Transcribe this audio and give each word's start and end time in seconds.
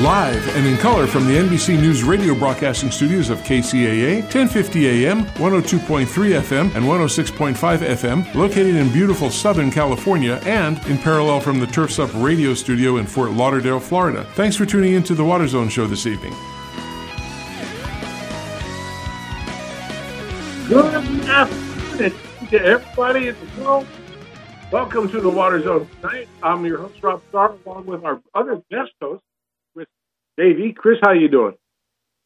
Live 0.00 0.56
and 0.56 0.66
in 0.66 0.78
color 0.78 1.06
from 1.06 1.26
the 1.26 1.34
NBC 1.34 1.78
News 1.78 2.02
radio 2.02 2.34
broadcasting 2.34 2.90
studios 2.90 3.28
of 3.28 3.40
KCAA, 3.40 4.22
1050 4.22 5.04
AM, 5.06 5.24
102.3 5.24 6.06
FM, 6.06 6.74
and 6.74 6.86
106.5 6.86 7.54
FM, 7.54 8.34
located 8.34 8.76
in 8.76 8.90
beautiful 8.94 9.28
Southern 9.28 9.70
California, 9.70 10.40
and 10.46 10.78
in 10.86 10.96
parallel 10.96 11.38
from 11.38 11.60
the 11.60 11.66
Turfs 11.66 11.98
Up 11.98 12.08
radio 12.14 12.54
studio 12.54 12.96
in 12.96 13.04
Fort 13.04 13.32
Lauderdale, 13.32 13.78
Florida. 13.78 14.24
Thanks 14.32 14.56
for 14.56 14.64
tuning 14.64 14.94
in 14.94 15.02
to 15.02 15.14
the 15.14 15.22
Water 15.22 15.46
Zone 15.46 15.68
show 15.68 15.86
this 15.86 16.06
evening. 16.06 16.32
Good 20.66 20.94
afternoon 21.28 22.14
to 22.48 22.64
everybody 22.64 23.28
in 23.28 23.36
the 23.38 23.62
world. 23.62 23.86
Welcome 24.72 25.10
to 25.10 25.20
the 25.20 25.28
Water 25.28 25.60
Zone 25.62 25.86
tonight. 26.00 26.26
I'm 26.42 26.64
your 26.64 26.78
host, 26.78 27.02
Rob 27.02 27.20
Starr, 27.28 27.54
along 27.66 27.84
with 27.84 28.02
our 28.02 28.22
other 28.34 28.62
guest 28.70 28.92
host, 29.02 29.22
Davey. 30.40 30.72
Chris, 30.72 30.98
how 31.02 31.12
you 31.12 31.28
doing? 31.28 31.54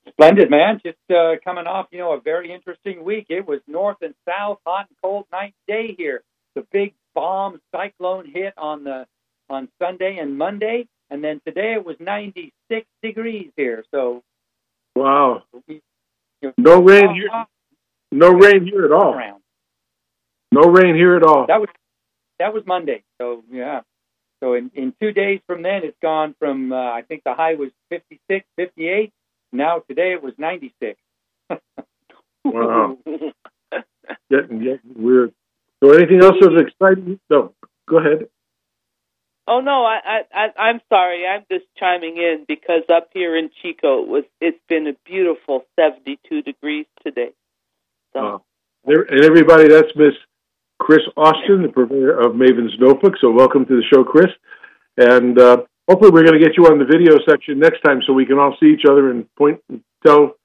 Splendid, 0.09 0.48
man. 0.50 0.80
Just 0.84 0.98
uh, 1.10 1.32
coming 1.42 1.66
off, 1.66 1.86
you 1.91 1.98
know, 1.98 2.12
a 2.12 2.20
very 2.20 2.52
interesting 2.52 3.02
week. 3.02 3.27
It 3.28 3.46
was 3.46 3.60
north 3.66 3.96
and 4.02 4.14
south, 4.28 4.59
hot 4.64 4.87
and 4.88 4.96
cold 5.02 5.27
night 5.32 5.54
and 5.66 5.77
day 5.77 5.95
here. 5.98 6.23
The 6.54 6.64
big 6.70 6.95
bomb 7.14 7.60
cyclone 7.74 8.30
hit 8.32 8.54
on 8.57 8.85
the 8.85 9.07
on 9.51 9.68
Sunday 9.82 10.18
and 10.20 10.38
Monday, 10.38 10.87
and 11.10 11.24
then 11.24 11.40
today 11.46 11.74
it 11.74 11.85
was 11.85 11.96
96 11.98 12.87
degrees 13.02 13.51
here. 13.57 13.85
So, 13.90 14.23
wow, 14.95 15.42
no 16.57 16.82
rain 16.82 17.15
here. 17.15 17.29
No 18.12 18.30
rain 18.30 18.65
here 18.65 18.85
at 18.85 18.92
all. 18.92 19.15
Around. 19.15 19.42
No 20.52 20.70
rain 20.70 20.95
here 20.95 21.16
at 21.16 21.24
all. 21.24 21.46
That 21.48 21.60
was 21.60 21.68
that 22.38 22.54
was 22.54 22.62
Monday. 22.65 23.02
So 23.20 23.42
yeah. 23.51 23.80
So 24.45 24.52
in, 24.52 24.70
in 24.74 24.92
two 25.00 25.10
days 25.10 25.40
from 25.46 25.62
then, 25.62 25.84
it's 25.84 25.96
gone 26.02 26.34
from 26.38 26.70
uh, 26.70 26.76
I 26.76 27.00
think 27.00 27.23
the 27.24 27.32
high 27.32 27.54
was 27.54 27.70
56, 27.88 28.45
58. 28.56 29.10
Now 29.52 29.78
today 29.88 30.12
it 30.12 30.23
was 30.23 30.34
96. 30.36 31.01
wow. 32.45 32.98
getting 34.30 34.59
getting 34.59 34.80
weird. 34.96 35.32
So 35.82 35.92
anything 35.92 36.23
else 36.23 36.34
that's 36.42 36.68
exciting? 36.68 37.18
No. 37.30 37.54
Go 37.88 37.98
ahead. 37.98 38.28
Oh 39.48 39.60
no, 39.60 39.86
I, 39.86 40.24
I 40.34 40.48
I'm 40.58 40.80
sorry. 40.90 41.26
I'm 41.26 41.45
just 41.51 41.64
chiming 41.79 42.18
in 42.18 42.45
because 42.46 42.82
up 42.95 43.08
here 43.14 43.38
in 43.38 43.48
Chico 43.62 44.02
it 44.02 44.08
was 44.08 44.24
it's 44.42 44.60
been 44.68 44.86
a 44.88 44.95
beautiful 45.06 45.64
72 45.80 46.42
degrees 46.42 46.86
today. 47.02 47.30
So. 48.12 48.20
Uh, 48.20 48.38
and 48.86 49.24
everybody, 49.24 49.68
that's 49.68 49.88
Miss 49.96 50.12
Chris 50.85 51.01
Austin, 51.16 51.63
the 51.63 51.73
purveyor 51.73 52.13
of 52.13 52.37
Maven's 52.37 52.74
Notebook. 52.79 53.15
So 53.18 53.30
welcome 53.30 53.65
to 53.65 53.74
the 53.74 53.82
show, 53.90 54.04
Chris. 54.04 54.29
And 54.99 55.41
uh, 55.41 55.63
hopefully 55.88 56.10
we're 56.13 56.24
going 56.24 56.38
to 56.38 56.45
get 56.45 56.59
you 56.59 56.66
on 56.66 56.79
the 56.79 56.85
video 56.85 57.16
section 57.26 57.59
next 57.59 57.80
time 57.80 58.02
so 58.07 58.13
we 58.13 58.26
can 58.26 58.38
all 58.38 58.54
see 58.60 58.66
each 58.66 58.85
other 58.87 59.10
and 59.10 59.24
point 59.35 59.63
and 59.71 59.80
tell 60.07 60.37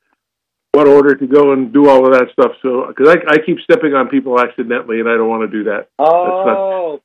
what 0.71 0.87
order 0.87 1.13
to 1.13 1.27
go 1.27 1.51
and 1.51 1.73
do 1.73 1.89
all 1.89 2.07
of 2.07 2.13
that 2.13 2.27
stuff. 2.31 2.53
So 2.61 2.85
because 2.87 3.09
I, 3.09 3.33
I 3.33 3.37
keep 3.45 3.57
stepping 3.69 3.93
on 3.95 4.07
people 4.07 4.39
accidentally, 4.39 5.01
and 5.01 5.09
I 5.09 5.17
don't 5.17 5.27
want 5.27 5.43
to 5.51 5.57
do 5.57 5.65
that. 5.65 5.89
Oh. 5.99 7.01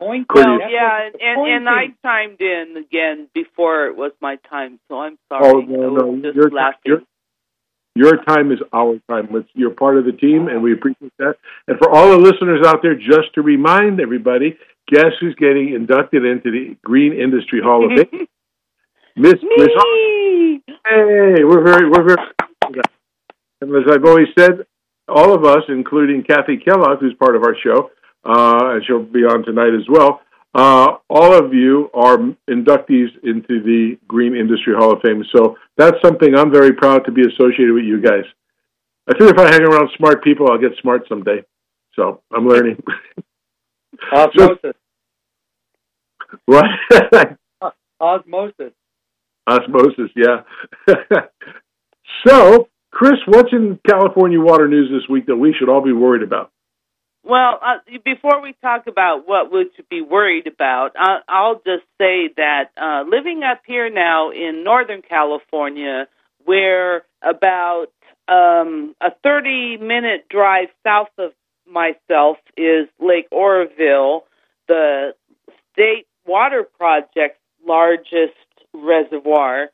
Point 0.00 0.26
well, 0.32 0.58
yeah, 0.70 1.06
and, 1.06 1.16
and, 1.20 1.48
and 1.48 1.68
I 1.68 1.86
chimed 2.04 2.40
in 2.40 2.76
again 2.76 3.28
before 3.34 3.86
it 3.86 3.96
was 3.96 4.12
my 4.20 4.36
time, 4.48 4.78
so 4.88 5.00
I'm 5.00 5.18
sorry. 5.28 5.44
Oh 5.44 5.60
no, 5.60 5.90
no, 5.90 6.22
just 6.22 6.36
you're, 6.36 6.50
laughing. 6.50 6.78
You're, 6.84 7.02
your 7.98 8.22
time 8.24 8.52
is 8.52 8.58
our 8.72 9.00
time. 9.10 9.28
It's, 9.32 9.48
you're 9.54 9.70
part 9.74 9.98
of 9.98 10.04
the 10.04 10.12
team, 10.12 10.46
and 10.46 10.62
we 10.62 10.72
appreciate 10.72 11.12
that. 11.18 11.34
And 11.66 11.76
for 11.78 11.90
all 11.90 12.10
the 12.10 12.16
listeners 12.16 12.64
out 12.64 12.80
there, 12.80 12.94
just 12.94 13.34
to 13.34 13.42
remind 13.42 14.00
everybody, 14.00 14.56
guess 14.86 15.12
who's 15.20 15.34
getting 15.34 15.74
inducted 15.74 16.24
into 16.24 16.50
the 16.50 16.76
Green 16.84 17.12
Industry 17.12 17.60
Hall 17.60 17.84
of 17.84 17.90
Fame? 17.98 18.26
Miss 19.16 19.34
Miss. 19.42 19.68
Hey, 20.86 21.42
we're 21.42 21.64
very 21.64 21.90
we're 21.90 22.06
very. 22.06 22.22
And 23.60 23.74
as 23.74 23.90
I've 23.90 24.04
always 24.04 24.28
said, 24.38 24.64
all 25.08 25.34
of 25.34 25.44
us, 25.44 25.64
including 25.68 26.22
Kathy 26.22 26.56
Kellogg, 26.56 27.00
who's 27.00 27.14
part 27.14 27.34
of 27.34 27.42
our 27.42 27.56
show, 27.60 27.90
uh, 28.24 28.74
and 28.74 28.84
she'll 28.86 29.02
be 29.02 29.24
on 29.24 29.44
tonight 29.44 29.74
as 29.74 29.88
well. 29.88 30.20
Uh, 30.54 30.96
all 31.10 31.34
of 31.34 31.52
you 31.52 31.90
are 31.94 32.18
inductees 32.48 33.08
into 33.22 33.62
the 33.62 33.98
Green 34.08 34.34
Industry 34.34 34.74
Hall 34.74 34.92
of 34.92 35.00
Fame. 35.02 35.22
So 35.34 35.56
that's 35.76 35.96
something 36.02 36.34
I'm 36.34 36.50
very 36.50 36.72
proud 36.72 37.04
to 37.04 37.12
be 37.12 37.22
associated 37.22 37.72
with 37.72 37.84
you 37.84 38.00
guys. 38.00 38.24
I 39.08 39.16
think 39.16 39.30
if 39.30 39.38
I 39.38 39.50
hang 39.50 39.62
around 39.62 39.90
smart 39.96 40.22
people, 40.24 40.50
I'll 40.50 40.58
get 40.58 40.72
smart 40.80 41.02
someday. 41.08 41.44
So 41.94 42.22
I'm 42.34 42.46
learning. 42.46 42.82
Osmosis. 44.12 44.58
so, 44.62 44.72
what? 46.46 46.64
Osmosis. 48.00 48.72
Osmosis, 49.46 50.10
yeah. 50.14 50.42
so, 52.26 52.68
Chris, 52.90 53.16
what's 53.26 53.52
in 53.52 53.80
California 53.88 54.38
water 54.38 54.68
news 54.68 54.90
this 54.90 55.08
week 55.08 55.26
that 55.26 55.36
we 55.36 55.54
should 55.58 55.70
all 55.70 55.82
be 55.82 55.92
worried 55.92 56.22
about? 56.22 56.52
Well, 57.28 57.60
uh, 57.62 57.98
before 58.06 58.40
we 58.40 58.54
talk 58.62 58.86
about 58.86 59.28
what 59.28 59.52
we 59.52 59.70
should 59.76 59.90
be 59.90 60.00
worried 60.00 60.46
about, 60.46 60.92
I, 60.96 61.18
I'll 61.28 61.56
just 61.56 61.84
say 61.98 62.30
that 62.38 62.70
uh, 62.80 63.04
living 63.06 63.42
up 63.42 63.60
here 63.66 63.90
now 63.90 64.30
in 64.30 64.64
Northern 64.64 65.02
California, 65.02 66.08
where 66.46 67.02
about 67.22 67.88
um, 68.28 68.94
a 69.02 69.10
30 69.22 69.76
minute 69.76 70.30
drive 70.30 70.68
south 70.82 71.10
of 71.18 71.32
myself 71.70 72.38
is 72.56 72.88
Lake 72.98 73.28
Oroville, 73.30 74.24
the 74.66 75.12
state 75.74 76.06
water 76.26 76.66
project's 76.78 77.40
largest 77.66 78.40
reservoir, 78.72 79.66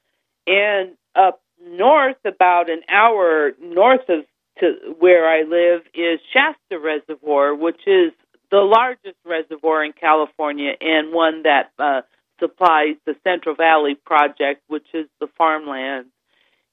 and 0.49 0.97
up 1.15 1.41
north, 1.65 2.17
about 2.25 2.69
an 2.69 2.81
hour 2.89 3.53
north 3.63 4.09
of 4.09 4.25
to 4.61 4.95
where 4.99 5.29
I 5.29 5.43
live 5.43 5.83
is 5.95 6.21
Shasta 6.33 6.79
Reservoir, 6.79 7.55
which 7.55 7.81
is 7.87 8.13
the 8.51 8.59
largest 8.59 9.17
reservoir 9.25 9.85
in 9.85 9.93
California 9.93 10.73
and 10.81 11.13
one 11.13 11.43
that 11.43 11.73
uh, 11.79 12.03
supplies 12.39 12.97
the 13.07 13.17
Central 13.25 13.55
Valley 13.55 13.95
Project, 13.95 14.63
which 14.69 14.87
is 14.93 15.07
the 15.21 15.29
farmland. 15.37 16.07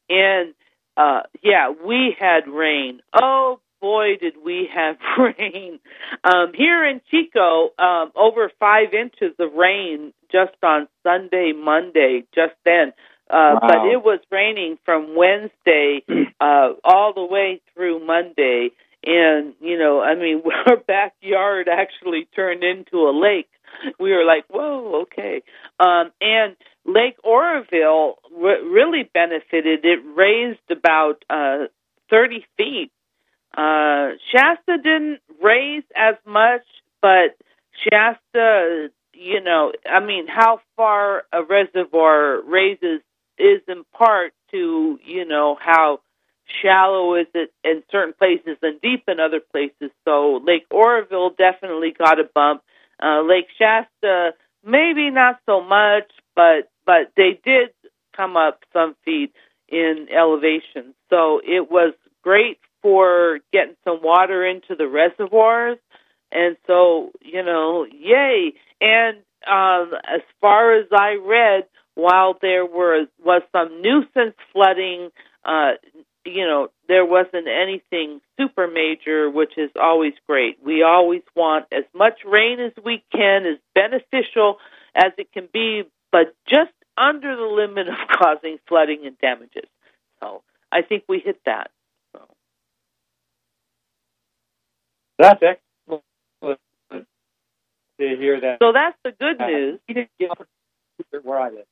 And 0.10 0.54
uh, 0.98 1.22
yeah, 1.42 1.72
we 1.72 2.16
had 2.20 2.48
rain. 2.48 3.02
Oh 3.20 3.60
boy, 3.80 4.18
did 4.22 4.36
we 4.44 4.70
have 4.74 4.98
rain! 5.18 5.80
Um, 6.24 6.52
here 6.54 6.86
in 6.86 7.02
Chico, 7.10 7.70
um, 7.80 8.12
over 8.16 8.52
five 8.60 8.94
inches 8.94 9.34
of 9.40 9.54
rain 9.54 10.14
just 10.32 10.56
on 10.64 10.88
Sunday, 11.04 11.54
Monday. 11.56 12.26
Just 12.36 12.54
then, 12.66 12.94
uh, 13.32 13.56
wow. 13.56 13.60
But 13.62 13.86
it 13.88 14.04
was 14.04 14.20
raining 14.30 14.78
from 14.84 15.16
Wednesday 15.16 16.04
uh, 16.42 16.70
all 16.84 17.14
the 17.14 17.24
way 17.24 17.62
through 17.74 18.06
Monday. 18.06 18.72
And, 19.06 19.54
you 19.62 19.80
know, 19.80 20.02
I 20.02 20.16
mean, 20.16 20.44
our 20.68 20.78
backyard 20.78 21.70
actually 21.70 22.28
turned 22.36 22.64
into 22.64 22.98
a 23.08 23.14
lake. 23.18 23.48
We 24.00 24.12
were 24.12 24.26
like, 24.26 24.46
whoa, 24.50 25.04
okay. 25.04 25.44
Um, 25.80 26.12
and 26.20 26.58
Lake 26.86 27.16
Oroville 27.24 28.20
re- 28.38 28.62
really 28.62 29.10
benefited. 29.14 29.86
It 29.86 30.00
raised 30.14 30.70
about 30.70 31.24
uh, 31.30 31.68
30 32.10 32.46
feet. 32.58 32.92
Uh, 33.58 34.10
Shasta 34.32 34.78
didn't 34.78 35.20
raise 35.42 35.84
as 35.96 36.16
much, 36.26 36.64
but 37.02 37.38
Shasta, 37.84 38.90
you 39.14 39.42
know, 39.42 39.72
I 39.90 40.06
mean, 40.06 40.28
how 40.28 40.60
far 40.76 41.24
a 41.32 41.44
reservoir 41.44 42.42
raises 42.42 43.02
is 43.38 43.62
in 43.68 43.84
part 43.98 44.34
to 44.52 45.00
you 45.04 45.26
know 45.26 45.58
how 45.60 46.00
shallow 46.62 47.16
is 47.16 47.28
it 47.34 47.52
in 47.64 47.84
certain 47.92 48.14
places 48.14 48.58
and 48.62 48.82
deep 48.82 49.04
in 49.08 49.20
other 49.20 49.40
places. 49.40 49.92
So 50.06 50.42
Lake 50.46 50.66
Oroville 50.72 51.32
definitely 51.38 51.94
got 51.98 52.20
a 52.20 52.24
bump. 52.34 52.62
Uh, 53.02 53.22
Lake 53.22 53.48
Shasta 53.58 54.32
maybe 54.64 55.10
not 55.10 55.40
so 55.46 55.62
much, 55.62 56.12
but 56.36 56.70
but 56.86 57.12
they 57.16 57.40
did 57.44 57.70
come 58.16 58.36
up 58.38 58.60
some 58.74 58.96
feet 59.06 59.34
in 59.70 60.08
elevation. 60.12 60.94
So 61.10 61.42
it 61.44 61.72
was 61.72 61.94
great 62.22 62.60
for 62.82 63.40
getting 63.54 63.76
some 63.84 64.02
water 64.02 64.46
into 64.46 64.76
the 64.76 64.88
reservoirs. 64.88 65.78
And 66.32 66.58
so, 66.68 67.12
you 67.22 67.44
know, 67.44 67.86
yay. 67.86 68.54
And 68.80 69.18
um, 69.48 69.94
as 70.08 70.22
far 70.40 70.74
as 70.76 70.88
I 70.92 71.18
read, 71.24 71.66
while 71.96 72.38
there 72.42 72.66
was 72.66 73.08
was 73.24 73.42
some 73.52 73.82
nuisance 73.82 74.36
flooding, 74.54 75.10
uh, 75.44 75.72
you 76.26 76.46
know, 76.46 76.70
there 76.88 77.06
wasn't 77.06 77.48
anything 77.48 78.22
super 78.40 78.68
major, 78.68 79.30
which 79.30 79.58
is 79.58 79.72
always 79.80 80.14
great. 80.28 80.58
We 80.64 80.84
always 80.84 81.24
want 81.36 81.66
as 81.72 81.84
much 81.94 82.20
rain 82.26 82.60
as 82.60 82.72
we 82.84 83.04
can, 83.12 83.46
as 83.46 83.58
beneficial 83.74 84.58
as 84.96 85.12
it 85.18 85.32
can 85.32 85.48
be, 85.52 85.84
but 86.12 86.36
just 86.48 86.72
under 86.98 87.36
the 87.36 87.44
limit 87.44 87.88
of 87.88 87.96
causing 88.20 88.58
flooding 88.68 89.06
and 89.06 89.18
damages. 89.20 89.70
So 90.22 90.44
I 90.72 90.82
think 90.82 91.04
we 91.08 91.20
hit 91.20 91.40
that. 91.46 91.72
So. 92.14 92.22
That's 95.18 95.42
excellent 95.42 96.04
to 96.42 96.98
hear 98.00 98.40
that. 98.42 98.58
So 98.62 98.72
that's 98.74 98.98
the 99.04 99.12
good 99.12 99.40
news. 99.40 99.80
Uh, 100.30 100.36
where 101.24 101.40
I 101.40 101.50
live. 101.50 101.66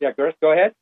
Yeah, 0.00 0.12
Chris, 0.12 0.34
go 0.40 0.52
ahead. 0.52 0.74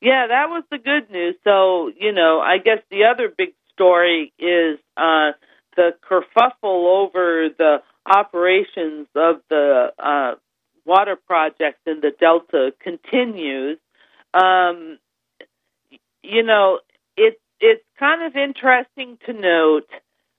Yeah, 0.00 0.28
that 0.28 0.48
was 0.48 0.62
the 0.70 0.78
good 0.78 1.10
news. 1.10 1.34
So, 1.42 1.90
you 1.98 2.12
know, 2.12 2.40
I 2.40 2.58
guess 2.58 2.78
the 2.90 3.04
other 3.04 3.32
big 3.36 3.54
story 3.72 4.32
is 4.38 4.78
uh, 4.96 5.32
the 5.76 5.94
kerfuffle 6.08 6.52
over 6.62 7.48
the 7.56 7.78
operations 8.06 9.08
of 9.14 9.36
the 9.50 9.92
uh, 9.98 10.34
water 10.84 11.16
project 11.16 11.80
in 11.86 12.00
the 12.00 12.12
Delta 12.18 12.72
continues. 12.80 13.78
Um, 14.32 14.98
you 16.22 16.42
know, 16.42 16.78
it, 17.16 17.40
it's 17.60 17.84
kind 17.98 18.22
of 18.22 18.36
interesting 18.36 19.18
to 19.26 19.32
note 19.32 19.88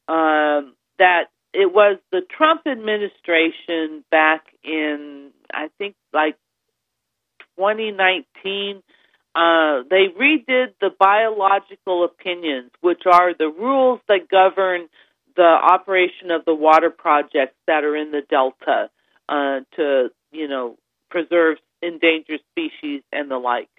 um, 0.07 0.73
that 0.97 1.25
it 1.53 1.73
was 1.73 1.97
the 2.11 2.21
Trump 2.21 2.61
administration 2.65 4.03
back 4.11 4.45
in, 4.63 5.31
I 5.53 5.69
think, 5.77 5.95
like 6.13 6.35
2019 7.59 8.81
uh, 9.35 9.83
they 9.89 10.07
redid 10.19 10.73
the 10.81 10.89
biological 10.97 12.03
opinions, 12.03 12.71
which 12.81 13.03
are 13.05 13.33
the 13.33 13.47
rules 13.47 13.99
that 14.07 14.27
govern 14.27 14.87
the 15.35 15.43
operation 15.43 16.31
of 16.31 16.43
the 16.45 16.53
water 16.53 16.89
projects 16.89 17.55
that 17.67 17.83
are 17.83 17.95
in 17.95 18.11
the 18.11 18.21
delta 18.27 18.89
uh, 19.29 19.59
to, 19.75 20.09
you 20.31 20.47
know, 20.47 20.77
preserve 21.11 21.57
endangered 21.81 22.41
species 22.51 23.03
and 23.13 23.29
the 23.29 23.37
like. 23.37 23.69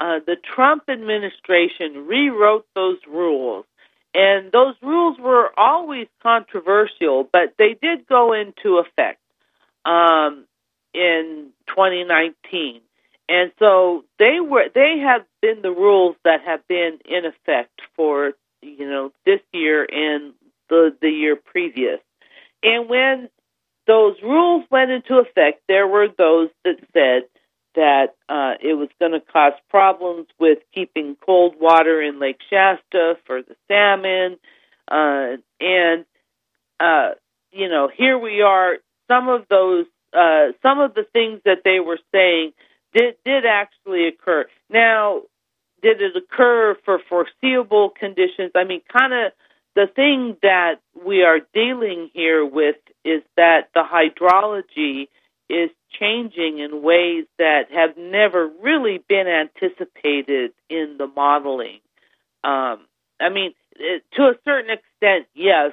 Uh, 0.00 0.18
the 0.26 0.36
Trump 0.54 0.84
administration 0.88 2.06
rewrote 2.06 2.66
those 2.74 2.98
rules, 3.06 3.66
and 4.14 4.50
those 4.52 4.74
rules 4.82 5.18
were 5.20 5.50
always 5.56 6.08
controversial, 6.22 7.28
but 7.30 7.54
they 7.58 7.76
did 7.80 8.06
go 8.08 8.32
into 8.32 8.78
effect 8.78 9.20
um, 9.84 10.46
in 10.94 11.50
2019. 11.68 12.80
And 13.28 13.52
so 13.58 14.04
they 14.18 14.38
were 14.40 14.68
they 14.74 14.98
have 14.98 15.24
been 15.40 15.62
the 15.62 15.70
rules 15.70 16.16
that 16.24 16.42
have 16.44 16.66
been 16.68 16.98
in 17.06 17.24
effect 17.24 17.80
for 17.96 18.32
you 18.60 18.88
know 18.88 19.12
this 19.24 19.40
year 19.52 19.86
and 19.90 20.34
the 20.68 20.94
the 21.00 21.08
year 21.08 21.36
previous. 21.36 22.00
And 22.62 22.88
when 22.88 23.28
those 23.86 24.16
rules 24.22 24.64
went 24.70 24.90
into 24.90 25.18
effect, 25.18 25.62
there 25.68 25.86
were 25.86 26.08
those 26.08 26.48
that 26.64 26.76
said 26.92 27.22
that 27.74 28.14
uh, 28.28 28.54
it 28.62 28.74
was 28.74 28.88
going 29.00 29.12
to 29.12 29.20
cause 29.20 29.52
problems 29.68 30.26
with 30.38 30.58
keeping 30.74 31.16
cold 31.24 31.56
water 31.60 32.00
in 32.00 32.20
Lake 32.20 32.38
Shasta 32.48 33.16
for 33.26 33.42
the 33.42 33.56
salmon, 33.68 34.38
uh, 34.90 35.36
and 35.60 36.04
uh, 36.78 37.14
you 37.52 37.68
know 37.68 37.88
here 37.94 38.18
we 38.18 38.42
are. 38.42 38.76
Some 39.08 39.28
of 39.28 39.46
those, 39.50 39.84
uh, 40.14 40.52
some 40.62 40.80
of 40.80 40.94
the 40.94 41.04
things 41.12 41.40
that 41.44 41.58
they 41.64 41.78
were 41.78 41.98
saying 42.10 42.52
did 42.94 43.16
did 43.24 43.44
actually 43.44 44.08
occur. 44.08 44.46
Now, 44.70 45.22
did 45.82 46.00
it 46.00 46.16
occur 46.16 46.76
for 46.84 46.98
foreseeable 47.08 47.90
conditions? 47.90 48.52
I 48.54 48.64
mean, 48.64 48.80
kind 48.90 49.12
of 49.12 49.32
the 49.74 49.86
thing 49.94 50.36
that 50.42 50.76
we 51.04 51.22
are 51.22 51.40
dealing 51.52 52.10
here 52.14 52.44
with 52.44 52.76
is 53.04 53.22
that 53.36 53.68
the 53.74 53.82
hydrology 53.82 55.08
is 55.50 55.70
changing 56.00 56.58
in 56.58 56.82
ways 56.82 57.26
that 57.38 57.70
have 57.72 57.96
never 57.96 58.50
really 58.62 58.98
been 59.08 59.26
anticipated 59.26 60.52
in 60.70 60.96
the 60.98 61.06
modeling. 61.06 61.80
Um, 62.42 62.86
I 63.20 63.28
mean, 63.30 63.52
it, 63.76 64.02
to 64.14 64.22
a 64.22 64.34
certain 64.44 64.70
extent, 64.70 65.26
yes, 65.34 65.72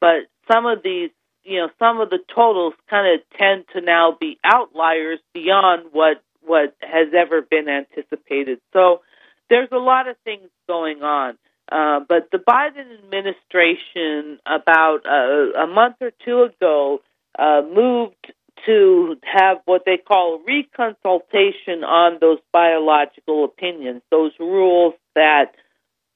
but 0.00 0.28
some 0.50 0.66
of 0.66 0.82
these, 0.82 1.10
you 1.44 1.58
know, 1.58 1.68
some 1.78 2.00
of 2.00 2.10
the 2.10 2.18
totals 2.34 2.74
kind 2.88 3.14
of 3.14 3.38
tend 3.38 3.64
to 3.74 3.80
now 3.80 4.16
be 4.18 4.38
outliers 4.44 5.18
beyond 5.34 5.86
what 5.92 6.22
what 6.42 6.74
has 6.80 7.08
ever 7.16 7.42
been 7.42 7.68
anticipated. 7.68 8.60
So 8.72 9.02
there's 9.48 9.68
a 9.72 9.78
lot 9.78 10.08
of 10.08 10.16
things 10.24 10.48
going 10.66 11.02
on. 11.02 11.38
Uh, 11.70 12.00
but 12.08 12.30
the 12.32 12.38
Biden 12.38 12.98
administration, 12.98 14.40
about 14.44 15.06
a, 15.06 15.62
a 15.62 15.66
month 15.66 15.96
or 16.00 16.10
two 16.24 16.42
ago, 16.42 17.00
uh, 17.38 17.62
moved 17.62 18.32
to 18.66 19.16
have 19.22 19.58
what 19.64 19.82
they 19.86 19.96
call 19.96 20.40
reconsultation 20.40 21.84
on 21.84 22.18
those 22.20 22.38
biological 22.52 23.44
opinions, 23.44 24.02
those 24.10 24.32
rules 24.38 24.94
that 25.14 25.52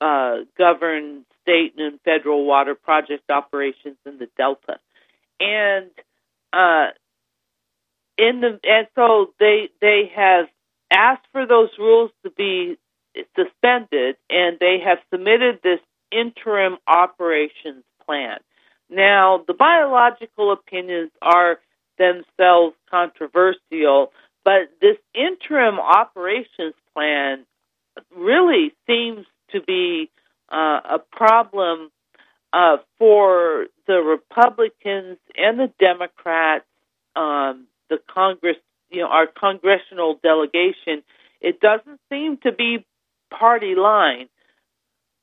uh, 0.00 0.38
govern 0.58 1.24
state 1.42 1.74
and 1.78 2.00
federal 2.04 2.44
water 2.44 2.74
project 2.74 3.30
operations 3.30 3.96
in 4.06 4.18
the 4.18 4.28
Delta. 4.36 4.78
And 5.40 5.90
uh, 6.52 6.88
in 8.18 8.40
the 8.40 8.58
and 8.64 8.86
so 8.94 9.32
they 9.38 9.70
they 9.80 10.10
have 10.14 10.46
asked 10.92 11.26
for 11.32 11.46
those 11.46 11.70
rules 11.78 12.10
to 12.22 12.30
be 12.30 12.76
suspended 13.36 14.16
and 14.30 14.58
they 14.58 14.78
have 14.84 14.98
submitted 15.12 15.60
this 15.62 15.80
interim 16.10 16.76
operations 16.86 17.84
plan. 18.04 18.38
Now, 18.90 19.42
the 19.46 19.54
biological 19.54 20.52
opinions 20.52 21.10
are 21.22 21.58
themselves 21.98 22.76
controversial, 22.90 24.12
but 24.44 24.70
this 24.80 24.96
interim 25.14 25.80
operations 25.80 26.74
plan 26.92 27.44
really 28.14 28.72
seems 28.86 29.26
to 29.52 29.60
be 29.60 30.10
uh, 30.52 30.80
a 30.84 30.98
problem 31.12 31.90
uh, 32.52 32.76
for 32.98 33.66
the 33.86 33.94
Republicans 33.94 35.18
and 35.36 35.58
the 35.58 35.72
Democrats 35.80 36.66
um, 37.16 37.66
the 37.90 37.98
Congress, 38.12 38.56
you 38.90 39.00
know, 39.00 39.08
our 39.08 39.26
congressional 39.26 40.18
delegation, 40.22 41.02
it 41.40 41.60
doesn't 41.60 42.00
seem 42.10 42.38
to 42.38 42.52
be 42.52 42.84
party 43.30 43.74
line. 43.74 44.28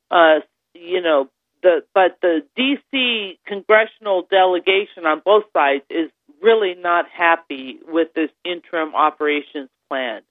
Uh, 0.09 0.39
you 0.73 1.01
know, 1.01 1.29
the 1.63 1.83
but 1.93 2.17
the 2.21 2.41
DC 2.57 3.37
congressional 3.45 4.27
delegation 4.29 5.05
on 5.05 5.21
both 5.23 5.45
sides 5.53 5.83
is 5.89 6.09
really 6.41 6.75
not 6.75 7.05
happy 7.09 7.79
with 7.87 8.13
this 8.13 8.29
interim 8.43 8.95
operations 8.95 9.69
plan, 9.89 10.21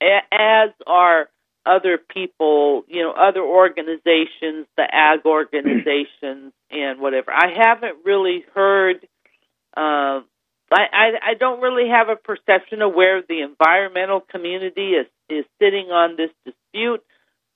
as 0.00 0.70
are 0.86 1.28
other 1.66 1.98
people, 1.98 2.84
you 2.88 3.02
know, 3.02 3.12
other 3.12 3.42
organizations, 3.42 4.66
the 4.76 4.86
ag 4.90 5.20
organizations, 5.26 6.52
and 6.70 7.00
whatever. 7.00 7.30
I 7.32 7.52
haven't 7.54 7.98
really 8.04 8.44
heard 8.54 9.06
uh, 9.76 10.20
I, 10.70 10.82
I, 10.92 11.30
I 11.30 11.34
don't 11.34 11.60
really 11.60 11.88
have 11.88 12.08
a 12.08 12.16
perception 12.16 12.82
of 12.82 12.94
where 12.94 13.22
the 13.22 13.40
environmental 13.40 14.20
community 14.20 14.92
is, 14.92 15.06
is 15.28 15.44
sitting 15.60 15.90
on 15.90 16.16
this 16.16 16.30
dispute, 16.44 17.02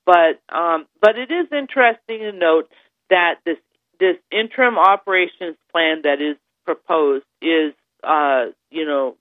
but 0.07 0.41
um, 0.55 0.87
but 1.01 1.19
it 1.19 1.31
is 1.31 1.47
interesting 1.53 2.21
to 2.21 2.33
note 2.33 2.71
that 3.11 3.37
this 3.45 3.59
this 4.01 4.17
interim 4.31 4.79
operations 4.79 5.57
plan 5.71 6.03
that 6.03 6.21
is 6.21 6.37
proposed 6.65 7.25
is 7.41 7.73
uh, 8.03 8.47
you 8.71 8.87
know 8.87 9.17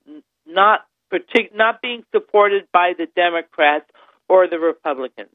not 0.47 0.85
partic- 1.11 1.53
not 1.53 1.81
being 1.81 2.03
supported 2.13 2.67
by 2.71 2.93
the 2.97 3.07
Democrats 3.15 3.85
or 4.29 4.47
the 4.47 4.59
Republicans. 4.59 5.29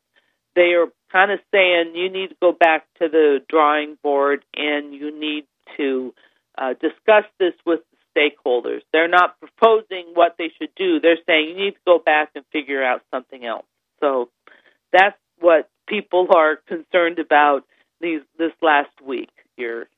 They 0.55 0.73
are 0.73 0.87
kind 1.13 1.31
of 1.31 1.39
saying 1.53 1.95
you 1.95 2.11
need 2.11 2.29
to 2.29 2.37
go 2.41 2.53
back 2.53 2.87
to 3.01 3.09
the 3.09 3.41
drawing 3.49 3.99
board 4.03 4.45
and 4.55 4.95
you 4.95 5.17
need 5.19 5.45
to 5.77 6.15
uh, 6.57 6.73
discuss 6.81 7.25
this 7.39 7.53
with 7.67 7.81
stakeholders. 8.17 8.81
They're 8.93 9.09
not 9.09 9.39
proposing 9.41 10.13
what 10.15 10.37
they 10.39 10.51
should 10.59 10.71
do. 10.77 11.01
They're 11.01 11.19
saying 11.27 11.51
you 11.51 11.57
need 11.57 11.73
to 11.73 11.81
go 11.87 11.99
back 11.99 12.31
and 12.35 12.45
figure 12.53 12.83
out 12.83 13.03
something 13.13 13.45
else. 13.45 13.67
So 14.01 14.31
that's 14.93 15.17
what 15.39 15.69
people 15.89 16.29
are 16.35 16.57
concerned 16.57 17.19
about 17.19 17.65
these 18.01 18.21
this 18.39 18.53
last 18.63 19.01
week 19.05 19.31
here. 19.57 19.89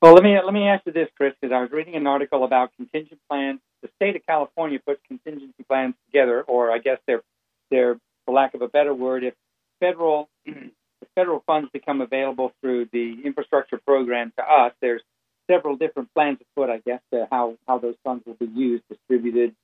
Well, 0.00 0.14
let 0.14 0.22
me 0.22 0.36
let 0.42 0.54
me 0.54 0.68
ask 0.68 0.86
you 0.86 0.92
this, 0.92 1.08
Chris, 1.16 1.34
because 1.40 1.52
I 1.52 1.60
was 1.60 1.70
reading 1.72 1.96
an 1.96 2.06
article 2.06 2.44
about 2.44 2.70
contingent 2.76 3.20
plans. 3.28 3.60
The 3.82 3.88
state 3.96 4.16
of 4.16 4.24
California 4.26 4.78
puts 4.84 5.00
contingency 5.08 5.64
plans 5.66 5.94
together, 6.06 6.42
or 6.42 6.70
I 6.70 6.78
guess 6.78 6.98
they're 7.06 7.22
they're, 7.70 7.96
for 8.24 8.34
lack 8.34 8.54
of 8.54 8.62
a 8.62 8.68
better 8.68 8.94
word, 8.94 9.24
if 9.24 9.34
federal 9.80 10.28
if 10.46 11.08
federal 11.14 11.42
funds 11.46 11.68
become 11.72 12.00
available 12.00 12.52
through 12.60 12.88
the 12.92 13.16
infrastructure 13.24 13.78
program 13.84 14.32
to 14.38 14.44
us, 14.44 14.72
there's 14.80 15.02
several 15.50 15.76
different 15.76 16.12
plans 16.14 16.38
afoot, 16.40 16.70
I 16.70 16.78
guess, 16.78 17.00
to 17.12 17.26
how, 17.30 17.56
how 17.66 17.78
those 17.78 17.96
funds 18.04 18.24
will 18.26 18.34
be 18.34 18.46
used, 18.46 18.84
distributed, 18.88 19.54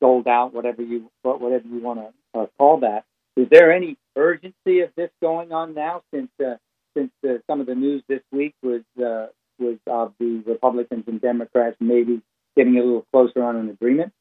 sold 0.00 0.26
out, 0.26 0.52
whatever 0.52 0.82
you 0.82 1.10
whatever 1.22 1.66
you 1.68 1.80
want 1.80 2.00
to 2.00 2.40
uh, 2.40 2.46
call 2.58 2.80
that. 2.80 3.04
Is 3.36 3.48
there 3.50 3.72
any 3.72 3.96
urgency 4.16 4.80
of 4.80 4.90
this 4.96 5.10
going 5.20 5.52
on 5.52 5.74
now, 5.74 6.02
since 6.12 6.30
uh, 6.40 6.56
since 6.96 7.10
uh, 7.24 7.34
some 7.46 7.60
of 7.60 7.66
the 7.66 7.74
news 7.74 8.02
this 8.08 8.22
week 8.32 8.54
was 8.62 8.82
uh, 8.98 9.26
was 9.58 9.78
of 9.86 10.14
the 10.18 10.42
Republicans 10.46 11.04
and 11.06 11.20
Democrats 11.20 11.76
maybe 11.80 12.22
getting 12.56 12.76
a 12.78 12.82
little 12.82 13.06
closer 13.12 13.42
on 13.42 13.56
an 13.56 13.68
agreement? 13.68 14.12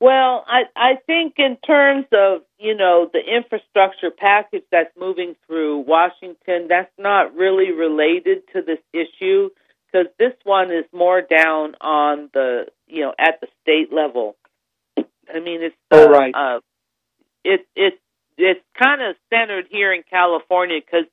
Well, 0.00 0.44
I 0.46 0.62
I 0.74 0.94
think 1.06 1.34
in 1.38 1.56
terms 1.56 2.06
of 2.12 2.42
you 2.58 2.74
know 2.74 3.08
the 3.12 3.20
infrastructure 3.20 4.10
package 4.10 4.64
that's 4.70 4.94
moving 4.98 5.36
through 5.46 5.80
Washington, 5.80 6.66
that's 6.68 6.92
not 6.98 7.34
really 7.34 7.70
related 7.70 8.42
to 8.54 8.62
this 8.62 8.80
issue 8.92 9.50
because 9.96 10.12
this 10.18 10.32
one 10.44 10.70
is 10.70 10.84
more 10.92 11.22
down 11.22 11.74
on 11.80 12.30
the 12.32 12.66
you 12.86 13.02
know 13.02 13.12
at 13.18 13.40
the 13.40 13.48
state 13.62 13.92
level. 13.92 14.36
I 14.98 15.40
mean, 15.40 15.62
it's 15.62 15.76
oh 15.90 16.08
right. 16.08 16.34
Uh, 16.34 16.60
it 17.44 17.66
it 17.74 17.94
it's 18.38 18.60
kind 18.80 19.02
of 19.02 19.16
centered 19.30 19.66
here 19.70 19.92
in 19.92 20.02
California 20.08 20.80
because 20.84 21.06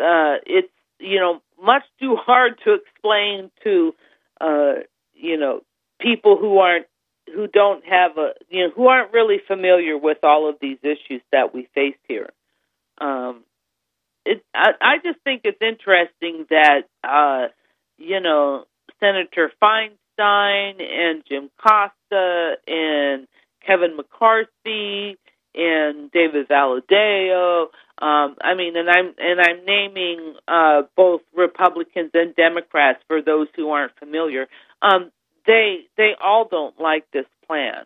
uh, 0.00 0.40
it's 0.46 0.72
you 0.98 1.18
know 1.18 1.40
much 1.62 1.82
too 2.00 2.16
hard 2.16 2.60
to 2.64 2.74
explain 2.74 3.50
to 3.64 3.94
uh, 4.40 4.74
you 5.14 5.36
know 5.36 5.60
people 6.00 6.36
who 6.38 6.58
aren't 6.58 6.86
who 7.34 7.46
don't 7.46 7.84
have 7.84 8.16
a 8.18 8.32
you 8.48 8.64
know 8.64 8.72
who 8.74 8.86
aren't 8.88 9.12
really 9.12 9.38
familiar 9.46 9.96
with 9.96 10.18
all 10.22 10.48
of 10.48 10.56
these 10.60 10.78
issues 10.82 11.22
that 11.32 11.54
we 11.54 11.68
face 11.74 11.96
here. 12.06 12.30
Um, 12.98 13.44
it 14.24 14.44
I, 14.54 14.70
I 14.80 14.96
just 15.02 15.18
think 15.24 15.42
it's 15.44 15.62
interesting 15.62 16.46
that 16.50 16.82
uh, 17.02 17.48
you 17.98 18.20
know 18.20 18.64
Senator 19.00 19.52
Feinstein 19.62 20.80
and 20.80 21.22
Jim 21.28 21.50
Costa 21.62 22.54
and 22.66 23.26
Kevin 23.66 23.96
McCarthy 23.96 25.16
and 25.54 26.10
David 26.10 26.48
Valadao. 26.48 27.66
Um, 28.00 28.36
I 28.40 28.54
mean, 28.54 28.76
and 28.76 28.88
I'm 28.88 29.14
and 29.18 29.40
I'm 29.40 29.64
naming 29.64 30.34
uh, 30.46 30.82
both 30.96 31.22
Republicans 31.36 32.10
and 32.14 32.34
Democrats 32.36 33.02
for 33.08 33.20
those 33.20 33.48
who 33.56 33.70
aren't 33.70 33.96
familiar. 33.98 34.46
Um, 34.82 35.10
they 35.46 35.80
they 35.96 36.12
all 36.22 36.46
don't 36.48 36.78
like 36.80 37.10
this 37.12 37.26
plan. 37.46 37.84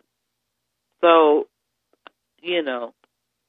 So, 1.01 1.47
you 2.41 2.61
know, 2.61 2.93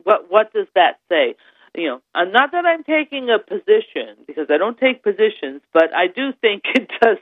what 0.03 0.31
what 0.31 0.53
does 0.55 0.69
that 0.75 0.99
say? 1.11 1.37
You 1.77 1.89
know, 1.89 2.01
uh, 2.15 2.25
not 2.25 2.53
that 2.53 2.65
I'm 2.65 2.85
taking 2.85 3.31
a 3.31 3.39
position 3.39 4.25
because 4.27 4.47
I 4.49 4.59
don't 4.59 4.79
take 4.79 5.03
positions, 5.03 5.61
but 5.73 5.95
I 5.95 6.07
do 6.07 6.33
think 6.41 6.63
it 6.75 6.89
does. 7.03 7.19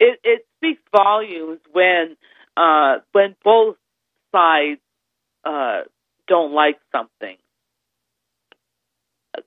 It 0.00 0.20
it 0.24 0.46
speaks 0.56 0.82
volumes 0.94 1.60
when 1.72 2.16
uh, 2.56 2.98
when 3.12 3.36
both 3.44 3.76
sides 4.34 4.80
uh, 5.44 5.82
don't 6.26 6.52
like 6.52 6.78
something. 6.90 7.36
Uh, 9.36 9.42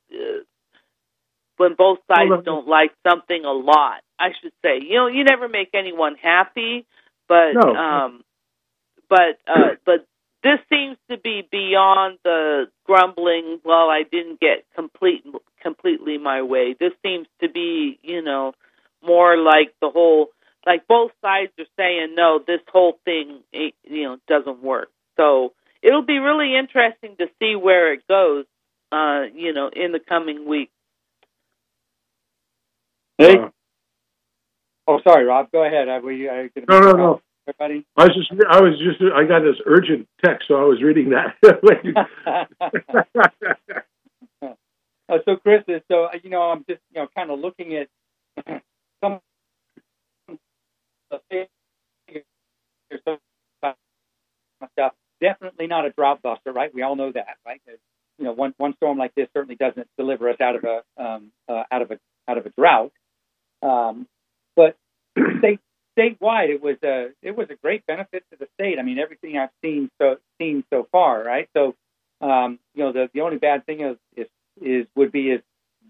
when 1.58 1.76
both 1.76 2.00
sides 2.08 2.44
don't 2.44 2.68
like 2.68 2.92
something 3.08 3.46
a 3.46 3.52
lot, 3.52 4.02
I 4.20 4.30
should 4.42 4.52
say. 4.64 4.80
You 4.82 4.96
know, 4.96 5.08
you 5.08 5.24
never 5.24 5.48
make 5.48 5.70
anyone 5.74 6.16
happy, 6.22 6.86
but 7.28 7.54
no. 7.54 7.76
um, 7.76 8.24
but 9.10 9.40
uh, 9.48 9.76
but 9.86 10.06
this 10.46 10.60
seems 10.70 10.96
to 11.10 11.18
be 11.18 11.42
beyond 11.52 12.20
the 12.24 12.68
grumbling. 12.86 13.60
Well, 13.66 13.90
I 13.90 14.04
didn't 14.04 14.40
get 14.40 14.64
complete 14.76 15.26
completely 15.60 16.20
my 16.20 16.44
way. 16.44 16.76
This 16.80 16.92
seems 17.04 17.26
to 17.42 17.50
be, 17.50 18.00
you 18.04 18.22
know, 18.22 18.54
more 19.04 19.38
like 19.38 19.74
the 19.82 19.90
whole 19.90 20.28
like 20.64 20.88
both 20.88 21.12
sides 21.24 21.52
are 21.58 21.66
saying 21.78 22.14
no. 22.14 22.40
This 22.46 22.60
whole 22.72 23.00
thing, 23.06 23.40
you 23.52 24.04
know, 24.04 24.18
doesn't 24.28 24.62
work. 24.62 24.90
So 25.18 25.54
it'll 25.82 26.06
be 26.06 26.20
really 26.20 26.56
interesting 26.56 27.16
to 27.18 27.26
see 27.40 27.56
where 27.56 27.92
it 27.94 28.08
goes. 28.08 28.46
Uh, 28.92 29.24
you 29.34 29.52
know, 29.52 29.72
in 29.76 29.92
the 29.94 30.00
coming 30.00 30.48
weeks. 30.48 30.72
Hey. 33.18 33.40
Uh, 33.40 33.50
oh, 34.88 35.00
sorry, 35.04 35.26
Rob. 35.26 35.52
Go 35.52 35.66
ahead. 35.66 35.90
Are 35.90 36.02
we, 36.02 36.30
are 36.30 36.50
no, 36.70 36.80
no, 36.80 36.92
no. 36.92 37.22
Everybody? 37.48 37.86
I 37.98 38.06
was 38.06 38.16
just, 38.16 38.32
I 38.50 38.62
was 38.62 38.80
just, 38.80 39.02
I 39.14 39.24
got 39.26 39.42
this 39.42 39.58
urgent 39.66 40.08
text, 40.24 40.48
so 40.48 40.56
I 40.56 40.64
was 40.64 40.82
reading 40.82 41.12
that. 41.12 41.36
uh, 42.26 42.46
so, 45.26 45.36
Chris, 45.38 45.64
so 45.92 46.08
you 46.24 46.30
know, 46.32 46.42
I'm 46.42 46.66
just, 46.68 46.82
you 46.94 47.02
know, 47.02 47.08
kind 47.16 47.30
of 47.32 47.40
looking 47.40 47.76
at 47.76 47.88
some 49.04 49.20
stuff. 54.74 54.94
Definitely 55.22 55.68
not 55.68 55.86
a 55.86 55.92
drought 55.92 56.22
buster, 56.24 56.52
right? 56.52 56.74
We 56.74 56.82
all 56.82 56.96
know 56.96 57.12
that, 57.12 57.38
right? 57.46 57.62
You 58.18 58.26
know, 58.26 58.34
one 58.34 58.54
one 58.58 58.76
storm 58.78 58.98
like 58.98 59.14
this 59.16 59.28
certainly 59.34 59.56
doesn't 59.56 59.88
deliver 59.98 60.30
us 60.30 60.42
out 60.42 60.56
of 60.56 60.64
a 60.64 60.82
um, 61.02 61.32
uh, 61.48 61.64
out 61.72 61.82
of 61.84 61.92
a 61.92 62.00
out 62.28 62.38
of 62.38 62.46
a 62.46 62.50
drought. 62.58 62.92
Um, 63.62 64.08
but 64.56 64.78
state 65.40 65.60
statewide, 65.98 66.50
it 66.50 66.62
was 66.62 66.78
a 66.84 67.10
it 67.22 67.36
was 67.36 67.48
a 67.50 67.56
great 67.56 67.86
benefit 67.86 68.24
to 68.32 68.38
the 68.38 68.48
state. 68.56 68.80
I 68.80 68.84
mean, 68.84 69.00
everything 69.00 69.38
I've 69.38 69.50
seen 69.64 69.90
so 70.02 70.18
seen 70.40 70.64
so 70.70 70.88
far, 70.92 71.24
right? 71.24 71.50
So, 71.56 71.76
um, 72.22 72.60
you 72.74 72.84
know, 72.84 72.92
the 72.92 73.10
the 73.14 73.22
only 73.22 73.38
bad 73.38 73.66
thing 73.66 73.82
is 73.82 73.98
is, 74.16 74.28
is 74.62 74.88
would 74.96 75.12
be 75.12 75.32
if 75.32 75.42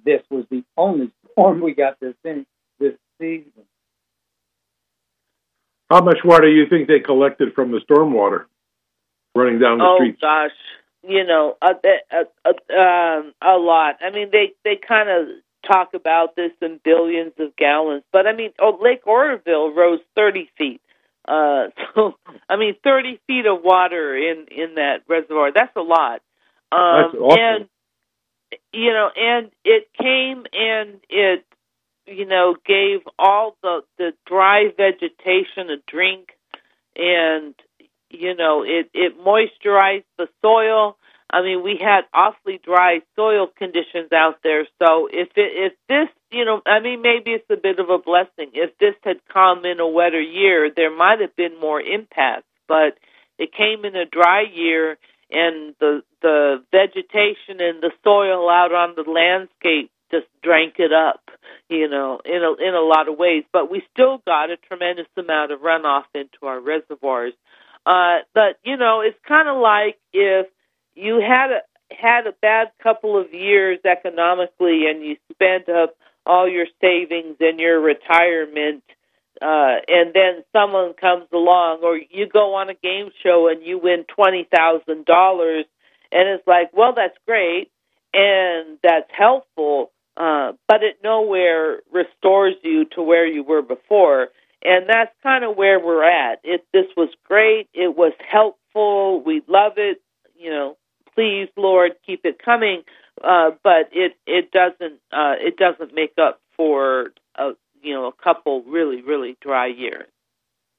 this 0.05 0.21
was 0.29 0.45
the 0.49 0.63
only 0.77 1.11
storm 1.31 1.61
we 1.61 1.73
got 1.73 1.99
this 1.99 2.15
in 2.23 2.45
this 2.79 2.93
season. 3.19 3.51
How 5.89 6.01
much 6.01 6.17
water 6.23 6.47
do 6.47 6.55
you 6.55 6.67
think 6.67 6.87
they 6.87 6.99
collected 6.99 7.53
from 7.53 7.71
the 7.71 7.79
storm 7.83 8.13
water 8.13 8.47
running 9.35 9.59
down 9.59 9.77
the 9.77 9.83
oh, 9.83 9.97
streets? 9.97 10.19
Oh 10.23 10.25
gosh, 10.25 10.51
you 11.07 11.23
know, 11.23 11.55
a, 11.61 11.73
a, 12.11 12.49
a, 12.49 12.79
um, 12.79 13.33
a 13.41 13.57
lot. 13.57 13.97
I 14.01 14.09
mean, 14.11 14.29
they 14.31 14.53
they 14.63 14.75
kind 14.75 15.09
of 15.09 15.27
talk 15.67 15.93
about 15.93 16.35
this 16.35 16.51
in 16.61 16.79
billions 16.83 17.33
of 17.39 17.55
gallons, 17.55 18.03
but 18.11 18.27
I 18.27 18.33
mean, 18.33 18.51
oh, 18.59 18.77
Lake 18.81 19.05
Oroville 19.05 19.73
rose 19.73 19.99
30 20.15 20.49
feet. 20.57 20.81
Uh, 21.27 21.67
so 21.95 22.15
I 22.49 22.55
mean, 22.57 22.75
30 22.83 23.19
feet 23.27 23.45
of 23.45 23.63
water 23.63 24.15
in 24.15 24.45
in 24.51 24.75
that 24.75 25.03
reservoir. 25.07 25.51
That's 25.53 25.75
a 25.75 25.81
lot. 25.81 26.21
Um, 26.71 27.11
That's 27.11 27.15
awful. 27.15 27.37
And 27.37 27.69
you 28.71 28.91
know, 28.91 29.09
and 29.15 29.51
it 29.63 29.87
came 29.99 30.45
and 30.53 30.99
it 31.09 31.45
you 32.07 32.25
know, 32.25 32.55
gave 32.65 32.99
all 33.17 33.55
the 33.61 33.81
the 33.97 34.11
dry 34.25 34.65
vegetation 34.75 35.69
a 35.69 35.77
drink, 35.87 36.29
and 36.95 37.55
you 38.09 38.35
know, 38.35 38.63
it 38.63 38.89
it 38.93 39.19
moisturized 39.19 40.05
the 40.17 40.27
soil. 40.41 40.97
I 41.29 41.41
mean, 41.41 41.63
we 41.63 41.77
had 41.81 42.01
awfully 42.13 42.59
dry 42.63 43.01
soil 43.15 43.47
conditions 43.47 44.11
out 44.13 44.39
there. 44.43 44.67
So 44.81 45.07
if 45.11 45.29
it 45.35 45.71
if 45.71 45.73
this, 45.89 46.07
you 46.31 46.45
know, 46.45 46.61
I 46.65 46.79
mean, 46.79 47.01
maybe 47.01 47.31
it's 47.31 47.49
a 47.49 47.57
bit 47.57 47.79
of 47.79 47.89
a 47.89 47.97
blessing. 47.97 48.51
If 48.53 48.77
this 48.77 48.95
had 49.03 49.17
come 49.31 49.65
in 49.65 49.79
a 49.79 49.87
wetter 49.87 50.21
year, 50.21 50.69
there 50.73 50.95
might 50.95 51.21
have 51.21 51.35
been 51.35 51.59
more 51.59 51.81
impact. 51.81 52.43
But 52.67 52.97
it 53.37 53.53
came 53.53 53.85
in 53.85 53.95
a 53.95 54.05
dry 54.05 54.43
year, 54.53 54.97
and 55.31 55.75
the 55.79 56.03
the 56.21 56.63
vegetation 56.71 57.59
and 57.59 57.81
the 57.81 57.91
soil 58.03 58.49
out 58.49 58.73
on 58.73 58.93
the 58.95 59.09
landscape 59.09 59.91
just 60.11 60.27
drank 60.43 60.75
it 60.77 60.93
up, 60.93 61.21
you 61.69 61.89
know, 61.89 62.21
in 62.23 62.43
a 62.43 62.53
in 62.63 62.75
a 62.75 62.81
lot 62.81 63.09
of 63.09 63.17
ways. 63.17 63.43
But 63.51 63.71
we 63.71 63.83
still 63.91 64.21
got 64.25 64.51
a 64.51 64.57
tremendous 64.57 65.07
amount 65.17 65.51
of 65.51 65.61
runoff 65.61 66.05
into 66.13 66.43
our 66.43 66.59
reservoirs. 66.59 67.33
Uh, 67.85 68.19
but 68.33 68.57
you 68.63 68.77
know, 68.77 69.01
it's 69.01 69.17
kind 69.27 69.47
of 69.47 69.57
like 69.57 69.97
if 70.13 70.47
you 70.95 71.21
had 71.21 71.51
a 71.51 71.59
had 71.91 72.27
a 72.27 72.33
bad 72.41 72.71
couple 72.81 73.19
of 73.19 73.33
years 73.33 73.79
economically, 73.85 74.87
and 74.89 75.03
you 75.03 75.17
spent 75.31 75.69
up 75.69 75.95
all 76.25 76.49
your 76.49 76.65
savings 76.81 77.37
and 77.39 77.59
your 77.59 77.79
retirement. 77.79 78.83
Uh, 79.41 79.83
and 79.87 80.13
then 80.13 80.43
someone 80.53 80.93
comes 80.93 81.25
along, 81.33 81.81
or 81.83 81.97
you 81.97 82.27
go 82.27 82.55
on 82.55 82.69
a 82.69 82.73
game 82.73 83.09
show 83.21 83.49
and 83.49 83.63
you 83.63 83.77
win 83.77 84.05
twenty 84.07 84.47
thousand 84.55 85.05
dollars, 85.05 85.65
and 86.11 86.29
it's 86.29 86.47
like, 86.47 86.71
well, 86.73 86.93
that's 86.95 87.17
great, 87.27 87.69
and 88.13 88.77
that's 88.81 89.09
helpful, 89.11 89.91
uh, 90.15 90.53
but 90.69 90.83
it 90.83 90.99
nowhere 91.03 91.81
restores 91.91 92.55
you 92.63 92.85
to 92.95 93.01
where 93.01 93.27
you 93.27 93.43
were 93.43 93.61
before. 93.61 94.29
And 94.63 94.89
that's 94.89 95.11
kind 95.21 95.43
of 95.43 95.55
where 95.57 95.79
we're 95.79 96.03
at. 96.03 96.39
It 96.43 96.65
this 96.73 96.87
was 96.97 97.09
great. 97.27 97.67
It 97.73 97.95
was 97.95 98.13
helpful. 98.31 99.21
We 99.21 99.43
love 99.47 99.73
it. 99.77 100.01
You 100.37 100.49
know, 100.49 100.77
please, 101.15 101.49
Lord, 101.57 101.93
keep 102.05 102.21
it 102.25 102.37
coming. 102.43 102.83
Uh, 103.23 103.51
but 103.63 103.89
it 103.93 104.13
it 104.27 104.51
doesn't 104.51 104.99
uh, 105.11 105.35
it 105.39 105.55
doesn't 105.57 105.93
make 105.95 106.13
up 106.21 106.41
for 106.57 107.11
a 107.35 107.51
you 107.81 107.93
know 107.93 108.07
a 108.07 108.11
couple 108.11 108.61
really 108.63 109.01
really 109.01 109.37
dry 109.41 109.67
years. 109.67 110.07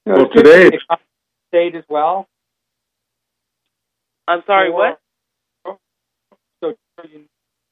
Well, 0.04 0.28
today 0.28 0.70
state 1.48 1.74
as 1.74 1.84
well. 1.88 2.28
I'm 4.28 4.42
sorry, 4.46 4.70
what? 4.70 5.00
So 6.62 6.74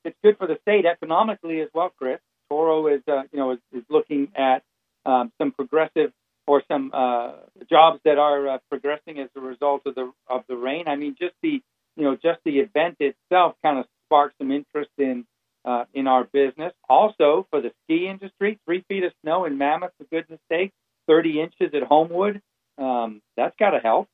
it's 0.05 0.17
good 0.23 0.39
for 0.39 0.47
the 0.47 0.59
state 0.63 0.87
economically 0.87 1.61
as 1.61 1.69
well, 1.75 1.93
Chris. 1.99 2.21
Toro 2.49 2.87
is, 2.89 3.03
uh, 3.09 3.23
you 3.33 3.39
know, 3.39 3.53
is, 3.53 3.59
is 3.73 3.83
looking 3.89 4.29
at 4.37 4.63
um, 5.07 5.33
some 5.39 5.53
progressive 5.53 6.13
or 6.47 6.63
some 6.69 6.91
uh, 6.93 7.33
jobs 7.71 8.01
that 8.05 8.19
are 8.19 8.49
uh, 8.49 8.59
progressing 8.69 9.19
as 9.19 9.29
a 9.37 9.41
result 9.41 9.83
of 9.87 9.95
the 9.95 10.13
of 10.29 10.43
the 10.49 10.57
rain. 10.57 10.85
I 10.87 10.97
mean, 10.97 11.17
just 11.19 11.35
the 11.43 11.63
you 11.97 12.05
know 12.05 12.17
just 12.17 12.41
the 12.45 12.59
event 12.59 12.97
itself 13.01 13.55
kind 13.63 13.79
of 13.79 13.87
sparked 14.07 14.37
some 14.39 14.51
interest 14.51 14.91
in 14.99 15.25
uh, 15.65 15.85
in 15.95 16.07
our 16.07 16.25
business. 16.25 16.73
Also, 16.89 17.47
for 17.51 17.61
the 17.61 17.73
ski 17.85 18.09
industry, 18.09 18.59
three 18.67 18.85
feet 18.89 19.05
of 19.05 19.13
snow 19.23 19.45
in 19.45 19.59
Mammoth, 19.59 19.93
for 19.99 20.05
goodness 20.05 20.41
sake, 20.51 20.73
thirty 21.07 21.41
inches 21.41 21.75
at 21.75 21.83
Homewood. 21.83 22.41
Um, 22.79 23.23
that's 23.37 23.55
got 23.59 23.71
to 23.71 23.79
help. 23.79 24.09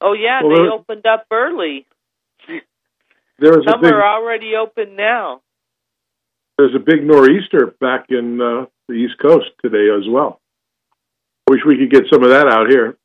Oh 0.00 0.12
yeah, 0.12 0.42
well, 0.42 0.56
they 0.56 0.68
opened 0.68 1.06
up 1.06 1.26
early. 1.30 1.86
There's 3.38 3.64
Some 3.68 3.82
big, 3.82 3.92
are 3.92 4.04
already 4.04 4.54
open 4.56 4.96
now. 4.96 5.42
There's 6.56 6.74
a 6.74 6.78
big 6.78 7.04
nor'easter 7.04 7.74
back 7.80 8.06
in 8.08 8.40
uh, 8.40 8.66
the 8.88 8.94
East 8.94 9.18
Coast 9.20 9.46
today 9.62 9.88
as 9.94 10.08
well. 10.08 10.40
Wish 11.48 11.60
we 11.66 11.76
could 11.76 11.90
get 11.90 12.04
some 12.10 12.24
of 12.24 12.30
that 12.30 12.48
out 12.48 12.68
here. 12.70 12.96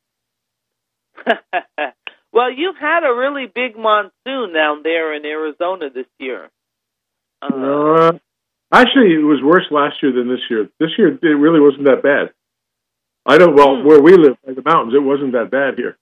Well, 2.33 2.51
you've 2.51 2.77
had 2.79 3.03
a 3.03 3.13
really 3.13 3.45
big 3.53 3.77
monsoon 3.77 4.53
down 4.53 4.83
there 4.83 5.13
in 5.13 5.25
Arizona 5.25 5.89
this 5.93 6.07
year. 6.17 6.49
Uh, 7.41 7.47
uh, 7.47 8.11
actually, 8.71 9.13
it 9.13 9.25
was 9.25 9.41
worse 9.43 9.65
last 9.69 9.95
year 10.01 10.13
than 10.13 10.29
this 10.29 10.39
year. 10.49 10.69
This 10.79 10.91
year, 10.97 11.09
it 11.09 11.25
really 11.25 11.59
wasn't 11.59 11.85
that 11.85 12.03
bad. 12.03 12.31
I 13.25 13.37
don't. 13.37 13.55
Well, 13.55 13.81
hmm. 13.81 13.87
where 13.87 14.01
we 14.01 14.13
live, 14.13 14.37
in 14.47 14.55
the 14.55 14.63
mountains, 14.63 14.93
it 14.95 15.03
wasn't 15.03 15.33
that 15.33 15.51
bad 15.51 15.75
here. 15.75 15.97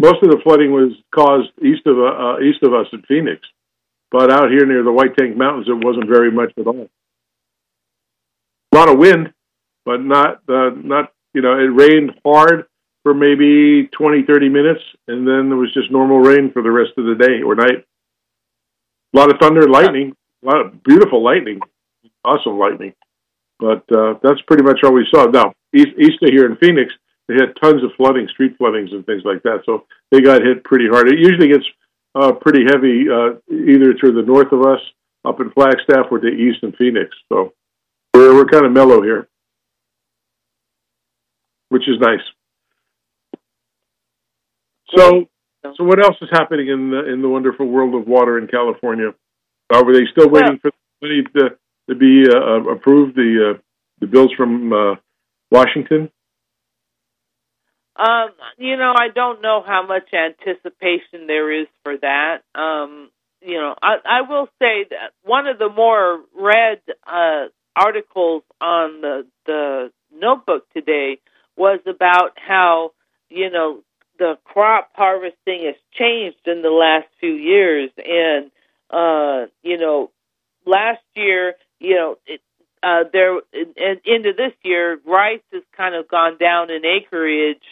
Most 0.00 0.22
of 0.22 0.30
the 0.30 0.40
flooding 0.42 0.72
was 0.72 0.92
caused 1.14 1.50
east 1.62 1.86
of 1.86 1.96
uh, 1.98 2.40
east 2.40 2.62
of 2.62 2.74
us 2.74 2.86
in 2.92 3.02
Phoenix, 3.02 3.40
but 4.10 4.32
out 4.32 4.50
here 4.50 4.66
near 4.66 4.82
the 4.82 4.92
White 4.92 5.16
Tank 5.16 5.36
Mountains, 5.36 5.68
it 5.68 5.84
wasn't 5.84 6.08
very 6.08 6.32
much 6.32 6.52
at 6.58 6.66
all. 6.66 6.88
A 8.72 8.76
lot 8.76 8.88
of 8.88 8.98
wind, 8.98 9.32
but 9.84 10.02
not 10.02 10.42
uh, 10.48 10.70
not 10.74 11.12
you 11.32 11.42
know 11.42 11.52
it 11.52 11.70
rained 11.70 12.12
hard 12.24 12.66
for 13.02 13.14
maybe 13.14 13.88
20, 13.88 14.22
30 14.22 14.48
minutes, 14.48 14.80
and 15.08 15.26
then 15.26 15.48
there 15.48 15.58
was 15.58 15.72
just 15.74 15.90
normal 15.90 16.20
rain 16.20 16.52
for 16.52 16.62
the 16.62 16.70
rest 16.70 16.92
of 16.96 17.04
the 17.04 17.14
day 17.14 17.42
or 17.42 17.54
night. 17.54 17.84
A 19.14 19.18
lot 19.18 19.30
of 19.30 19.38
thunder 19.40 19.62
and 19.62 19.72
lightning, 19.72 20.14
a 20.42 20.46
lot 20.46 20.64
of 20.64 20.82
beautiful 20.82 21.22
lightning, 21.22 21.60
awesome 22.24 22.58
lightning. 22.58 22.94
But 23.58 23.84
uh, 23.92 24.14
that's 24.22 24.40
pretty 24.46 24.62
much 24.62 24.80
all 24.84 24.92
we 24.92 25.06
saw. 25.12 25.26
Now, 25.26 25.52
east, 25.74 25.90
east 25.98 26.22
of 26.22 26.30
here 26.30 26.46
in 26.46 26.56
Phoenix, 26.56 26.92
they 27.28 27.34
had 27.34 27.54
tons 27.62 27.82
of 27.84 27.90
flooding, 27.96 28.28
street 28.28 28.56
floodings 28.58 28.90
and 28.92 29.04
things 29.06 29.22
like 29.24 29.42
that. 29.42 29.62
So 29.66 29.86
they 30.10 30.20
got 30.20 30.42
hit 30.42 30.64
pretty 30.64 30.88
hard. 30.88 31.08
It 31.08 31.18
usually 31.18 31.48
gets 31.48 31.64
uh, 32.14 32.32
pretty 32.32 32.64
heavy 32.66 33.06
uh, 33.08 33.38
either 33.50 33.94
to 33.94 34.12
the 34.12 34.22
north 34.26 34.52
of 34.52 34.62
us, 34.62 34.80
up 35.24 35.40
in 35.40 35.50
Flagstaff, 35.50 36.06
or 36.10 36.18
to 36.18 36.28
east 36.28 36.62
in 36.62 36.72
Phoenix. 36.72 37.14
So 37.28 37.52
we're, 38.14 38.34
we're 38.34 38.46
kind 38.46 38.66
of 38.66 38.72
mellow 38.72 39.02
here, 39.02 39.28
which 41.68 41.88
is 41.88 42.00
nice. 42.00 42.20
So, 44.96 45.28
so 45.76 45.84
what 45.84 46.04
else 46.04 46.16
is 46.20 46.28
happening 46.32 46.68
in 46.68 46.90
the 46.90 47.12
in 47.12 47.22
the 47.22 47.28
wonderful 47.28 47.66
world 47.66 47.94
of 47.94 48.06
water 48.06 48.38
in 48.38 48.46
California? 48.46 49.14
Are 49.72 49.92
they 49.92 50.06
still 50.10 50.28
waiting 50.28 50.58
well, 50.62 50.70
for 50.70 50.70
the 51.00 51.08
money 51.08 51.22
to 51.36 51.56
to 51.88 51.94
be 51.94 52.24
uh, 52.28 52.70
approved? 52.70 53.16
The 53.16 53.54
uh, 53.54 53.58
the 54.00 54.06
bills 54.06 54.32
from 54.36 54.72
uh, 54.72 54.94
Washington. 55.50 56.10
Um, 57.96 58.30
you 58.58 58.76
know, 58.76 58.94
I 58.96 59.08
don't 59.14 59.42
know 59.42 59.62
how 59.64 59.86
much 59.86 60.08
anticipation 60.12 61.26
there 61.26 61.60
is 61.60 61.68
for 61.84 61.94
that. 61.98 62.38
Um, 62.54 63.10
you 63.42 63.58
know, 63.58 63.74
I, 63.82 63.96
I 64.04 64.20
will 64.22 64.46
say 64.58 64.86
that 64.90 65.12
one 65.22 65.46
of 65.46 65.58
the 65.58 65.68
more 65.68 66.20
read 66.34 66.80
uh, 67.06 67.46
articles 67.76 68.42
on 68.60 69.00
the 69.00 69.26
the 69.46 69.92
notebook 70.12 70.64
today 70.74 71.18
was 71.56 71.80
about 71.86 72.32
how 72.36 72.90
you 73.28 73.50
know 73.50 73.82
the 74.22 74.38
crop 74.44 74.90
harvesting 74.94 75.64
has 75.64 75.74
changed 75.92 76.46
in 76.46 76.62
the 76.62 76.70
last 76.70 77.08
few 77.18 77.32
years, 77.32 77.90
and 77.98 78.52
uh, 78.88 79.46
you 79.64 79.78
know, 79.78 80.12
last 80.64 81.02
year, 81.16 81.54
you 81.80 81.96
know, 81.96 82.18
it, 82.24 82.40
uh, 82.84 83.02
there 83.12 83.32
and 83.54 84.00
into 84.04 84.32
this 84.32 84.52
year, 84.62 85.00
rice 85.04 85.40
has 85.52 85.64
kind 85.76 85.96
of 85.96 86.06
gone 86.06 86.38
down 86.38 86.70
in 86.70 86.84
acreage, 86.86 87.66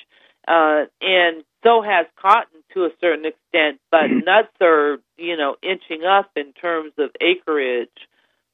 uh, 0.49 0.87
and 1.01 1.45
so 1.63 1.83
has 1.83 2.07
cotton 2.21 2.65
to 2.75 2.85
a 2.85 2.91
certain 3.01 3.27
extent. 3.27 3.81
But 3.93 4.11
mm-hmm. 4.11 4.25
nuts 4.25 4.57
are, 4.61 4.99
you 5.17 5.37
know, 5.37 5.55
inching 5.63 6.03
up 6.05 6.33
in 6.35 6.53
terms 6.53 6.95
of 6.99 7.11
acreage. 7.21 7.89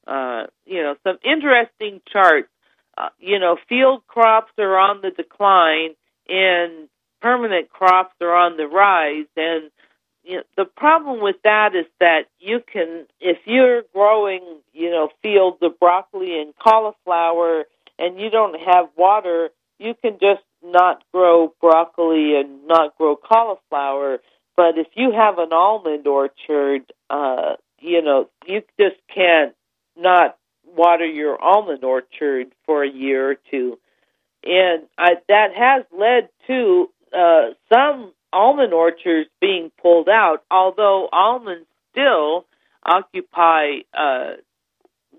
Uh, 0.05 0.43
you 0.67 0.83
know, 0.83 0.95
some 1.03 1.17
interesting 1.25 2.01
charts. 2.13 2.49
Uh, 2.95 3.09
you 3.17 3.39
know, 3.39 3.57
field 3.67 4.05
crops 4.05 4.51
are 4.59 4.77
on 4.77 5.01
the 5.01 5.09
decline, 5.09 5.95
and 6.29 6.89
permanent 7.21 7.69
crops 7.69 8.13
are 8.21 8.35
on 8.35 8.57
the 8.57 8.67
rise 8.67 9.25
and 9.35 9.71
you 10.23 10.37
know, 10.37 10.43
the 10.57 10.65
problem 10.65 11.21
with 11.21 11.37
that 11.45 11.73
is 11.73 11.85
that 12.01 12.23
you 12.39 12.61
can 12.61 13.05
if 13.19 13.37
you're 13.45 13.83
growing 13.93 14.41
you 14.73 14.91
know 14.91 15.09
fields 15.23 15.57
of 15.61 15.79
broccoli 15.79 16.41
and 16.41 16.53
cauliflower 16.57 17.63
and 17.97 18.19
you 18.19 18.29
don't 18.29 18.59
have 18.59 18.89
water 18.97 19.49
you 19.79 19.93
can 20.01 20.17
just 20.19 20.43
not 20.63 21.03
grow 21.13 21.53
broccoli 21.61 22.35
and 22.35 22.67
not 22.67 22.97
grow 22.97 23.15
cauliflower. 23.15 24.17
But 24.55 24.77
if 24.77 24.87
you 24.95 25.11
have 25.11 25.37
an 25.37 25.53
almond 25.53 26.07
orchard 26.07 26.81
uh 27.09 27.55
you 27.79 28.01
know 28.01 28.29
you 28.45 28.63
just 28.79 28.97
can't 29.13 29.53
not 29.95 30.37
water 30.65 31.05
your 31.05 31.41
almond 31.41 31.83
orchard 31.83 32.47
for 32.65 32.83
a 32.83 32.89
year 32.89 33.31
or 33.31 33.35
two. 33.49 33.79
And 34.43 34.83
I, 34.97 35.15
that 35.27 35.55
has 35.55 35.83
led 35.97 36.29
to 36.47 36.89
uh, 37.13 37.53
some 37.71 38.13
almond 38.33 38.73
orchards 38.73 39.29
being 39.39 39.71
pulled 39.81 40.09
out, 40.09 40.43
although 40.51 41.09
almonds 41.11 41.67
still 41.91 42.45
occupy 42.83 43.79
uh, 43.93 44.33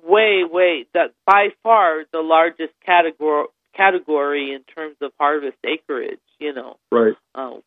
way, 0.03 0.44
way 0.44 0.87
that 0.94 1.12
by 1.27 1.48
far 1.62 2.05
the 2.12 2.20
largest 2.20 2.72
category 2.85 3.46
category 3.77 4.53
in 4.53 4.62
terms 4.74 4.96
of 5.01 5.12
harvest 5.18 5.57
acreage. 5.64 6.18
You 6.38 6.53
know, 6.55 6.77
right? 6.90 7.14
Uh, 7.35 7.59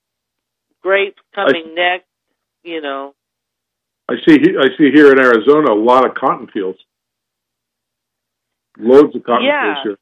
grapes 0.81 1.21
coming 1.34 1.69
I, 1.71 1.73
next. 1.73 2.07
You 2.63 2.81
know, 2.81 3.15
I 4.10 4.15
see. 4.27 4.38
I 4.60 4.67
see 4.77 4.91
here 4.91 5.12
in 5.12 5.19
Arizona 5.19 5.73
a 5.73 5.75
lot 5.75 6.05
of 6.05 6.15
cotton 6.15 6.47
fields, 6.47 6.79
loads 8.77 9.15
of 9.15 9.23
cotton 9.23 9.45
yeah. 9.45 9.75
fields 9.75 9.79
here. 9.84 9.97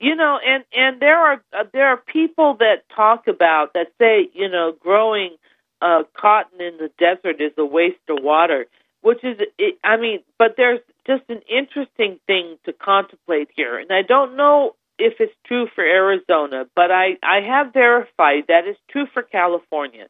You 0.00 0.16
know, 0.16 0.38
and 0.44 0.64
and 0.72 0.98
there 1.00 1.18
are 1.18 1.42
uh, 1.52 1.64
there 1.72 1.88
are 1.88 1.98
people 1.98 2.56
that 2.58 2.84
talk 2.96 3.28
about 3.28 3.74
that 3.74 3.88
say, 4.00 4.30
you 4.32 4.48
know, 4.48 4.72
growing 4.80 5.36
uh 5.82 6.04
cotton 6.18 6.60
in 6.60 6.78
the 6.78 6.90
desert 6.98 7.40
is 7.40 7.52
a 7.58 7.64
waste 7.64 7.98
of 8.08 8.18
water, 8.22 8.66
which 9.02 9.22
is 9.22 9.38
it, 9.58 9.78
I 9.84 9.98
mean, 9.98 10.20
but 10.38 10.54
there's 10.56 10.80
just 11.06 11.24
an 11.28 11.42
interesting 11.50 12.18
thing 12.26 12.56
to 12.64 12.72
contemplate 12.72 13.50
here. 13.54 13.78
And 13.78 13.92
I 13.92 14.00
don't 14.02 14.36
know 14.38 14.74
if 14.98 15.14
it's 15.20 15.34
true 15.46 15.68
for 15.74 15.84
Arizona, 15.84 16.64
but 16.74 16.90
I 16.90 17.18
I 17.22 17.40
have 17.46 17.74
verified 17.74 18.44
that 18.48 18.66
it's 18.66 18.80
true 18.90 19.06
for 19.12 19.22
California 19.22 20.06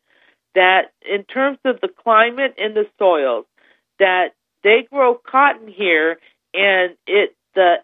that 0.55 0.93
in 1.09 1.25
terms 1.25 1.59
of 1.65 1.81
the 1.81 1.89
climate 1.89 2.55
and 2.59 2.77
the 2.77 2.87
soils 2.99 3.47
that 3.99 4.35
they 4.63 4.87
grow 4.91 5.15
cotton 5.15 5.67
here 5.69 6.19
and 6.55 6.97
it 7.09 7.35
the 7.55 7.77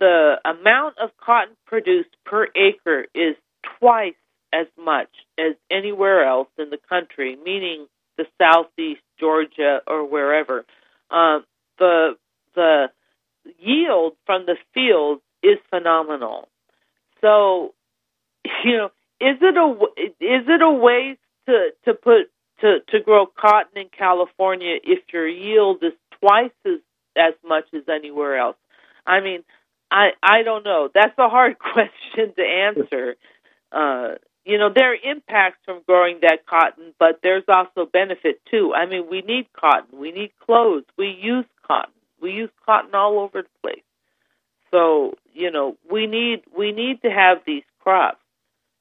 the 0.00 0.36
amount 0.44 0.98
of 0.98 1.10
cotton 1.18 1.54
produced 1.66 2.16
per 2.24 2.48
acre 2.56 3.06
is 3.14 3.36
twice 3.78 4.14
as 4.52 4.66
much 4.76 5.10
as 5.38 5.54
anywhere 5.70 6.26
else 6.26 6.48
in 6.58 6.70
the 6.70 6.78
country, 6.88 7.36
meaning 7.44 7.86
the 8.16 8.24
southeast, 8.40 9.02
Georgia, 9.20 9.80
or 9.86 10.04
wherever. 10.04 10.64
Um, 11.10 11.44
the 11.78 12.16
the 12.54 12.86
yield 13.58 14.14
from 14.26 14.46
the 14.46 14.56
fields 14.74 15.22
is 15.42 15.58
phenomenal. 15.68 16.48
So, 17.20 17.74
you 18.64 18.76
know, 18.76 18.86
is 19.20 19.36
it 19.40 19.56
a 19.56 19.70
is 19.98 20.44
it 20.48 20.62
a 20.62 20.70
waste 20.70 21.20
to 21.46 21.70
to 21.84 21.94
put 21.94 22.30
to 22.60 22.80
to 22.88 23.00
grow 23.00 23.26
cotton 23.26 23.82
in 23.82 23.88
California 23.96 24.78
if 24.82 25.00
your 25.12 25.28
yield 25.28 25.82
is 25.82 25.92
twice 26.20 26.50
as 26.66 26.80
as 27.16 27.34
much 27.46 27.64
as 27.74 27.82
anywhere 27.88 28.38
else? 28.38 28.56
I 29.06 29.20
mean, 29.20 29.44
I 29.90 30.10
I 30.22 30.42
don't 30.42 30.64
know. 30.64 30.88
That's 30.92 31.16
a 31.18 31.28
hard 31.28 31.58
question 31.72 32.34
to 32.36 32.42
answer. 32.42 33.16
Uh, 33.72 34.14
you 34.44 34.58
know, 34.58 34.70
there 34.74 34.92
are 34.92 34.96
impacts 35.10 35.58
from 35.64 35.82
growing 35.86 36.20
that 36.22 36.46
cotton, 36.46 36.94
but 36.98 37.20
there's 37.22 37.44
also 37.48 37.86
benefit 37.90 38.40
too. 38.50 38.72
I 38.74 38.86
mean, 38.86 39.08
we 39.10 39.22
need 39.22 39.46
cotton. 39.52 39.98
We 39.98 40.12
need 40.12 40.32
clothes. 40.44 40.84
We 40.96 41.08
use 41.20 41.44
cotton. 41.66 41.92
We 42.20 42.32
use 42.32 42.50
cotton 42.64 42.94
all 42.94 43.18
over 43.20 43.42
the 43.42 43.48
place. 43.62 43.82
So, 44.70 45.14
you 45.32 45.50
know, 45.50 45.76
we 45.90 46.06
need 46.06 46.42
we 46.56 46.72
need 46.72 47.02
to 47.02 47.10
have 47.10 47.38
these 47.46 47.64
crops. 47.80 48.18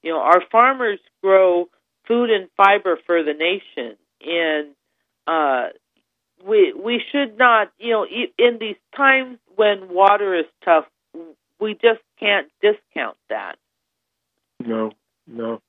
You 0.02 0.14
know, 0.14 0.20
our 0.20 0.42
farmers 0.52 1.00
grow 1.22 1.70
food 2.08 2.30
and 2.30 2.50
fiber 2.56 2.98
for 3.06 3.24
the 3.24 3.34
nation, 3.34 3.98
and 4.26 4.70
uh, 5.28 5.70
we 6.46 6.74
we 6.74 7.02
should 7.12 7.38
not, 7.38 7.72
you 7.80 7.92
know, 7.92 8.06
in 8.06 8.58
these 8.60 8.78
times 8.96 9.38
when 9.56 9.90
water 9.90 10.36
is 10.36 10.46
tough, 10.64 10.86
we 11.60 11.74
just 11.74 12.02
can't 12.20 12.48
discount 12.62 13.18
that. 13.30 13.56
No, 14.60 14.92
no. 15.28 15.62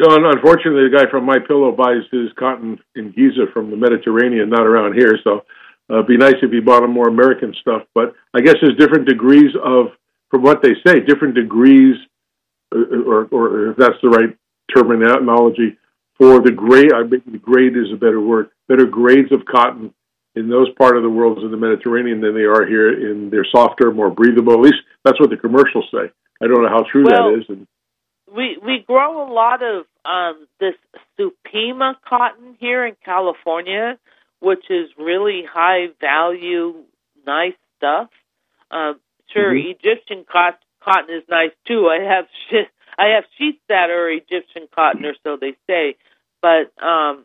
And 0.00 0.26
unfortunately, 0.26 0.88
the 0.88 0.96
guy 0.96 1.10
from 1.10 1.24
My 1.24 1.38
Pillow 1.44 1.72
buys 1.72 2.06
his 2.12 2.30
cotton 2.38 2.78
in 2.94 3.10
Giza 3.10 3.46
from 3.52 3.70
the 3.70 3.76
Mediterranean, 3.76 4.48
not 4.48 4.64
around 4.64 4.94
here. 4.94 5.18
So, 5.24 5.44
uh, 5.90 5.94
it'd 5.94 6.06
be 6.06 6.16
nice 6.16 6.36
if 6.40 6.52
he 6.52 6.60
bought 6.60 6.84
him 6.84 6.92
more 6.92 7.08
American 7.08 7.52
stuff. 7.60 7.82
But 7.94 8.14
I 8.32 8.40
guess 8.40 8.54
there's 8.60 8.76
different 8.78 9.08
degrees 9.08 9.50
of, 9.62 9.86
from 10.30 10.42
what 10.42 10.62
they 10.62 10.74
say, 10.86 11.00
different 11.00 11.34
degrees, 11.34 11.96
uh, 12.72 12.78
or, 13.06 13.26
or 13.32 13.70
if 13.70 13.76
that's 13.76 14.00
the 14.02 14.10
right 14.10 14.36
terminology, 14.74 15.76
for 16.16 16.40
the 16.40 16.52
grade. 16.52 16.92
I 16.92 17.08
think 17.08 17.24
the 17.30 17.38
grade 17.38 17.76
is 17.76 17.92
a 17.92 17.96
better 17.96 18.20
word. 18.20 18.50
Better 18.68 18.86
grades 18.86 19.32
of 19.32 19.44
cotton 19.46 19.92
in 20.38 20.48
those 20.48 20.68
part 20.78 20.96
of 20.96 21.02
the 21.02 21.10
world 21.10 21.38
in 21.38 21.50
the 21.50 21.56
Mediterranean 21.56 22.20
than 22.20 22.34
they 22.34 22.44
are 22.44 22.66
here. 22.66 23.10
In 23.10 23.30
they're 23.30 23.46
softer, 23.50 23.90
more 23.90 24.10
breathable. 24.10 24.52
At 24.54 24.60
least 24.60 24.82
that's 25.04 25.20
what 25.20 25.30
the 25.30 25.36
commercials 25.36 25.86
say. 25.92 26.10
I 26.40 26.46
don't 26.46 26.62
know 26.62 26.68
how 26.68 26.84
true 26.90 27.04
well, 27.04 27.32
that 27.32 27.38
is. 27.40 27.44
And, 27.48 27.66
we 28.34 28.58
we 28.64 28.84
grow 28.86 29.26
a 29.26 29.28
lot 29.32 29.62
of 29.62 29.86
um, 30.04 30.46
this 30.60 30.74
Supima 31.18 31.94
cotton 32.06 32.56
here 32.60 32.86
in 32.86 32.96
California, 33.04 33.98
which 34.40 34.64
is 34.70 34.88
really 34.98 35.42
high 35.50 35.88
value, 36.00 36.74
nice 37.26 37.54
stuff. 37.78 38.08
Um, 38.70 39.00
sure, 39.32 39.54
mm-hmm. 39.54 39.70
Egyptian 39.70 40.24
cotton, 40.30 40.60
cotton 40.82 41.16
is 41.16 41.24
nice 41.28 41.52
too. 41.66 41.88
I 41.88 42.02
have 42.04 42.26
sh- 42.50 42.70
I 42.98 43.14
have 43.14 43.24
sheets 43.38 43.60
that 43.68 43.90
are 43.90 44.10
Egyptian 44.10 44.68
cotton, 44.74 45.04
or 45.04 45.14
so 45.24 45.36
they 45.40 45.56
say. 45.66 45.96
But 46.42 46.72
um, 46.82 47.24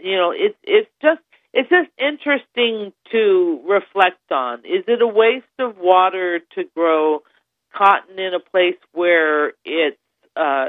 you 0.00 0.16
know, 0.16 0.32
it's 0.32 0.56
it's 0.62 0.90
just 1.02 1.20
it's 1.58 1.70
just 1.70 1.90
interesting 1.98 2.92
to 3.10 3.60
reflect 3.66 4.30
on. 4.30 4.60
Is 4.60 4.84
it 4.86 5.02
a 5.02 5.08
waste 5.08 5.44
of 5.58 5.76
water 5.76 6.38
to 6.54 6.64
grow 6.76 7.24
cotton 7.76 8.16
in 8.16 8.32
a 8.32 8.38
place 8.38 8.78
where 8.92 9.54
it's 9.64 9.98
uh, 10.36 10.68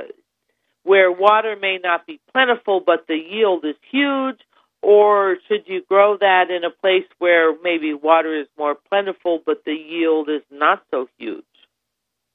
where 0.82 1.12
water 1.12 1.56
may 1.62 1.78
not 1.78 2.08
be 2.08 2.19
plentiful, 2.34 2.82
but 2.84 3.06
the 3.08 3.17
yield 3.17 3.65
is 3.65 3.75
huge? 3.91 4.39
Or 4.82 5.38
should 5.47 5.65
you 5.67 5.84
grow 5.88 6.17
that 6.17 6.49
in 6.49 6.63
a 6.63 6.71
place 6.71 7.06
where 7.19 7.54
maybe 7.62 7.93
water 7.93 8.34
is 8.41 8.47
more 8.58 8.75
plentiful, 8.89 9.43
but 9.45 9.63
the 9.65 9.73
yield 9.73 10.28
is 10.28 10.41
not 10.49 10.82
so 10.89 11.08
huge? 11.19 11.43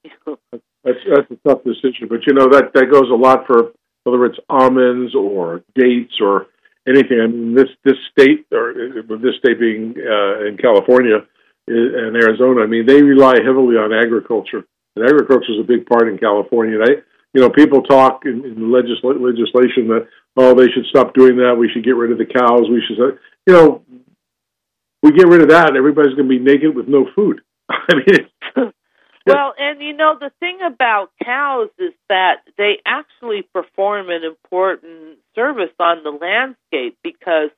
that's 0.84 1.00
that's 1.10 1.30
a 1.32 1.48
tough 1.48 1.64
decision, 1.64 2.06
but 2.08 2.24
you 2.24 2.34
know 2.34 2.46
that 2.50 2.70
that 2.74 2.88
goes 2.88 3.10
a 3.10 3.16
lot 3.16 3.48
for 3.48 3.72
whether 4.04 4.24
it's 4.26 4.38
almonds 4.48 5.12
or 5.16 5.64
dates 5.74 6.20
or 6.20 6.46
anything. 6.88 7.20
I 7.20 7.26
mean, 7.26 7.54
this 7.54 7.68
this 7.84 7.98
state 8.10 8.46
or 8.52 8.74
this 9.20 9.36
state 9.38 9.58
being 9.58 9.94
uh, 9.98 10.46
in 10.46 10.56
California 10.60 11.24
and 11.66 12.16
Arizona, 12.16 12.62
I 12.62 12.66
mean, 12.66 12.86
they 12.86 13.02
rely 13.02 13.36
heavily 13.44 13.76
on 13.76 13.92
agriculture, 13.92 14.64
and 14.96 15.04
agriculture 15.04 15.52
is 15.52 15.60
a 15.60 15.66
big 15.66 15.86
part 15.86 16.08
in 16.08 16.18
California. 16.18 16.78
They, 16.78 17.02
you 17.32 17.40
know, 17.40 17.50
people 17.50 17.82
talk 17.82 18.22
in, 18.26 18.44
in 18.44 18.70
legisl- 18.70 19.20
legislation 19.20 19.88
that 19.88 20.06
oh, 20.36 20.54
they 20.54 20.66
should 20.72 20.86
stop 20.90 21.14
doing 21.14 21.36
that. 21.38 21.56
We 21.58 21.70
should 21.72 21.84
get 21.84 21.96
rid 21.96 22.12
of 22.12 22.18
the 22.18 22.26
cows. 22.26 22.68
We 22.70 22.82
should, 22.86 22.98
you 23.46 23.52
know, 23.52 23.82
we 25.04 25.12
get 25.12 25.28
rid 25.28 25.42
of 25.42 25.50
that, 25.50 25.76
everybody's 25.76 26.14
going 26.14 26.28
to 26.28 26.38
be 26.38 26.38
naked 26.38 26.74
with 26.74 26.88
no 26.88 27.06
food. 27.14 27.42
I 27.70 27.94
mean, 27.94 28.72
well, 29.26 29.54
and 29.58 29.80
you 29.80 29.94
know 29.94 30.18
the 30.18 30.30
thing 30.40 30.58
about 30.64 31.10
cows 31.22 31.70
is 31.78 31.92
that 32.08 32.42
they 32.58 32.78
actually 32.84 33.42
perform 33.42 34.10
an 34.10 34.22
important 34.24 35.18
service 35.34 35.72
on 35.80 36.02
the 36.04 36.10
landscape 36.10 36.98
because 37.02 37.50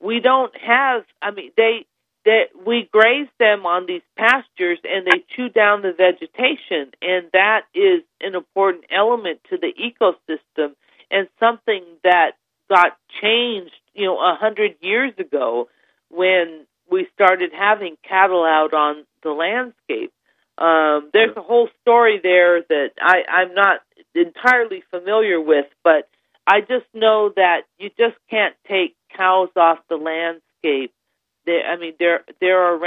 we 0.00 0.20
don't 0.20 0.56
have 0.56 1.04
I 1.20 1.30
mean 1.30 1.52
they 1.56 1.86
that 2.24 2.48
we 2.66 2.88
graze 2.92 3.28
them 3.38 3.64
on 3.66 3.86
these 3.86 4.02
pastures 4.16 4.78
and 4.84 5.06
they 5.06 5.24
chew 5.34 5.48
down 5.48 5.82
the 5.82 5.92
vegetation 5.92 6.92
and 7.00 7.26
that 7.32 7.62
is 7.74 8.02
an 8.20 8.34
important 8.34 8.84
element 8.90 9.40
to 9.48 9.56
the 9.56 9.72
ecosystem 9.72 10.74
and 11.10 11.28
something 11.38 11.82
that 12.04 12.32
got 12.68 12.96
changed 13.20 13.74
you 13.94 14.06
know 14.06 14.18
a 14.18 14.36
hundred 14.38 14.76
years 14.80 15.12
ago 15.18 15.68
when 16.10 16.66
we 16.90 17.06
started 17.14 17.52
having 17.52 17.96
cattle 18.06 18.44
out 18.44 18.74
on 18.74 19.04
the 19.22 19.30
landscape 19.30 20.12
um, 20.60 21.10
there's 21.12 21.36
a 21.36 21.42
whole 21.42 21.68
story 21.80 22.20
there 22.22 22.62
that 22.62 22.90
I, 23.00 23.22
I'm 23.28 23.54
not 23.54 23.80
entirely 24.14 24.82
familiar 24.90 25.40
with, 25.40 25.66
but 25.82 26.08
I 26.46 26.60
just 26.60 26.86
know 26.92 27.32
that 27.36 27.62
you 27.78 27.88
just 27.90 28.16
can't 28.28 28.54
take 28.68 28.94
cows 29.16 29.48
off 29.56 29.78
the 29.88 29.96
landscape. 29.96 30.92
There, 31.46 31.62
I 31.64 31.76
mean, 31.76 31.94
there 31.98 32.24
there 32.40 32.60
are 32.60 32.78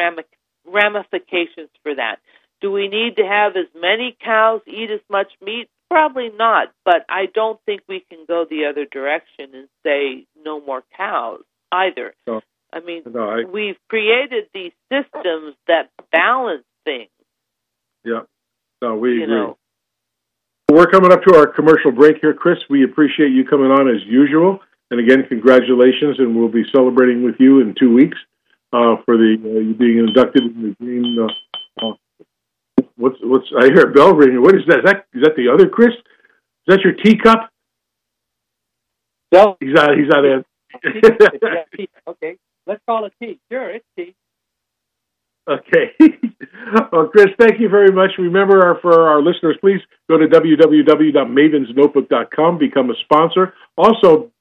ramifications 0.66 1.70
for 1.82 1.96
that. 1.96 2.18
Do 2.62 2.72
we 2.72 2.88
need 2.88 3.18
to 3.18 3.24
have 3.24 3.58
as 3.58 3.68
many 3.80 4.16
cows 4.24 4.62
eat 4.68 4.90
as 4.92 5.02
much 5.10 5.32
meat? 5.44 5.70
Probably 5.90 6.30
not, 6.30 6.70
but 6.86 7.06
I 7.10 7.26
don't 7.34 7.60
think 7.66 7.82
we 7.88 8.04
can 8.10 8.26
go 8.28 8.46
the 8.50 8.66
other 8.66 8.86
direction 8.86 9.54
and 9.54 9.68
say 9.84 10.26
no 10.44 10.62
more 10.62 10.84
cows 10.96 11.42
either. 11.72 12.14
No. 12.28 12.42
I 12.72 12.80
mean, 12.80 13.04
no, 13.06 13.30
I... 13.30 13.44
we've 13.44 13.78
created 13.90 14.46
these 14.54 14.72
systems 14.92 15.56
that 15.68 15.90
balance 16.12 16.64
things. 16.86 17.10
Yeah. 18.04 18.22
No, 18.82 18.96
we 18.96 19.16
you 19.16 19.24
agree. 19.24 19.36
Know. 19.36 19.58
We're 20.72 20.88
coming 20.88 21.12
up 21.12 21.24
to 21.24 21.36
our 21.36 21.48
commercial 21.48 21.92
break 21.92 22.18
here, 22.22 22.34
Chris. 22.34 22.58
We 22.70 22.84
appreciate 22.84 23.32
you 23.32 23.46
coming 23.46 23.72
on 23.72 23.88
as 23.88 24.04
usual. 24.06 24.60
And 24.92 25.00
again, 25.00 25.26
congratulations, 25.28 26.20
and 26.20 26.36
we'll 26.36 26.50
be 26.50 26.64
celebrating 26.74 27.24
with 27.24 27.36
you 27.40 27.62
in 27.62 27.76
two 27.80 27.94
weeks 27.94 28.18
uh, 28.74 28.98
for 29.06 29.18
the 29.18 29.38
uh, 29.44 29.60
you 29.60 29.74
being 29.74 30.00
inducted 30.00 30.44
in 30.44 30.62
the 30.62 30.76
green. 30.80 31.18
Uh, 31.20 31.86
uh, 31.86 31.94
what's 32.96 33.18
what's 33.22 33.48
I 33.60 33.66
hear 33.66 33.90
a 33.90 33.94
bell 33.94 34.14
ringing. 34.14 34.42
What 34.42 34.56
is 34.56 34.62
that? 34.68 34.80
Is 34.80 34.86
that 34.86 35.06
is 35.14 35.22
that 35.24 35.36
the 35.36 35.50
other 35.54 35.68
Chris? 35.68 35.94
Is 35.94 36.68
that 36.68 36.82
your 36.82 36.94
teacup? 36.94 37.50
No, 39.32 39.58
he's 39.60 39.74
not. 39.74 39.98
He's 39.98 40.08
not 40.08 40.26
in. 40.26 40.46
okay, 42.08 42.38
let's 42.68 42.82
call 42.88 43.06
it 43.06 43.14
tea. 43.22 43.40
Sure, 43.52 43.70
it's 43.70 43.86
tea. 43.98 44.16
Okay. 45.48 45.94
well, 46.92 47.08
Chris, 47.08 47.28
thank 47.40 47.60
you 47.60 47.70
very 47.70 47.92
much. 47.92 48.12
Remember, 48.18 48.66
our, 48.66 48.80
for 48.80 49.08
our 49.10 49.22
listeners, 49.22 49.56
please 49.60 49.82
go 50.10 50.18
to 50.18 50.26
www.mavensnotebook.com, 50.28 52.58
become 52.58 52.90
a 52.90 52.96
sponsor. 53.04 53.54
Also, 53.78 54.32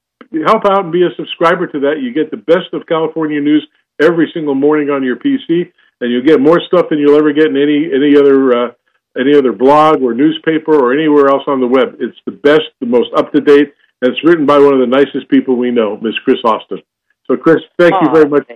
help 0.45 0.65
out 0.65 0.85
and 0.85 0.91
be 0.91 1.03
a 1.03 1.13
subscriber 1.17 1.67
to 1.67 1.79
that. 1.81 2.01
You 2.01 2.11
get 2.13 2.31
the 2.31 2.37
best 2.37 2.73
of 2.73 2.87
California 2.87 3.39
news 3.41 3.67
every 4.01 4.31
single 4.33 4.55
morning 4.55 4.89
on 4.89 5.03
your 5.03 5.17
PC, 5.17 5.71
and 5.99 6.11
you'll 6.11 6.25
get 6.25 6.39
more 6.39 6.61
stuff 6.67 6.87
than 6.89 6.99
you'll 6.99 7.17
ever 7.17 7.33
get 7.33 7.47
in 7.47 7.57
any 7.57 7.91
any 7.93 8.15
other 8.17 8.57
uh, 8.57 8.71
any 9.17 9.35
other 9.35 9.51
blog 9.51 10.01
or 10.01 10.13
newspaper 10.13 10.73
or 10.73 10.93
anywhere 10.93 11.27
else 11.27 11.43
on 11.47 11.59
the 11.59 11.67
web. 11.67 11.97
It's 11.99 12.17
the 12.25 12.31
best, 12.31 12.71
the 12.79 12.87
most 12.87 13.09
up 13.15 13.31
to 13.33 13.41
date, 13.41 13.73
and 14.01 14.11
it's 14.11 14.23
written 14.23 14.45
by 14.45 14.57
one 14.57 14.73
of 14.73 14.79
the 14.79 14.87
nicest 14.87 15.29
people 15.29 15.55
we 15.55 15.71
know, 15.71 15.97
Miss 16.01 16.15
Chris 16.23 16.37
Austin. 16.43 16.79
So, 17.27 17.37
Chris, 17.37 17.57
thank 17.77 17.93
you 18.01 18.09
very 18.11 18.27
much. 18.27 18.49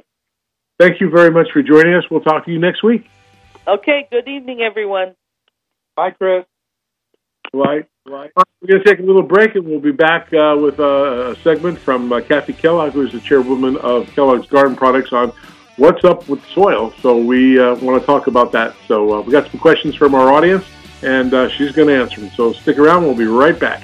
Thank 0.79 1.01
you 1.01 1.09
very 1.09 1.31
much 1.31 1.47
for 1.51 1.63
joining 1.63 1.95
us. 1.95 2.03
We'll 2.09 2.21
talk 2.21 2.45
to 2.45 2.51
you 2.51 2.59
next 2.59 2.83
week. 2.83 3.09
Okay. 3.67 4.07
Good 4.11 4.27
evening, 4.27 4.61
everyone. 4.61 5.15
Bye, 5.95 6.11
Chris. 6.11 6.45
Right. 7.53 7.85
Right. 8.05 8.31
We're 8.35 8.67
going 8.67 8.83
to 8.83 8.89
take 8.89 8.99
a 8.99 9.03
little 9.03 9.23
break, 9.23 9.55
and 9.55 9.65
we'll 9.65 9.79
be 9.79 9.91
back 9.91 10.31
uh, 10.33 10.55
with 10.57 10.79
a, 10.79 11.31
a, 11.31 11.35
segment 11.37 11.77
from 11.77 12.13
uh, 12.13 12.21
Kathy 12.21 12.53
Kellogg, 12.53 12.93
who 12.93 13.05
is 13.05 13.11
the 13.11 13.19
chairwoman 13.19 13.75
of 13.77 14.07
Kellogg's 14.13 14.47
Garden 14.47 14.77
Products, 14.77 15.11
on 15.11 15.33
what's 15.75 16.05
up 16.05 16.29
with 16.29 16.45
soil. 16.47 16.93
So 17.01 17.17
we 17.17 17.59
uh, 17.59 17.75
want 17.75 17.99
to 17.99 18.05
talk 18.05 18.27
about 18.27 18.53
that. 18.53 18.75
So 18.87 19.13
uh, 19.13 19.21
we 19.21 19.31
got 19.31 19.49
some 19.51 19.59
questions 19.59 19.95
from 19.95 20.15
our 20.15 20.31
audience, 20.31 20.63
and 21.01 21.33
uh, 21.33 21.49
she's 21.49 21.73
going 21.73 21.89
to 21.89 22.01
answer 22.01 22.21
them. 22.21 22.29
So 22.29 22.53
stick 22.53 22.77
around. 22.77 23.03
We'll 23.03 23.15
be 23.15 23.25
right 23.25 23.59
back. 23.59 23.83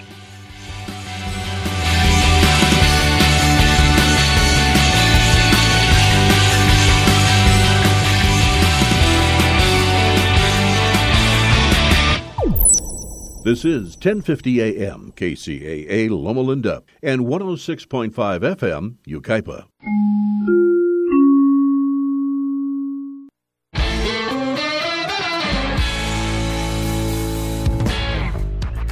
This 13.44 13.66
is 13.66 13.98
1050 13.98 14.62
AM 14.62 15.12
KCAA 15.18 16.10
Loma 16.10 16.40
Linda 16.40 16.82
and 17.02 17.24
106.5 17.24 18.14
FM 18.14 18.96
Yucaipa. 19.06 19.66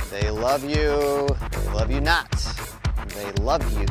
They 0.10 0.30
love 0.30 0.66
you, 0.66 1.30
they 1.50 1.74
love 1.74 1.90
you 1.90 2.02
not. 2.02 2.30
They 3.16 3.32
love 3.42 3.80
you. 3.80 3.86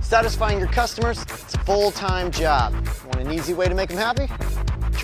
Satisfying 0.00 0.58
your 0.58 0.68
customers, 0.68 1.20
it's 1.20 1.52
a 1.54 1.58
full-time 1.58 2.30
job. 2.30 2.72
Want 3.04 3.16
an 3.16 3.32
easy 3.32 3.52
way 3.52 3.68
to 3.68 3.74
make 3.74 3.90
them 3.90 3.98
happy? 3.98 4.30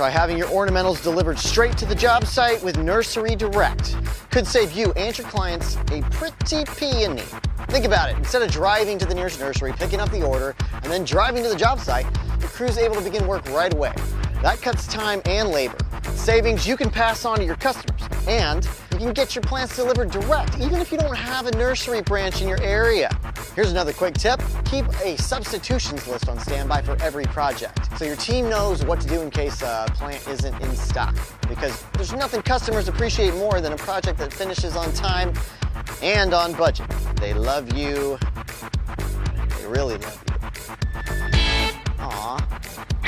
Try 0.00 0.08
having 0.08 0.38
your 0.38 0.48
ornamentals 0.48 1.02
delivered 1.02 1.38
straight 1.38 1.76
to 1.76 1.84
the 1.84 1.94
job 1.94 2.24
site 2.24 2.62
with 2.62 2.78
Nursery 2.78 3.36
Direct. 3.36 3.98
Could 4.30 4.46
save 4.46 4.72
you 4.72 4.94
and 4.96 5.18
your 5.18 5.26
clients 5.26 5.76
a 5.90 6.00
pretty 6.10 6.64
peony. 6.74 7.20
Think 7.68 7.84
about 7.84 8.08
it. 8.08 8.16
Instead 8.16 8.40
of 8.40 8.50
driving 8.50 8.96
to 8.96 9.04
the 9.04 9.14
nearest 9.14 9.38
nursery, 9.40 9.74
picking 9.74 10.00
up 10.00 10.10
the 10.10 10.22
order, 10.22 10.56
and 10.72 10.84
then 10.84 11.04
driving 11.04 11.42
to 11.42 11.50
the 11.50 11.54
job 11.54 11.80
site, 11.80 12.06
your 12.38 12.48
crew's 12.48 12.78
able 12.78 12.94
to 12.94 13.02
begin 13.02 13.26
work 13.26 13.46
right 13.50 13.74
away. 13.74 13.92
That 14.40 14.62
cuts 14.62 14.86
time 14.86 15.20
and 15.26 15.50
labor. 15.50 15.76
Savings 16.14 16.66
you 16.66 16.78
can 16.78 16.88
pass 16.88 17.26
on 17.26 17.36
to 17.36 17.44
your 17.44 17.56
customers. 17.56 18.00
And 18.26 18.66
you 19.00 19.06
can 19.06 19.14
get 19.14 19.34
your 19.34 19.40
plants 19.40 19.76
delivered 19.76 20.10
direct, 20.10 20.58
even 20.58 20.78
if 20.78 20.92
you 20.92 20.98
don't 20.98 21.16
have 21.16 21.46
a 21.46 21.50
nursery 21.52 22.02
branch 22.02 22.42
in 22.42 22.48
your 22.48 22.60
area. 22.60 23.08
Here's 23.56 23.70
another 23.70 23.94
quick 23.94 24.12
tip. 24.12 24.42
Keep 24.66 24.84
a 25.02 25.16
substitutions 25.16 26.06
list 26.06 26.28
on 26.28 26.38
standby 26.38 26.82
for 26.82 27.02
every 27.02 27.24
project, 27.24 27.88
so 27.98 28.04
your 28.04 28.16
team 28.16 28.50
knows 28.50 28.84
what 28.84 29.00
to 29.00 29.08
do 29.08 29.22
in 29.22 29.30
case 29.30 29.62
a 29.62 29.86
plant 29.94 30.28
isn't 30.28 30.54
in 30.60 30.76
stock. 30.76 31.16
Because 31.48 31.82
there's 31.94 32.12
nothing 32.12 32.42
customers 32.42 32.88
appreciate 32.88 33.32
more 33.36 33.62
than 33.62 33.72
a 33.72 33.76
project 33.78 34.18
that 34.18 34.34
finishes 34.34 34.76
on 34.76 34.92
time 34.92 35.32
and 36.02 36.34
on 36.34 36.52
budget. 36.52 36.86
They 37.20 37.32
love 37.32 37.74
you. 37.74 38.18
They 39.56 39.66
really 39.66 39.96
love 39.96 40.24
you. 40.28 40.34
Aww. 42.04 42.99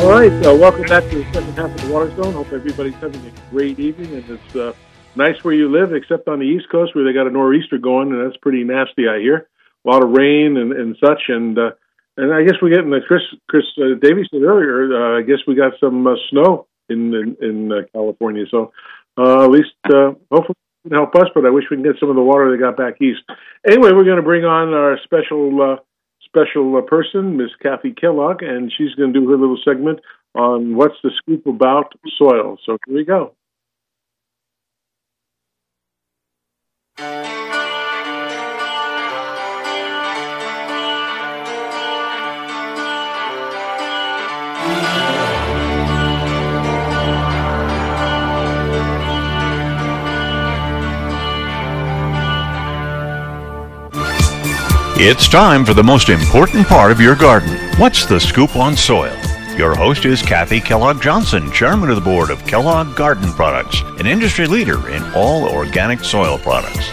All 0.00 0.08
right, 0.08 0.32
uh, 0.46 0.54
welcome 0.54 0.84
back 0.84 1.04
to 1.10 1.18
the 1.22 1.24
second 1.24 1.52
half 1.58 1.74
of 1.74 1.80
the 1.82 1.92
Water 1.92 2.10
Zone. 2.16 2.32
Hope 2.32 2.50
everybody's 2.54 2.94
having 2.94 3.20
a 3.20 3.50
great 3.50 3.78
evening, 3.78 4.14
and 4.14 4.30
it's 4.30 4.56
uh, 4.56 4.72
nice 5.14 5.44
where 5.44 5.52
you 5.52 5.70
live, 5.70 5.92
except 5.92 6.26
on 6.26 6.38
the 6.38 6.46
East 6.46 6.70
Coast 6.70 6.94
where 6.94 7.04
they 7.04 7.12
got 7.12 7.26
a 7.26 7.30
nor'easter 7.30 7.76
going, 7.76 8.10
and 8.10 8.24
that's 8.24 8.38
pretty 8.38 8.64
nasty, 8.64 9.06
I 9.06 9.18
hear. 9.18 9.50
A 9.84 9.90
lot 9.90 10.02
of 10.02 10.08
rain 10.08 10.56
and, 10.56 10.72
and 10.72 10.96
such, 11.04 11.20
and 11.28 11.58
uh, 11.58 11.72
and 12.16 12.32
I 12.32 12.44
guess 12.44 12.54
we're 12.62 12.70
getting 12.70 12.88
the 12.88 13.00
Chris 13.06 13.20
Chris 13.50 13.64
uh, 13.76 14.00
Davies 14.00 14.28
said 14.30 14.40
earlier. 14.40 14.88
Uh, 14.88 15.18
I 15.18 15.22
guess 15.22 15.40
we 15.46 15.54
got 15.54 15.74
some 15.78 16.06
uh, 16.06 16.14
snow 16.30 16.66
in 16.88 17.12
in, 17.12 17.36
in 17.42 17.70
uh, 17.70 17.82
California, 17.92 18.46
so 18.50 18.72
uh, 19.18 19.44
at 19.44 19.50
least 19.50 19.76
uh, 19.84 20.12
hopefully 20.32 20.56
it 20.86 20.88
can 20.88 20.96
help 20.96 21.14
us. 21.16 21.28
But 21.34 21.44
I 21.44 21.50
wish 21.50 21.64
we 21.70 21.76
can 21.76 21.84
get 21.84 22.00
some 22.00 22.08
of 22.08 22.16
the 22.16 22.22
water 22.22 22.50
they 22.50 22.58
got 22.58 22.78
back 22.78 23.02
east. 23.02 23.20
Anyway, 23.68 23.92
we're 23.92 24.04
going 24.04 24.16
to 24.16 24.22
bring 24.22 24.46
on 24.46 24.72
our 24.72 24.98
special. 25.04 25.60
Uh, 25.60 25.76
special 26.30 26.76
uh, 26.76 26.82
person, 26.82 27.36
Miss 27.36 27.50
Kathy 27.62 27.92
Kellogg, 27.92 28.42
and 28.42 28.72
she's 28.76 28.94
going 28.94 29.12
to 29.12 29.20
do 29.20 29.28
her 29.28 29.36
little 29.36 29.58
segment 29.64 30.00
on 30.34 30.76
what's 30.76 30.94
the 31.02 31.10
scoop 31.16 31.46
about 31.46 31.92
soil. 32.16 32.56
So 32.64 32.78
here 32.86 32.96
we 32.96 33.04
go. 33.04 33.34
It's 55.02 55.30
time 55.30 55.64
for 55.64 55.72
the 55.72 55.82
most 55.82 56.10
important 56.10 56.66
part 56.66 56.92
of 56.92 57.00
your 57.00 57.16
garden. 57.16 57.56
What's 57.78 58.04
the 58.04 58.20
scoop 58.20 58.54
on 58.54 58.76
soil? 58.76 59.16
Your 59.56 59.74
host 59.74 60.04
is 60.04 60.20
Kathy 60.20 60.60
Kellogg 60.60 61.00
Johnson, 61.00 61.50
chairman 61.52 61.88
of 61.88 61.96
the 61.96 62.02
board 62.02 62.28
of 62.28 62.46
Kellogg 62.46 62.94
Garden 62.96 63.32
Products, 63.32 63.80
an 63.98 64.06
industry 64.06 64.46
leader 64.46 64.90
in 64.90 65.02
all 65.14 65.48
organic 65.48 66.00
soil 66.00 66.36
products. 66.36 66.90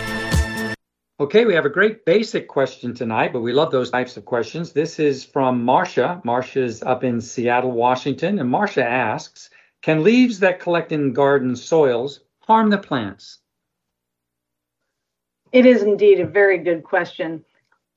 Okay, 1.20 1.43
we 1.43 1.54
have 1.54 1.65
a 1.65 1.70
great 1.70 2.06
basic 2.06 2.48
question 2.48 2.93
tonight, 2.93 3.34
but 3.34 3.41
we 3.41 3.52
love 3.52 3.74
those 3.74 3.91
types 3.91 4.15
of 4.15 4.24
questions. 4.24 4.72
This 4.72 5.00
is 5.00 5.26
from 5.26 5.62
Marcia. 5.65 6.22
Marcia's 6.24 6.82
up 6.84 7.04
in 7.04 7.20
Seattle, 7.20 7.74
Washington, 7.74 8.39
and 8.39 8.50
Marcia 8.50 8.88
asks, 8.88 9.50
can 9.82 10.02
leaves 10.06 10.39
that 10.39 10.62
collect 10.62 10.93
in 10.93 11.12
garden 11.12 11.58
soils 11.58 12.22
harm 12.39 12.70
the 12.70 12.78
plants? 12.78 13.39
It 15.52 15.65
is 15.65 15.84
indeed 15.84 16.22
a 16.22 16.26
very 16.26 16.58
good 16.58 16.86
question 16.86 17.43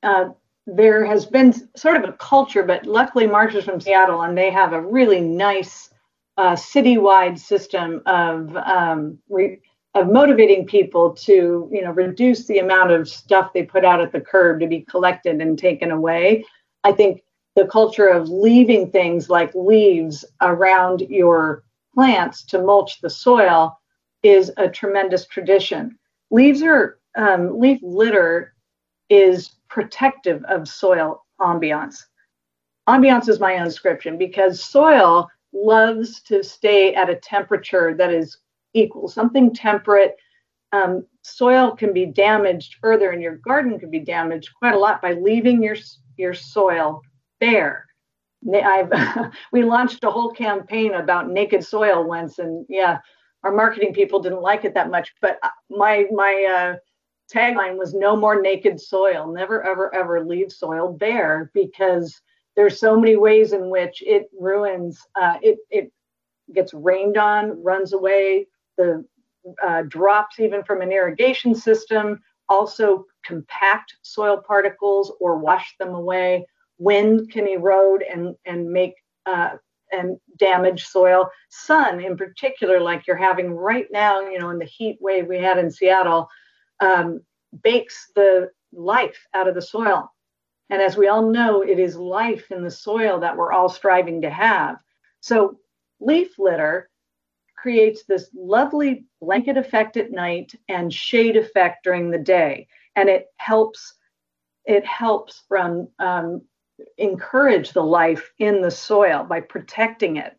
uh, 0.03 0.31
there 0.67 1.05
has 1.05 1.27
been 1.27 1.53
sort 1.77 1.97
of 1.97 2.09
a 2.09 2.13
culture, 2.15 2.63
but 2.63 2.87
luckily 2.87 3.27
Marcia's 3.27 3.65
from 3.65 3.81
Seattle 3.81 4.23
and 4.23 4.37
they 4.37 4.51
have 4.51 4.73
a 4.73 4.81
really 4.81 5.21
nice 5.21 5.91
uh, 6.37 6.55
citywide 6.55 7.39
system 7.39 8.03
of 8.07 8.57
um, 8.57 9.19
re- 9.29 9.61
of 9.95 10.09
motivating 10.09 10.65
people 10.67 11.13
to 11.13 11.69
you 11.73 11.83
know 11.83 11.91
reduce 11.91 12.47
the 12.47 12.59
amount 12.59 12.93
of 12.93 13.09
stuff 13.09 13.53
they 13.53 13.65
put 13.65 13.85
out 13.85 14.01
at 14.01 14.13
the 14.13 14.21
curb 14.21 14.61
to 14.61 14.67
be 14.67 14.83
collected 14.83 15.41
and 15.41 15.59
taken 15.59 15.91
away. 15.91 16.45
I 16.85 16.93
think 16.93 17.23
the 17.57 17.67
culture 17.67 18.07
of 18.07 18.29
leaving 18.29 18.91
things 18.91 19.29
like 19.29 19.55
leaves 19.55 20.25
around 20.41 21.01
your 21.01 21.65
plants 21.95 22.45
to 22.45 22.63
mulch 22.63 23.01
the 23.01 23.11
soil 23.11 23.77
is 24.23 24.53
a 24.57 24.69
tremendous 24.69 25.27
tradition. 25.27 25.99
Leaves 26.31 26.63
are 26.63 26.99
um, 27.17 27.59
leaf 27.59 27.81
litter 27.83 28.55
is 29.09 29.51
protective 29.71 30.45
of 30.45 30.69
soil 30.69 31.25
ambiance. 31.41 32.05
Ambiance 32.89 33.29
is 33.29 33.41
my 33.41 33.57
own 33.57 33.65
description 33.65 34.19
because 34.19 34.63
soil 34.63 35.29
loves 35.53 36.21
to 36.23 36.43
stay 36.43 36.95
at 36.95 37.11
a 37.11 37.17
temperature 37.17 37.95
that 37.95 38.13
is 38.13 38.39
equal, 38.75 39.09
something 39.09 39.55
temperate. 39.55 40.17
Um, 40.73 41.07
soil 41.23 41.75
can 41.75 41.93
be 41.93 42.07
damaged 42.07 42.77
further, 42.81 43.11
and 43.11 43.23
your 43.23 43.37
garden 43.37 43.79
can 43.79 43.91
be 43.91 44.01
damaged 44.01 44.51
quite 44.59 44.75
a 44.75 44.79
lot 44.79 45.03
by 45.03 45.15
leaving 45.15 45.63
your 45.63 45.77
your 46.17 46.35
soil 46.35 47.03
bare. 47.41 47.87
We 49.53 49.65
launched 49.65 50.05
a 50.05 50.11
whole 50.11 50.31
campaign 50.31 50.95
about 50.95 51.31
naked 51.31 51.65
soil 51.65 52.05
once, 52.05 52.39
and 52.39 52.65
yeah, 52.69 52.99
our 53.43 53.53
marketing 53.53 53.93
people 53.93 54.21
didn't 54.21 54.43
like 54.43 54.65
it 54.65 54.75
that 54.75 54.91
much. 54.91 55.13
But 55.21 55.39
uh, 55.43 55.49
my 55.69 56.07
my 56.13 56.45
uh, 56.45 56.77
tagline 57.33 57.77
was 57.79 57.95
no 57.95 58.17
more 58.17 58.41
naked 58.41 58.81
soil 58.81 59.33
never 59.33 59.63
ever 59.65 59.95
ever 59.95 60.25
leave 60.25 60.51
soil 60.53 60.93
bare 60.93 61.51
because 61.55 62.21
there's 62.57 62.79
so 62.79 62.99
many 62.99 63.17
ways 63.17 63.53
in 63.53 63.71
which 63.71 64.03
it 64.07 64.29
ruins 64.39 64.99
uh, 65.21 65.37
it 65.43 65.59
it 65.71 65.93
gets 66.55 66.75
rained 66.75 67.17
on 67.17 67.63
runs 67.63 67.93
away 67.93 68.47
the 68.77 69.05
uh, 69.63 69.83
drops 69.89 70.39
even 70.41 70.63
from 70.65 70.83
an 70.83 70.93
irrigation 70.93 71.55
system 71.55 72.21
also 72.49 73.07
compact 73.25 73.97
soil 74.03 74.43
particles 74.47 75.13
or 75.21 75.39
wash 75.39 75.77
them 75.79 75.95
away. 75.95 76.45
Wind 76.79 77.31
can 77.31 77.47
erode 77.47 78.03
and 78.03 78.35
and 78.45 78.71
make 78.71 78.95
uh, 79.27 79.51
and 79.93 80.19
damage 80.39 80.85
soil. 80.85 81.31
Sun 81.51 82.01
in 82.01 82.17
particular 82.17 82.81
like 82.81 83.07
you're 83.07 83.17
having 83.17 83.53
right 83.53 83.87
now 83.93 84.21
you 84.21 84.39
know 84.39 84.51
in 84.51 84.59
the 84.59 84.65
heat 84.65 84.99
wave 85.01 85.27
we 85.27 85.39
had 85.39 85.59
in 85.59 85.71
seattle 85.71 86.29
um, 86.81 87.21
bakes 87.63 88.11
the 88.15 88.51
life 88.73 89.27
out 89.35 89.49
of 89.49 89.55
the 89.55 89.63
soil. 89.63 90.11
And 90.71 90.81
as 90.81 90.97
we 90.97 91.09
all 91.09 91.29
know, 91.29 91.63
it 91.63 91.79
is 91.79 91.97
life 91.97 92.51
in 92.51 92.63
the 92.63 92.71
soil 92.71 93.19
that 93.21 93.37
we're 93.37 93.53
all 93.53 93.69
striving 93.69 94.23
to 94.23 94.31
have. 94.31 94.77
So, 95.21 95.59
leaf 96.01 96.39
litter 96.39 96.89
creates 97.57 98.05
this 98.05 98.31
lovely 98.35 99.05
blanket 99.21 99.57
effect 99.57 99.97
at 99.97 100.13
night 100.13 100.55
and 100.69 100.93
shade 100.93 101.37
effect 101.37 101.85
during 101.85 102.11
the 102.11 102.19
day. 102.19 102.69
And 102.97 103.09
it 103.09 103.27
helps 103.37 103.95
it 104.65 104.85
helps 104.87 105.43
from 105.49 105.89
um, 105.99 106.43
encourage 106.99 107.73
the 107.73 107.83
life 107.83 108.31
in 108.39 108.63
the 108.63 108.71
soil 108.71 109.25
by 109.25 109.41
protecting 109.41 110.17
it. 110.17 110.37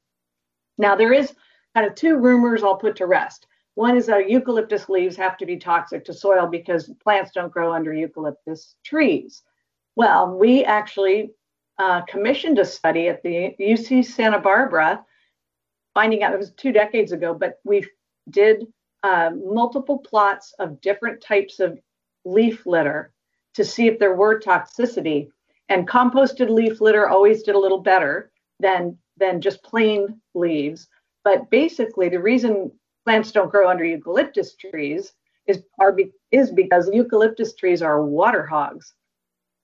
Now 0.78 0.96
there 0.96 1.14
is 1.14 1.34
kind 1.76 1.86
of 1.86 1.96
two 1.96 2.18
rumors 2.18 2.64
I'll 2.64 2.78
put 2.78 2.96
to 2.98 3.06
rest. 3.06 3.48
One 3.76 3.96
is 3.96 4.06
that 4.08 4.30
eucalyptus 4.30 4.90
leaves 4.90 5.16
have 5.18 5.38
to 5.38 5.46
be 5.46 5.58
toxic 5.58 6.04
to 6.06 6.14
soil 6.14 6.48
because 6.48 6.92
plants 7.02 7.32
don't 7.34 7.52
grow 7.52 7.74
under 7.74 7.94
eucalyptus 7.94 8.76
trees. 8.84 9.44
Well, 9.96 10.38
we 10.38 10.64
actually 10.66 11.32
uh, 11.78 12.02
commissioned 12.02 12.60
a 12.60 12.66
study 12.66 13.08
at 13.08 13.24
the 13.24 13.56
UC 13.60 14.06
Santa 14.06 14.40
Barbara, 14.40 15.04
finding 15.94 16.24
out 16.24 16.34
it 16.34 16.40
was 16.40 16.52
two 16.52 16.72
decades 16.72 17.12
ago, 17.12 17.34
but 17.34 17.60
we 17.64 17.86
did 18.30 18.68
uh, 19.04 19.32
multiple 19.36 20.00
plots 20.00 20.54
of 20.60 20.80
different 20.82 21.22
types 21.22 21.60
of 21.60 21.80
leaf 22.26 22.66
litter 22.66 23.14
to 23.56 23.66
see 23.66 23.88
if 23.88 24.00
there 24.00 24.16
were 24.16 24.40
toxicity. 24.40 25.28
And 25.70 25.88
composted 25.88 26.50
leaf 26.50 26.82
litter 26.82 27.08
always 27.08 27.44
did 27.44 27.56
a 27.56 27.60
little 27.60 27.80
better 27.80 28.32
than 28.60 28.98
than 29.18 29.42
just 29.42 29.64
plain 29.64 30.22
leaves. 30.34 30.88
But 31.24 31.50
basically, 31.50 32.10
the 32.10 32.22
reason 32.22 32.72
plants 33.04 33.32
don't 33.32 33.52
grow 33.52 33.70
under 33.70 33.84
eucalyptus 33.84 34.56
trees 34.56 35.14
is 35.48 35.64
are 35.80 35.96
is 36.32 36.52
because 36.52 36.90
eucalyptus 36.94 37.56
trees 37.56 37.82
are 37.82 38.06
water 38.06 38.46
hogs. 38.46 38.94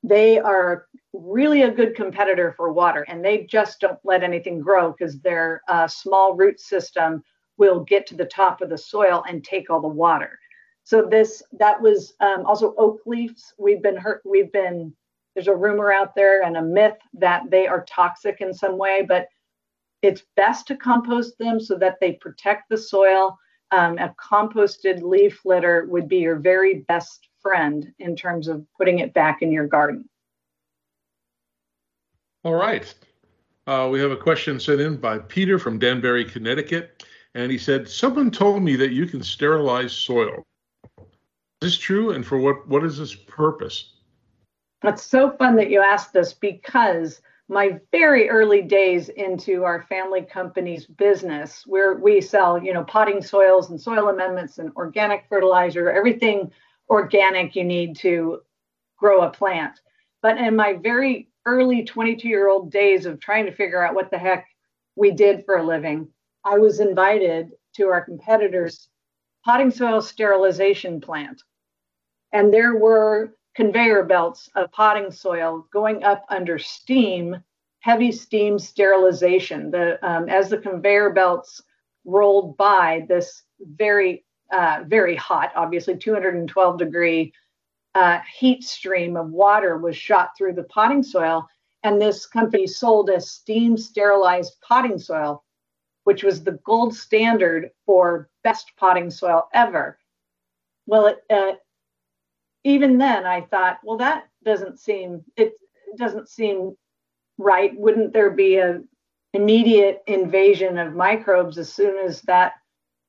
They 0.03 0.39
are 0.39 0.87
really 1.13 1.63
a 1.63 1.71
good 1.71 1.95
competitor 1.95 2.53
for 2.55 2.71
water, 2.71 3.03
and 3.07 3.23
they 3.23 3.43
just 3.43 3.79
don't 3.79 3.99
let 4.03 4.23
anything 4.23 4.59
grow 4.59 4.91
because 4.91 5.19
their 5.19 5.61
uh, 5.67 5.87
small 5.87 6.35
root 6.35 6.59
system 6.59 7.23
will 7.57 7.81
get 7.81 8.05
to 8.07 8.15
the 8.15 8.25
top 8.25 8.61
of 8.61 8.69
the 8.69 8.77
soil 8.77 9.23
and 9.27 9.43
take 9.43 9.69
all 9.69 9.81
the 9.81 9.87
water. 9.87 10.37
So 10.83 11.07
this 11.09 11.43
that 11.59 11.81
was 11.81 12.13
um, 12.21 12.45
also 12.45 12.73
oak 12.77 13.01
leaves. 13.05 13.53
We've 13.57 13.81
been 13.81 13.97
hurt. 13.97 14.21
We've 14.25 14.51
been 14.51 14.93
there's 15.35 15.47
a 15.47 15.55
rumor 15.55 15.91
out 15.91 16.15
there 16.15 16.43
and 16.43 16.57
a 16.57 16.61
myth 16.61 16.97
that 17.13 17.43
they 17.51 17.67
are 17.67 17.85
toxic 17.87 18.41
in 18.41 18.53
some 18.53 18.77
way, 18.77 19.05
but 19.07 19.27
it's 20.01 20.23
best 20.35 20.67
to 20.67 20.75
compost 20.75 21.37
them 21.37 21.59
so 21.59 21.77
that 21.77 21.97
they 21.99 22.13
protect 22.13 22.69
the 22.69 22.77
soil. 22.77 23.37
Um, 23.71 23.97
a 23.97 24.13
composted 24.31 25.01
leaf 25.01 25.41
litter 25.43 25.85
would 25.89 26.07
be 26.07 26.17
your 26.17 26.37
very 26.37 26.85
best 26.87 27.27
friend 27.41 27.91
in 27.99 28.15
terms 28.15 28.47
of 28.47 28.65
putting 28.77 28.99
it 28.99 29.13
back 29.13 29.41
in 29.41 29.51
your 29.51 29.67
garden. 29.67 30.07
All 32.43 32.55
right. 32.55 32.93
Uh, 33.65 33.89
we 33.91 33.99
have 33.99 34.11
a 34.11 34.17
question 34.17 34.59
sent 34.59 34.79
in 34.79 34.95
by 34.95 35.19
Peter 35.19 35.59
from 35.59 35.79
Danbury, 35.79 36.23
Connecticut. 36.23 37.05
And 37.35 37.51
he 37.51 37.57
said, 37.57 37.89
Someone 37.89 38.31
told 38.31 38.63
me 38.63 38.75
that 38.77 38.93
you 38.93 39.05
can 39.05 39.21
sterilize 39.21 39.91
soil. 39.91 40.43
Is 40.97 41.05
this 41.61 41.77
true? 41.77 42.11
And 42.11 42.25
for 42.25 42.37
what, 42.37 42.67
what 42.67 42.85
is 42.85 42.97
this 42.97 43.13
purpose? 43.13 43.93
It's 44.83 45.03
so 45.03 45.31
fun 45.31 45.55
that 45.57 45.69
you 45.69 45.81
asked 45.81 46.13
this 46.13 46.33
because 46.33 47.21
my 47.49 47.79
very 47.91 48.29
early 48.29 48.61
days 48.61 49.09
into 49.09 49.63
our 49.63 49.83
family 49.83 50.21
company's 50.21 50.85
business 50.85 51.63
where 51.65 51.95
we 51.95 52.19
sell 52.19 52.61
you 52.61 52.73
know 52.73 52.83
potting 52.83 53.21
soils 53.21 53.69
and 53.69 53.79
soil 53.79 54.09
amendments 54.09 54.57
and 54.57 54.71
organic 54.75 55.25
fertilizer 55.29 55.89
everything 55.91 56.51
organic 56.89 57.55
you 57.55 57.63
need 57.63 57.95
to 57.95 58.39
grow 58.97 59.21
a 59.21 59.29
plant 59.29 59.79
but 60.21 60.37
in 60.37 60.55
my 60.55 60.73
very 60.73 61.29
early 61.47 61.83
22 61.83 62.27
year 62.27 62.49
old 62.49 62.69
days 62.69 63.05
of 63.05 63.19
trying 63.19 63.45
to 63.45 63.53
figure 63.53 63.81
out 63.81 63.95
what 63.95 64.11
the 64.11 64.17
heck 64.17 64.47
we 64.97 65.11
did 65.11 65.45
for 65.45 65.57
a 65.57 65.63
living, 65.63 66.09
I 66.43 66.57
was 66.57 66.81
invited 66.81 67.51
to 67.75 67.87
our 67.87 68.03
competitors' 68.03 68.89
potting 69.45 69.71
soil 69.71 70.01
sterilization 70.01 70.99
plant. 70.99 71.41
And 72.33 72.53
there 72.53 72.75
were 72.75 73.33
conveyor 73.57 74.03
belts 74.03 74.49
of 74.55 74.71
potting 74.71 75.09
soil 75.11 75.67
going 75.73 76.03
up 76.03 76.23
under 76.29 76.59
steam, 76.59 77.35
heavy 77.79 78.11
steam 78.11 78.59
sterilization. 78.59 79.71
The 79.71 79.97
um, 80.07 80.29
as 80.29 80.49
the 80.49 80.59
conveyor 80.59 81.09
belts 81.09 81.63
rolled 82.05 82.55
by, 82.55 83.05
this 83.09 83.43
very 83.59 84.23
uh, 84.53 84.83
very 84.85 85.15
hot, 85.15 85.51
obviously 85.55 85.97
212 85.97 86.77
degree 86.77 87.33
uh, 87.95 88.19
heat 88.31 88.63
stream 88.63 89.17
of 89.17 89.31
water 89.31 89.79
was 89.79 89.97
shot 89.97 90.37
through 90.37 90.53
the 90.53 90.63
potting 90.65 91.01
soil. 91.01 91.45
And 91.83 91.99
this 91.99 92.27
company 92.27 92.67
sold 92.67 93.09
a 93.09 93.19
steam 93.19 93.75
sterilized 93.75 94.53
potting 94.61 94.99
soil, 94.99 95.43
which 96.03 96.23
was 96.23 96.43
the 96.43 96.59
gold 96.63 96.95
standard 96.95 97.71
for 97.87 98.29
best 98.43 98.71
potting 98.77 99.09
soil 99.09 99.47
ever. 99.53 99.97
Well, 100.85 101.07
it, 101.07 101.17
uh, 101.29 101.53
even 102.67 102.97
then, 102.97 103.25
I 103.25 103.41
thought, 103.41 103.79
well, 103.83 103.97
that 103.97 104.27
doesn't 104.43 104.79
seem 104.79 105.23
it 105.37 105.53
doesn't 105.97 106.29
seem 106.29 106.75
right. 107.37 107.71
Wouldn't 107.77 108.13
there 108.13 108.31
be 108.31 108.57
a 108.57 108.81
immediate 109.33 110.03
invasion 110.07 110.77
of 110.77 110.93
microbes 110.93 111.57
as 111.57 111.71
soon 111.73 111.97
as 112.05 112.21
that 112.23 112.53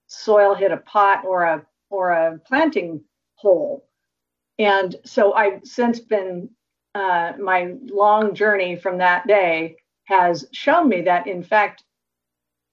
soil 0.06 0.54
hit 0.54 0.70
a 0.70 0.76
pot 0.78 1.24
or 1.24 1.42
a 1.42 1.66
or 1.90 2.10
a 2.10 2.38
planting 2.46 3.02
hole? 3.34 3.84
And 4.60 4.94
so 5.04 5.32
I've 5.32 5.64
since 5.64 5.98
been, 5.98 6.50
uh, 6.94 7.32
my 7.40 7.74
long 7.90 8.34
journey 8.34 8.76
from 8.76 8.98
that 8.98 9.26
day 9.26 9.76
has 10.04 10.46
shown 10.52 10.88
me 10.88 11.02
that, 11.02 11.26
in 11.26 11.42
fact, 11.42 11.84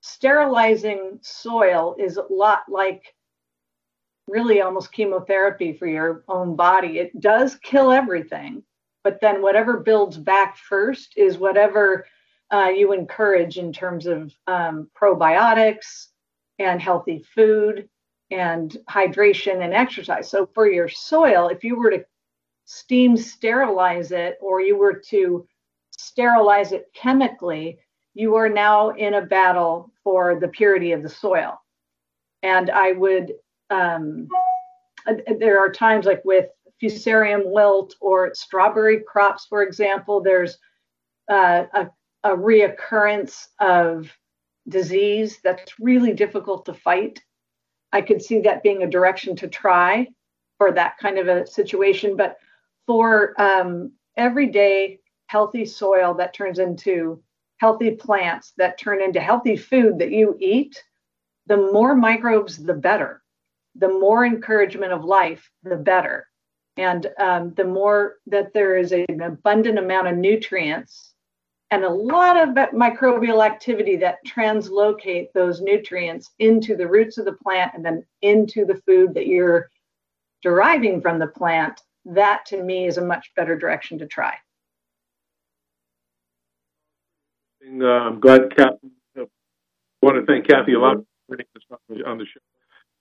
sterilizing 0.02 1.18
soil 1.22 1.96
is 1.98 2.18
a 2.18 2.26
lot 2.30 2.64
like 2.70 3.15
really 4.28 4.62
almost 4.62 4.92
chemotherapy 4.92 5.74
for 5.74 5.88
your 5.88 6.24
own 6.28 6.56
body. 6.56 7.00
It 7.00 7.20
does 7.20 7.56
kill 7.56 7.92
everything, 7.92 8.64
but 9.04 9.20
then 9.22 9.42
whatever 9.42 9.78
builds 9.78 10.18
back 10.18 10.58
first 10.58 11.14
is 11.16 11.38
whatever 11.38 12.06
uh, 12.52 12.70
you 12.76 12.94
encourage 12.94 13.58
in 13.58 13.72
terms 13.74 14.06
of 14.06 14.34
um, 14.48 14.90
probiotics 15.00 16.08
and 16.60 16.82
healthy 16.82 17.24
food 17.34 17.90
and 18.32 18.78
hydration 18.90 19.64
and 19.64 19.74
exercise. 19.74 20.30
So 20.30 20.50
for 20.54 20.68
your 20.68 20.90
soil, 20.90 21.50
if 21.50 21.64
you 21.64 21.78
were 21.78 21.92
to 21.92 22.06
steam 22.66 23.16
sterilize 23.16 24.12
it 24.12 24.38
or 24.42 24.62
you 24.62 24.78
were 24.78 24.96
to 25.10 25.48
sterilize 25.92 26.72
it 26.72 26.90
chemically, 26.94 27.80
you 28.14 28.36
are 28.36 28.50
now 28.50 28.90
in 28.92 29.16
a 29.16 29.22
battle 29.22 29.92
for 30.04 30.40
the 30.40 30.48
purity 30.48 30.92
of 30.94 31.04
the 31.04 31.10
soil. 31.10 31.60
And 32.42 32.70
I 32.70 32.94
would, 32.94 33.34
um, 33.70 34.28
there 35.40 35.60
are 35.60 35.72
times 35.72 36.06
like 36.06 36.24
with 36.26 36.48
fusarium 36.82 37.44
wilt 37.46 37.96
or 38.02 38.34
strawberry 38.34 39.02
crops, 39.08 39.46
for 39.48 39.64
example, 39.64 40.22
there's 40.22 40.58
uh, 41.30 41.66
a, 41.74 41.90
a 42.24 42.36
reoccurrence 42.36 43.48
of 43.60 44.12
disease 44.68 45.40
that's 45.44 45.80
really 45.80 46.14
difficult 46.14 46.66
to 46.66 46.74
fight 46.74 47.22
I 47.96 48.02
could 48.02 48.22
see 48.22 48.42
that 48.42 48.62
being 48.62 48.84
a 48.84 48.90
direction 48.90 49.38
to 49.38 49.48
try 49.48 50.10
for 50.58 50.74
that 50.74 50.98
kind 50.98 51.18
of 51.18 51.30
a 51.30 51.48
situation. 51.48 52.18
But 52.18 52.38
for 52.86 53.40
um, 53.42 53.94
everyday 54.18 55.00
healthy 55.28 55.64
soil 55.64 56.14
that 56.16 56.34
turns 56.34 56.60
into 56.60 57.24
healthy 57.58 57.92
plants 57.92 58.52
that 58.58 58.78
turn 58.78 59.02
into 59.02 59.22
healthy 59.22 59.56
food 59.56 60.00
that 60.00 60.12
you 60.12 60.36
eat, 60.42 60.84
the 61.48 61.56
more 61.56 61.96
microbes, 61.96 62.62
the 62.62 62.74
better. 62.74 63.22
The 63.76 63.90
more 63.90 64.26
encouragement 64.26 64.94
of 64.94 65.04
life, 65.04 65.50
the 65.64 65.76
better. 65.76 66.28
And 66.78 67.08
um, 67.20 67.54
the 67.56 67.64
more 67.64 68.16
that 68.28 68.54
there 68.54 68.78
is 68.78 68.92
an 68.92 69.22
abundant 69.22 69.80
amount 69.80 70.08
of 70.08 70.18
nutrients 70.18 71.14
and 71.72 71.84
a 71.84 71.90
lot 71.90 72.38
of 72.38 72.50
microbial 72.74 73.46
activity 73.46 73.96
that 73.98 74.24
translocate 74.26 75.34
those 75.34 75.62
nutrients 75.62 76.32
into 76.40 76.76
the 76.76 76.88
roots 76.88 77.18
of 77.18 77.26
the 77.26 77.34
plant 77.34 77.74
and 77.74 77.84
then 77.84 78.06
into 78.22 78.66
the 78.66 78.82
food 78.86 79.14
that 79.14 79.28
you're 79.28 79.70
deriving 80.42 81.02
from 81.02 81.18
the 81.18 81.28
plant, 81.28 81.82
that 82.06 82.46
to 82.46 82.62
me 82.62 82.86
is 82.86 82.98
a 82.98 83.06
much 83.06 83.32
better 83.36 83.58
direction 83.58 83.98
to 83.98 84.06
try. 84.06 84.36
I'm 87.68 88.20
glad 88.20 88.56
Kathy. 88.56 88.92
I 89.18 89.26
want 90.02 90.18
to 90.18 90.26
thank 90.26 90.48
Kathy 90.48 90.74
a 90.74 90.80
lot 90.80 90.98
for 91.28 91.36
joining 91.36 91.48
us 91.56 91.80
on 92.06 92.18
the 92.20 92.26
show 92.26 92.40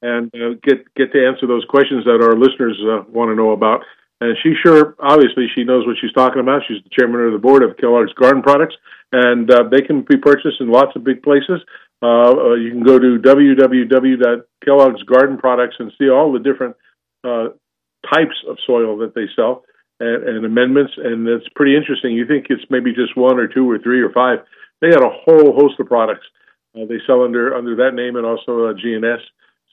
and 0.04 0.28
uh, 0.36 0.60
get 0.62 0.84
get 0.94 1.12
to 1.12 1.26
answer 1.26 1.48
those 1.48 1.64
questions 1.64 2.04
that 2.04 2.20
our 2.20 2.36
listeners 2.36 2.76
uh, 2.84 3.08
want 3.08 3.32
to 3.32 3.34
know 3.34 3.52
about. 3.52 3.80
And 4.20 4.36
she 4.42 4.52
sure, 4.62 4.94
obviously, 5.00 5.48
she 5.54 5.64
knows 5.64 5.86
what 5.86 5.96
she's 6.00 6.12
talking 6.12 6.40
about. 6.40 6.62
She's 6.68 6.82
the 6.84 6.92
chairman 6.92 7.26
of 7.26 7.32
the 7.32 7.40
board 7.40 7.62
of 7.64 7.76
Kellogg's 7.78 8.12
Garden 8.12 8.42
Products, 8.42 8.76
and 9.12 9.50
uh, 9.50 9.64
they 9.70 9.80
can 9.80 10.02
be 10.02 10.16
purchased 10.16 10.60
in 10.60 10.70
lots 10.70 10.94
of 10.94 11.04
big 11.04 11.22
places. 11.22 11.64
Uh, 12.02 12.52
uh 12.52 12.54
you 12.54 12.70
can 12.70 12.84
go 12.84 12.98
to 12.98 13.18
www.kellogg's 13.18 15.02
Garden 15.04 15.38
Products 15.38 15.76
and 15.78 15.90
see 15.98 16.10
all 16.10 16.32
the 16.32 16.38
different 16.38 16.76
uh, 17.24 17.48
types 18.12 18.36
of 18.46 18.58
soil 18.66 18.98
that 18.98 19.14
they 19.14 19.26
sell 19.34 19.64
and, 20.00 20.28
and 20.28 20.44
amendments, 20.44 20.92
and 20.96 21.26
it's 21.26 21.48
pretty 21.56 21.76
interesting. 21.76 22.12
You 22.12 22.26
think 22.26 22.46
it's 22.50 22.64
maybe 22.68 22.92
just 22.92 23.16
one 23.16 23.38
or 23.38 23.48
two 23.48 23.68
or 23.68 23.78
three 23.78 24.02
or 24.02 24.12
five. 24.12 24.40
They 24.80 24.90
got 24.90 25.02
a 25.04 25.16
whole 25.24 25.56
host 25.56 25.80
of 25.80 25.86
products 25.86 26.26
they 26.74 26.98
sell 27.06 27.22
under 27.22 27.54
under 27.54 27.76
that 27.76 27.94
name 27.94 28.16
and 28.16 28.26
also 28.26 28.66
uh, 28.66 28.74
GNS. 28.74 29.22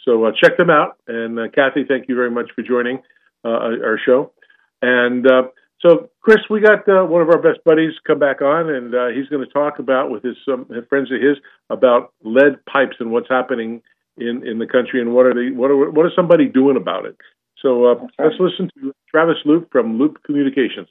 So 0.05 0.25
uh, 0.25 0.31
check 0.41 0.57
them 0.57 0.69
out. 0.69 0.97
And 1.07 1.39
uh, 1.39 1.47
Kathy, 1.53 1.83
thank 1.87 2.09
you 2.09 2.15
very 2.15 2.31
much 2.31 2.49
for 2.55 2.63
joining 2.63 2.99
uh, 3.45 3.49
our 3.49 3.99
show. 4.03 4.31
And 4.81 5.25
uh, 5.27 5.43
so, 5.81 6.09
Chris, 6.21 6.39
we 6.49 6.59
got 6.59 6.87
uh, 6.87 7.05
one 7.05 7.21
of 7.21 7.29
our 7.29 7.41
best 7.41 7.63
buddies 7.65 7.93
come 8.05 8.19
back 8.19 8.41
on, 8.41 8.69
and 8.69 8.93
uh, 8.93 9.07
he's 9.07 9.27
going 9.29 9.45
to 9.45 9.51
talk 9.51 9.79
about 9.79 10.11
with 10.11 10.23
his 10.23 10.37
um, 10.47 10.67
friends 10.89 11.11
of 11.11 11.19
his 11.19 11.37
about 11.69 12.13
lead 12.23 12.63
pipes 12.65 12.97
and 12.99 13.11
what's 13.11 13.29
happening 13.29 13.81
in, 14.17 14.45
in 14.45 14.59
the 14.59 14.67
country 14.67 15.01
and 15.01 15.13
what 15.13 15.25
are 15.25 15.33
they 15.33 15.55
what 15.55 15.71
are 15.71 15.89
what 15.89 16.05
is 16.05 16.11
somebody 16.15 16.45
doing 16.45 16.77
about 16.77 17.05
it. 17.05 17.15
So 17.61 17.85
uh, 17.85 17.95
let's 18.19 18.35
listen 18.39 18.69
to 18.79 18.93
Travis 19.09 19.37
Loop 19.45 19.71
from 19.71 19.97
Loop 19.97 20.21
Communications. 20.23 20.87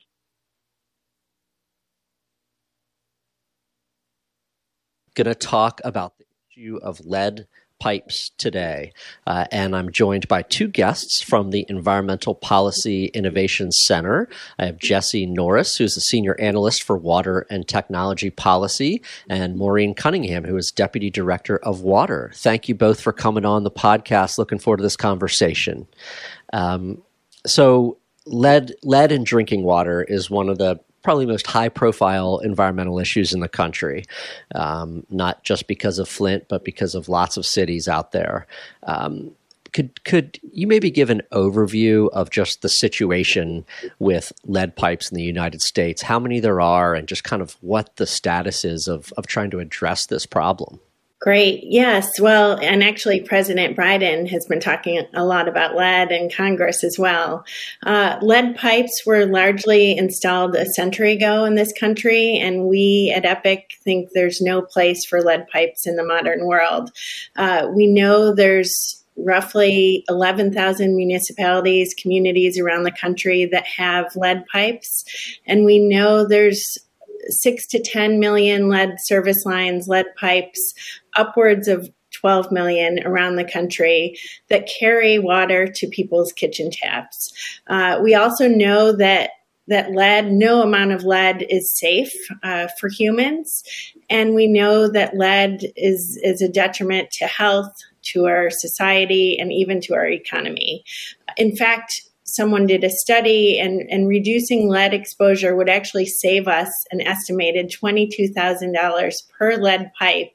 Going 5.15 5.27
to 5.27 5.35
talk 5.35 5.81
about 5.85 6.15
the 6.19 6.25
issue 6.51 6.79
of 6.83 7.01
lead 7.05 7.47
pipes 7.81 8.31
today. 8.39 8.93
Uh, 9.27 9.47
and 9.51 9.75
I'm 9.75 9.91
joined 9.91 10.29
by 10.29 10.43
two 10.43 10.69
guests 10.69 11.23
from 11.23 11.51
the 11.51 11.67
Environmental 11.69 12.35
Policy 12.35 13.07
Innovation 13.07 13.73
Center. 13.73 14.29
I 14.59 14.67
have 14.67 14.79
Jessie 14.79 15.27
Norriss, 15.27 15.77
who's 15.77 15.95
the 15.95 16.01
Senior 16.01 16.39
Analyst 16.39 16.85
for 16.85 16.97
Water 16.97 17.47
and 17.51 17.67
Technology 17.67 18.31
Policy, 18.31 19.03
and 19.29 19.57
Maureen 19.57 19.95
Cunningham, 19.95 20.45
who 20.45 20.57
is 20.57 20.71
Deputy 20.71 21.11
Director 21.11 21.57
of 21.57 21.81
Water. 21.81 22.31
Thank 22.35 22.69
you 22.69 22.75
both 22.75 23.01
for 23.01 23.13
coming 23.13 23.45
on 23.45 23.65
the 23.65 23.71
podcast. 23.71 24.39
Looking 24.39 24.59
forward 24.59 24.77
to 24.77 24.83
this 24.83 24.97
conversation. 24.97 25.89
Um, 26.53 27.03
so, 27.47 27.99
lead 28.27 28.75
lead 28.83 29.11
in 29.11 29.25
drinking 29.25 29.65
water 29.65 30.03
is 30.03 30.31
one 30.31 30.49
of 30.49 30.59
the 30.59 30.79
probably 31.03 31.27
most 31.27 31.47
high 31.47 31.69
profile 31.69 32.39
environmental 32.39 32.99
issues 32.99 33.33
in 33.33 33.41
the 33.41 33.49
country, 33.49 34.05
um, 34.55 35.05
not 35.11 35.43
just 35.45 35.67
because 35.67 35.99
of 35.99 36.09
Flint, 36.09 36.47
but 36.49 36.65
because 36.65 36.95
of 36.95 37.09
lots 37.09 37.37
of 37.37 37.47
cities 37.47 37.89
out 37.89 38.13
there. 38.13 38.47
Um, 38.83 39.33
could 39.73 40.03
could 40.05 40.41
you 40.53 40.67
maybe 40.67 40.91
give 40.91 41.11
an 41.11 41.23
overview 41.33 42.09
of 42.13 42.31
just 42.31 42.63
the 42.63 42.69
situation 42.69 43.65
with 43.99 44.33
lead 44.45 44.75
pipes 44.77 45.11
in 45.11 45.17
the 45.17 45.23
United 45.23 45.63
States? 45.63 46.03
How 46.03 46.19
many 46.19 46.41
there 46.41 46.61
are, 46.61 46.95
and 46.95 47.07
just 47.07 47.25
kind 47.25 47.41
of 47.41 47.57
what 47.61 47.97
the 47.97 48.07
status 48.07 48.65
is 48.65 48.89
of 48.89 49.13
of 49.17 49.27
trying 49.27 49.51
to 49.51 49.61
address 49.61 50.07
this 50.07 50.27
problem? 50.27 50.81
Great. 51.21 51.65
Yes. 51.65 52.19
Well, 52.19 52.59
and 52.63 52.83
actually, 52.83 53.21
President 53.21 53.77
Biden 53.77 54.27
has 54.31 54.47
been 54.47 54.59
talking 54.59 55.03
a 55.13 55.23
lot 55.23 55.49
about 55.49 55.77
lead 55.77 56.11
in 56.11 56.31
Congress 56.31 56.83
as 56.83 56.99
well. 56.99 57.45
Uh, 57.85 58.17
lead 58.23 58.57
pipes 58.57 59.03
were 59.05 59.27
largely 59.27 59.99
installed 59.99 60.57
a 60.57 60.65
century 60.65 61.13
ago 61.13 61.45
in 61.45 61.57
this 61.57 61.75
country, 61.79 62.39
and 62.39 62.65
we 62.65 63.13
at 63.15 63.27
EPIC 63.27 63.67
think 63.85 64.09
there's 64.15 64.41
no 64.41 64.63
place 64.63 65.05
for 65.05 65.21
lead 65.21 65.47
pipes 65.49 65.87
in 65.87 65.97
the 65.97 66.07
modern 66.07 66.47
world. 66.47 66.91
Uh, 67.37 67.69
we 67.71 67.87
know 67.87 68.35
there's 68.35 69.05
roughly 69.15 70.03
11,000 70.09 70.97
municipalities, 70.97 71.95
communities 72.01 72.59
around 72.59 72.85
the 72.85 72.91
country 72.99 73.45
that 73.45 73.67
have 73.67 74.17
lead 74.17 74.47
pipes, 74.51 75.05
and 75.47 75.67
we 75.67 75.81
know 75.81 76.27
there's 76.27 76.79
six 77.29 77.67
to 77.69 77.81
10 77.81 78.19
million 78.19 78.69
lead 78.69 78.95
service 78.99 79.45
lines, 79.45 79.89
lead 79.89 80.07
pipes, 80.17 80.75
upwards 81.17 81.69
of 81.69 81.91
12 82.13 82.51
million 82.51 83.01
around 83.05 83.37
the 83.37 83.45
country 83.45 84.17
that 84.49 84.69
carry 84.69 85.19
water 85.19 85.67
to 85.67 85.87
people's 85.89 86.33
kitchen 86.33 86.71
taps. 86.71 87.33
Uh, 87.69 88.01
we 88.03 88.15
also 88.15 88.49
know 88.49 88.93
that 88.93 89.31
that 89.69 89.93
lead, 89.93 90.33
no 90.33 90.63
amount 90.63 90.91
of 90.91 91.05
lead 91.05 91.47
is 91.49 91.73
safe 91.73 92.13
uh, 92.43 92.67
for 92.79 92.89
humans. 92.89 93.63
And 94.11 94.35
we 94.35 94.49
know 94.49 94.91
that 94.91 95.17
lead 95.17 95.73
is, 95.77 96.19
is 96.25 96.43
a 96.43 96.49
detriment 96.49 97.13
to 97.13 97.27
health, 97.27 97.73
to 98.03 98.27
our 98.27 98.51
society, 98.51 99.39
and 99.39 99.53
even 99.53 99.81
to 99.83 99.95
our 99.95 100.07
economy. 100.07 100.83
In 101.37 101.55
fact, 101.55 102.03
someone 102.25 102.67
did 102.67 102.85
a 102.85 102.91
study 102.91 103.59
and, 103.59 103.89
and 103.91 104.09
reducing 104.09 104.69
lead 104.69 104.95
exposure 104.95 105.55
would 105.57 105.69
actually 105.69 106.07
save 106.07 106.49
us 106.49 106.71
an 106.91 107.01
estimated 107.01 107.71
$22,000 107.71 109.15
per 109.39 109.57
lead 109.57 109.91
pipe 109.99 110.33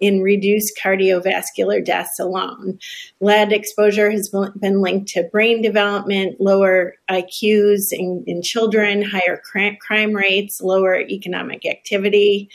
in 0.00 0.20
reduced 0.20 0.78
cardiovascular 0.82 1.84
deaths 1.84 2.18
alone. 2.18 2.78
Lead 3.20 3.52
exposure 3.52 4.10
has 4.10 4.30
been 4.60 4.80
linked 4.80 5.08
to 5.08 5.28
brain 5.32 5.62
development, 5.62 6.40
lower 6.40 6.94
IQs 7.10 7.92
in, 7.92 8.24
in 8.26 8.42
children, 8.42 9.02
higher 9.02 9.40
crime 9.48 10.12
rates, 10.12 10.60
lower 10.60 11.00
economic 11.00 11.66
activity. 11.66 12.48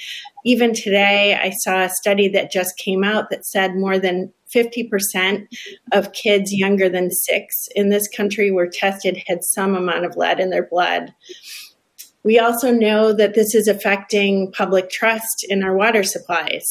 Even 0.45 0.73
today, 0.73 1.39
I 1.41 1.51
saw 1.51 1.83
a 1.83 1.89
study 1.89 2.27
that 2.29 2.51
just 2.51 2.77
came 2.77 3.03
out 3.03 3.29
that 3.29 3.45
said 3.45 3.75
more 3.75 3.99
than 3.99 4.33
50% 4.53 5.47
of 5.93 6.13
kids 6.13 6.53
younger 6.53 6.89
than 6.89 7.11
six 7.11 7.67
in 7.75 7.89
this 7.89 8.07
country 8.09 8.51
were 8.51 8.67
tested 8.67 9.21
had 9.27 9.43
some 9.43 9.75
amount 9.75 10.05
of 10.05 10.17
lead 10.17 10.39
in 10.39 10.49
their 10.49 10.67
blood. 10.67 11.13
We 12.23 12.39
also 12.39 12.71
know 12.71 13.13
that 13.13 13.33
this 13.33 13.55
is 13.55 13.67
affecting 13.67 14.51
public 14.51 14.89
trust 14.89 15.45
in 15.49 15.63
our 15.63 15.75
water 15.75 16.03
supplies. 16.03 16.65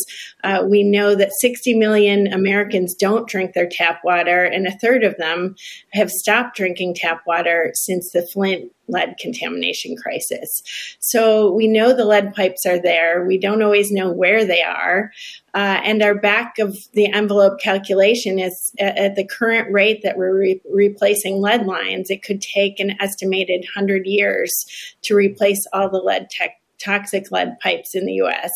Uh, 0.45 0.65
we 0.69 0.83
know 0.83 1.15
that 1.15 1.33
60 1.41 1.75
million 1.75 2.33
Americans 2.33 2.95
don't 2.95 3.29
drink 3.29 3.55
their 3.55 3.69
tap 3.69 4.01
water, 4.05 4.45
and 4.45 4.67
a 4.67 4.79
third 4.79 5.03
of 5.05 5.17
them 5.17 5.57
have 5.93 6.11
stopped 6.11 6.57
drinking 6.57 6.95
tap 6.95 7.23
water 7.27 7.73
since 7.75 8.11
the 8.13 8.27
Flint 8.33 8.71
lead 8.91 9.17
contamination 9.19 9.97
crisis. 9.97 10.63
So 10.99 11.53
we 11.53 11.69
know 11.69 11.95
the 11.95 12.05
lead 12.05 12.35
pipes 12.35 12.67
are 12.67 12.81
there. 12.81 13.25
We 13.25 13.39
don't 13.39 13.63
always 13.63 13.91
know 13.91 14.11
where 14.11 14.45
they 14.45 14.63
are. 14.63 15.13
Uh, 15.53 15.81
and 15.85 16.03
our 16.03 16.15
back 16.15 16.59
of 16.59 16.77
the 16.93 17.11
envelope 17.13 17.61
calculation 17.61 18.39
is 18.39 18.73
at, 18.79 18.97
at 18.97 19.15
the 19.17 19.27
current 19.27 19.73
rate 19.73 20.03
that 20.03 20.17
we're 20.17 20.39
re- 20.39 20.61
replacing 20.71 21.41
lead 21.41 21.67
lines, 21.67 22.11
it 22.11 22.23
could 22.23 22.41
take 22.41 22.79
an 22.79 22.95
estimated 23.01 23.61
100 23.75 24.07
years 24.07 24.65
to 25.03 25.15
replace 25.15 25.67
all 25.73 25.89
the 25.89 25.99
lead 25.99 26.31
tech 26.31 26.60
toxic 26.83 27.31
lead 27.31 27.59
pipes 27.61 27.95
in 27.95 28.07
the 28.07 28.15
US, 28.15 28.53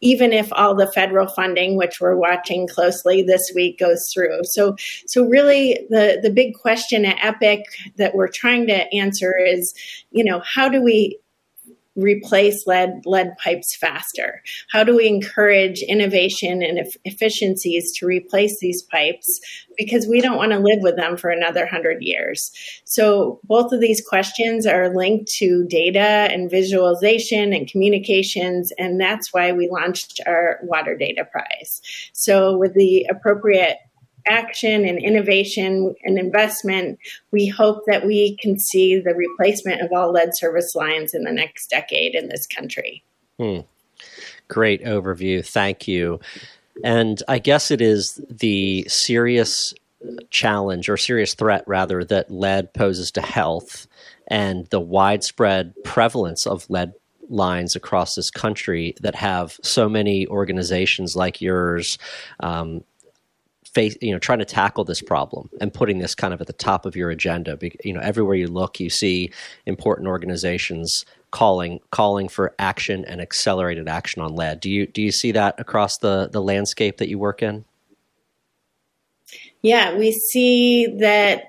even 0.00 0.32
if 0.32 0.52
all 0.52 0.74
the 0.74 0.90
federal 0.90 1.26
funding, 1.26 1.76
which 1.76 2.00
we're 2.00 2.16
watching 2.16 2.66
closely 2.66 3.22
this 3.22 3.52
week, 3.54 3.78
goes 3.78 4.10
through. 4.12 4.40
So, 4.44 4.76
so 5.06 5.24
really 5.24 5.86
the, 5.90 6.18
the 6.22 6.30
big 6.30 6.54
question 6.54 7.04
at 7.04 7.18
EPIC 7.22 7.64
that 7.96 8.14
we're 8.14 8.28
trying 8.28 8.66
to 8.68 8.94
answer 8.94 9.36
is, 9.36 9.74
you 10.10 10.24
know, 10.24 10.40
how 10.40 10.68
do 10.68 10.82
we 10.82 11.18
replace 11.96 12.66
lead 12.66 13.02
lead 13.04 13.36
pipes 13.42 13.74
faster? 13.76 14.42
How 14.72 14.84
do 14.84 14.96
we 14.96 15.06
encourage 15.06 15.82
innovation 15.82 16.62
and 16.62 16.86
efficiencies 17.04 17.92
to 17.98 18.06
replace 18.06 18.58
these 18.60 18.82
pipes? 18.82 19.40
Because 19.76 20.06
we 20.06 20.20
don't 20.20 20.36
want 20.36 20.52
to 20.52 20.58
live 20.58 20.80
with 20.82 20.96
them 20.96 21.16
for 21.16 21.30
another 21.30 21.66
hundred 21.66 22.02
years. 22.02 22.50
So 22.84 23.40
both 23.44 23.72
of 23.72 23.80
these 23.80 24.06
questions 24.06 24.66
are 24.66 24.94
linked 24.94 25.30
to 25.38 25.66
data 25.66 26.28
and 26.30 26.50
visualization 26.50 27.52
and 27.52 27.68
communications, 27.68 28.72
and 28.78 29.00
that's 29.00 29.32
why 29.32 29.52
we 29.52 29.68
launched 29.68 30.20
our 30.26 30.60
Water 30.62 30.96
Data 30.96 31.24
Prize. 31.24 31.80
So 32.12 32.56
with 32.56 32.74
the 32.74 33.06
appropriate 33.10 33.78
action 34.26 34.84
and 34.84 34.98
innovation 34.98 35.94
and 36.04 36.18
investment, 36.18 36.98
we 37.30 37.46
hope 37.46 37.84
that 37.86 38.06
we 38.06 38.36
can 38.36 38.58
see 38.58 38.98
the 38.98 39.14
replacement 39.14 39.80
of 39.82 39.92
all 39.92 40.12
lead 40.12 40.30
service 40.34 40.74
lines 40.74 41.14
in 41.14 41.24
the 41.24 41.32
next 41.32 41.68
decade 41.68 42.14
in 42.14 42.28
this 42.28 42.46
country. 42.46 43.02
Hmm. 43.38 43.60
Great 44.48 44.84
overview. 44.84 45.44
Thank 45.44 45.88
you. 45.88 46.20
And 46.82 47.22
I 47.28 47.38
guess 47.38 47.70
it 47.70 47.80
is 47.80 48.20
the 48.28 48.84
serious 48.88 49.74
challenge 50.30 50.88
or 50.88 50.96
serious 50.96 51.34
threat, 51.34 51.64
rather, 51.66 52.04
that 52.04 52.30
lead 52.30 52.74
poses 52.74 53.10
to 53.12 53.22
health 53.22 53.86
and 54.28 54.66
the 54.66 54.80
widespread 54.80 55.74
prevalence 55.84 56.46
of 56.46 56.68
lead 56.68 56.92
lines 57.28 57.74
across 57.74 58.14
this 58.14 58.30
country 58.30 58.94
that 59.00 59.14
have 59.14 59.58
so 59.62 59.88
many 59.88 60.26
organizations 60.26 61.16
like 61.16 61.40
yours 61.40 61.98
um, 62.40 62.84
face, 63.74 63.96
you 64.00 64.12
know, 64.12 64.18
trying 64.18 64.38
to 64.38 64.44
tackle 64.44 64.84
this 64.84 65.02
problem 65.02 65.50
and 65.60 65.74
putting 65.74 65.98
this 65.98 66.14
kind 66.14 66.32
of 66.32 66.40
at 66.40 66.46
the 66.46 66.52
top 66.52 66.86
of 66.86 66.96
your 66.96 67.10
agenda. 67.10 67.58
You 67.84 67.92
know, 67.92 68.00
everywhere 68.00 68.36
you 68.36 68.46
look, 68.46 68.80
you 68.80 68.90
see 68.90 69.32
important 69.66 70.08
organizations 70.08 71.04
calling 71.30 71.80
calling 71.90 72.28
for 72.28 72.54
action 72.60 73.04
and 73.06 73.20
accelerated 73.20 73.88
action 73.88 74.22
on 74.22 74.34
lead. 74.34 74.60
Do 74.60 74.70
you 74.70 74.86
do 74.86 75.02
you 75.02 75.10
see 75.10 75.32
that 75.32 75.58
across 75.58 75.98
the 75.98 76.28
the 76.30 76.40
landscape 76.40 76.98
that 76.98 77.08
you 77.08 77.18
work 77.18 77.42
in? 77.42 77.64
Yeah, 79.62 79.96
we 79.96 80.12
see 80.12 80.86
that 80.98 81.48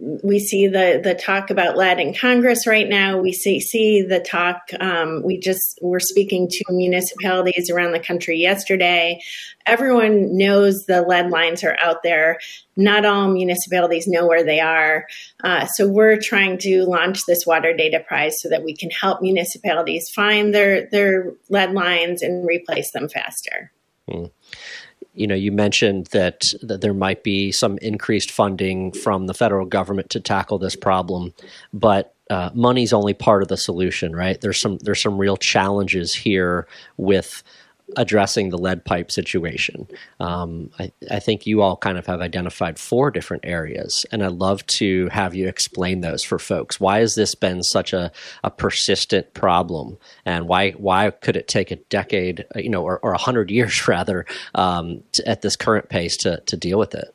we 0.00 0.38
see 0.38 0.66
the 0.66 1.00
the 1.02 1.14
talk 1.14 1.50
about 1.50 1.76
lead 1.76 1.98
in 1.98 2.14
Congress 2.14 2.66
right 2.66 2.88
now. 2.88 3.18
We 3.18 3.32
see 3.32 3.60
see 3.60 4.02
the 4.02 4.20
talk. 4.20 4.70
Um, 4.80 5.22
we 5.24 5.38
just 5.38 5.78
were 5.82 6.00
speaking 6.00 6.48
to 6.48 6.64
municipalities 6.70 7.70
around 7.70 7.92
the 7.92 8.00
country 8.00 8.38
yesterday. 8.38 9.20
Everyone 9.66 10.36
knows 10.36 10.84
the 10.86 11.02
lead 11.02 11.30
lines 11.30 11.62
are 11.64 11.76
out 11.80 12.02
there. 12.02 12.38
Not 12.76 13.04
all 13.04 13.28
municipalities 13.28 14.06
know 14.06 14.26
where 14.26 14.44
they 14.44 14.60
are. 14.60 15.06
Uh, 15.44 15.66
so 15.66 15.88
we're 15.88 16.18
trying 16.20 16.58
to 16.58 16.84
launch 16.84 17.20
this 17.26 17.44
water 17.46 17.74
data 17.74 18.00
prize 18.00 18.40
so 18.40 18.48
that 18.48 18.64
we 18.64 18.74
can 18.74 18.90
help 18.90 19.20
municipalities 19.22 20.08
find 20.10 20.54
their 20.54 20.88
their 20.90 21.32
lead 21.48 21.72
lines 21.72 22.22
and 22.22 22.46
replace 22.46 22.90
them 22.92 23.08
faster. 23.08 23.72
Hmm 24.10 24.26
you 25.14 25.26
know, 25.26 25.34
you 25.34 25.52
mentioned 25.52 26.06
that 26.06 26.42
that 26.62 26.80
there 26.80 26.94
might 26.94 27.22
be 27.22 27.52
some 27.52 27.78
increased 27.78 28.30
funding 28.30 28.92
from 28.92 29.26
the 29.26 29.34
federal 29.34 29.66
government 29.66 30.10
to 30.10 30.20
tackle 30.20 30.58
this 30.58 30.76
problem, 30.76 31.34
but 31.72 32.14
uh, 32.30 32.50
money's 32.54 32.92
only 32.92 33.12
part 33.12 33.42
of 33.42 33.48
the 33.48 33.56
solution, 33.56 34.16
right? 34.16 34.40
There's 34.40 34.60
some 34.60 34.78
there's 34.78 35.02
some 35.02 35.18
real 35.18 35.36
challenges 35.36 36.14
here 36.14 36.66
with 36.96 37.42
addressing 37.96 38.48
the 38.48 38.58
lead 38.58 38.84
pipe 38.84 39.10
situation. 39.10 39.88
Um, 40.20 40.70
I, 40.78 40.92
I, 41.10 41.20
think 41.20 41.46
you 41.46 41.62
all 41.62 41.76
kind 41.76 41.98
of 41.98 42.06
have 42.06 42.20
identified 42.20 42.78
four 42.78 43.10
different 43.10 43.44
areas, 43.44 44.04
and 44.12 44.24
I'd 44.24 44.32
love 44.32 44.64
to 44.78 45.08
have 45.08 45.34
you 45.34 45.48
explain 45.48 46.00
those 46.00 46.22
for 46.22 46.38
folks. 46.38 46.80
Why 46.80 46.98
has 47.00 47.14
this 47.14 47.34
been 47.34 47.62
such 47.62 47.92
a, 47.92 48.12
a 48.44 48.50
persistent 48.50 49.34
problem, 49.34 49.98
and 50.24 50.48
why 50.48 50.72
why 50.72 51.10
could 51.10 51.36
it 51.36 51.48
take 51.48 51.70
a 51.70 51.76
decade, 51.76 52.44
you 52.56 52.70
know, 52.70 52.82
or, 52.82 52.98
a 53.12 53.18
hundred 53.18 53.50
years 53.50 53.86
rather, 53.88 54.26
um, 54.54 55.02
to, 55.12 55.28
at 55.28 55.42
this 55.42 55.56
current 55.56 55.88
pace 55.88 56.16
to 56.18 56.40
to 56.46 56.56
deal 56.56 56.78
with 56.78 56.94
it? 56.94 57.14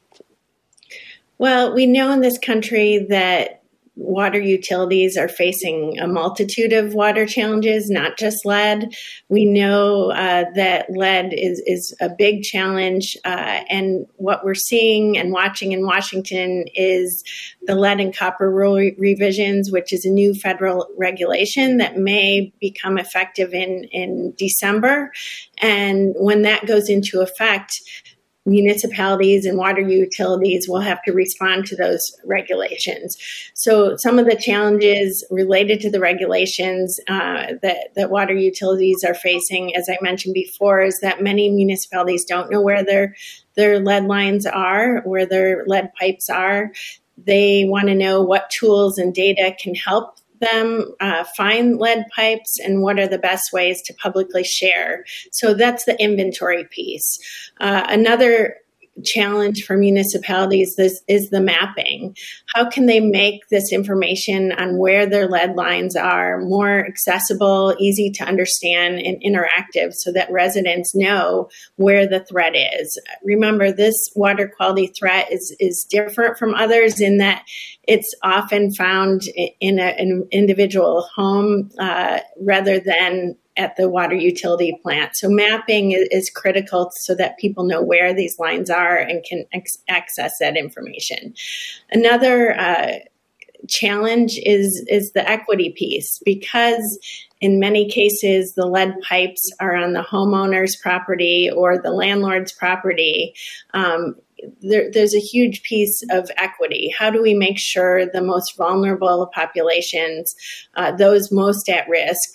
Well, 1.38 1.74
we 1.74 1.86
know 1.86 2.12
in 2.12 2.22
this 2.22 2.40
country 2.40 3.06
that 3.10 3.57
water 3.98 4.40
utilities 4.40 5.18
are 5.18 5.28
facing 5.28 5.98
a 6.00 6.08
multitude 6.08 6.72
of 6.72 6.94
water 6.94 7.26
challenges, 7.26 7.90
not 7.90 8.18
just 8.18 8.46
lead. 8.46 8.96
We 9.28 9.46
know 9.46 10.12
uh, 10.12 10.46
that 10.56 10.86
lead 10.92 11.34
is, 11.34 11.62
is 11.66 11.96
a 12.00 12.10
big 12.10 12.44
challenge. 12.44 13.18
Uh, 13.26 13.64
and 13.70 14.06
what 14.18 14.46
we're 14.46 14.54
seeing 14.56 15.18
and 15.18 15.32
watching 15.32 15.72
in 15.72 15.84
Washington 15.84 16.66
is 16.76 17.24
the 17.64 17.76
lead 17.76 18.00
and 18.00 18.16
copper 18.16 18.52
rule 18.52 18.78
re- 18.78 18.96
revisions, 18.98 19.72
which 19.72 19.92
is 19.92 20.06
a 20.06 20.10
new 20.10 20.36
federal 20.36 20.88
regulation 20.96 21.78
that 21.78 21.98
may 21.98 22.54
become 22.62 22.98
effective 23.00 23.54
in, 23.54 23.86
in 23.86 24.34
December. 24.38 25.12
And 25.60 26.14
when 26.18 26.44
that 26.44 26.68
goes 26.68 26.88
into 26.88 27.22
effect, 27.22 27.82
municipalities 28.48 29.46
and 29.46 29.58
water 29.58 29.82
utilities 29.82 30.68
will 30.68 30.80
have 30.80 31.04
to 31.04 31.12
respond 31.12 31.66
to 31.68 31.76
those 31.76 32.16
regulations. 32.24 33.18
So, 33.54 33.98
some 33.98 34.18
of 34.18 34.26
the 34.26 34.36
challenges 34.36 35.24
related 35.30 35.82
to 35.82 35.92
the 35.92 36.00
regulations 36.00 37.00
uh, 37.08 37.54
that, 37.62 37.90
that 37.96 38.10
water 38.10 38.34
utilities 38.34 39.04
are 39.04 39.14
facing, 39.14 39.76
as 39.76 39.90
I 39.90 39.98
mentioned 40.02 40.34
before, 40.34 40.82
is 40.82 41.00
that 41.02 41.22
many 41.22 41.50
municipalities 41.50 42.26
don't 42.26 42.50
know 42.50 42.62
where 42.62 42.84
their 42.84 43.16
their 43.56 43.80
lead 43.80 44.06
lines 44.06 44.46
are, 44.46 45.02
where 45.02 45.26
their 45.26 45.66
lead 45.66 45.92
pipes 46.00 46.30
are. 46.30 46.72
They 47.18 47.66
want 47.66 47.88
to 47.88 47.96
know 47.96 48.22
what 48.22 48.52
tools 48.52 49.00
and 49.00 49.14
data 49.14 49.56
can 49.60 49.74
help 49.74 50.20
them 50.40 50.94
uh, 51.00 51.24
find 51.36 51.78
lead 51.78 52.06
pipes 52.16 52.60
and 52.60 52.82
what 52.82 53.00
are 53.00 53.08
the 53.08 53.18
best 53.18 53.52
ways 53.54 53.82
to 53.84 53.94
publicly 53.94 54.44
share. 54.44 55.04
So 55.32 55.54
that's 55.54 55.86
the 55.86 56.02
inventory 56.02 56.66
piece. 56.66 57.20
Uh, 57.60 57.86
another 57.88 58.58
challenge 59.04 59.64
for 59.64 59.78
municipalities 59.78 60.76
is, 60.78 61.02
is 61.08 61.30
the 61.30 61.42
mapping. 61.42 62.16
How 62.54 62.70
can 62.70 62.86
they 62.86 63.00
make 63.00 63.48
this 63.50 63.72
information 63.72 64.52
on 64.52 64.78
where 64.78 65.06
their 65.06 65.28
lead 65.28 65.56
lines 65.56 65.96
are 65.96 66.42
more 66.42 66.86
accessible, 66.86 67.76
easy 67.80 68.10
to 68.12 68.24
understand, 68.24 69.00
and 69.00 69.22
interactive 69.22 69.94
so 69.94 70.12
that 70.14 70.32
residents 70.32 70.96
know 70.96 71.50
where 71.76 72.08
the 72.08 72.22
threat 72.22 72.56
is? 72.56 73.00
Remember, 73.24 73.72
this 73.72 73.96
water 74.16 74.48
quality 74.48 74.88
threat 74.88 75.32
is, 75.32 75.56
is 75.60 75.86
different 75.90 76.38
from 76.38 76.56
others 76.56 77.00
in 77.00 77.18
that 77.18 77.44
it's 77.88 78.14
often 78.24 78.74
found 78.74 79.24
in 79.62 79.80
an 79.80 80.28
individual 80.32 81.08
home 81.16 81.70
uh, 81.80 82.20
rather 82.42 82.80
than 82.80 83.36
at 83.58 83.76
the 83.76 83.90
water 83.90 84.16
utility 84.16 84.80
plant. 84.84 85.16
So 85.16 85.30
mapping 85.30 85.92
is, 85.92 86.30
critical 86.30 86.92
so 86.94 87.16
that 87.16 87.38
people 87.38 87.64
know 87.64 87.82
where 87.82 88.14
these 88.14 88.38
lines 88.38 88.70
are 88.70 88.98
and 88.98 89.24
can 89.24 89.46
ex- 89.54 89.78
access 89.88 90.34
that 90.40 90.58
information. 90.58 91.34
Another 91.92 92.58
uh, 92.60 93.00
challenge 93.68 94.40
is 94.44 94.86
is 94.88 95.14
the 95.14 95.28
equity 95.28 95.74
piece 95.76 96.20
because 96.24 97.00
in 97.42 97.60
many 97.60 97.90
cases 97.90 98.54
the 98.54 98.66
lead 98.66 98.94
pipes 99.02 99.52
are 99.60 99.76
on 99.76 99.94
the 99.94 100.02
homeowner's 100.04 100.76
property 100.76 101.50
or 101.50 101.78
the 101.78 101.92
landlord's 101.92 102.52
property. 102.52 103.34
Um, 103.74 104.16
there, 104.62 104.92
there's 104.92 105.16
a 105.16 105.20
huge 105.20 105.64
piece 105.64 106.04
of 106.12 106.30
equity. 106.38 106.94
How 106.98 107.10
do 107.10 107.22
we 107.22 107.34
make 107.34 107.58
sure 107.58 108.06
the 108.06 108.22
most 108.22 108.56
vulnerable 108.56 109.32
populations, 109.34 110.36
uh, 110.76 110.92
those 110.92 111.32
most 111.32 111.70
at 111.70 111.90
risk, 111.90 112.30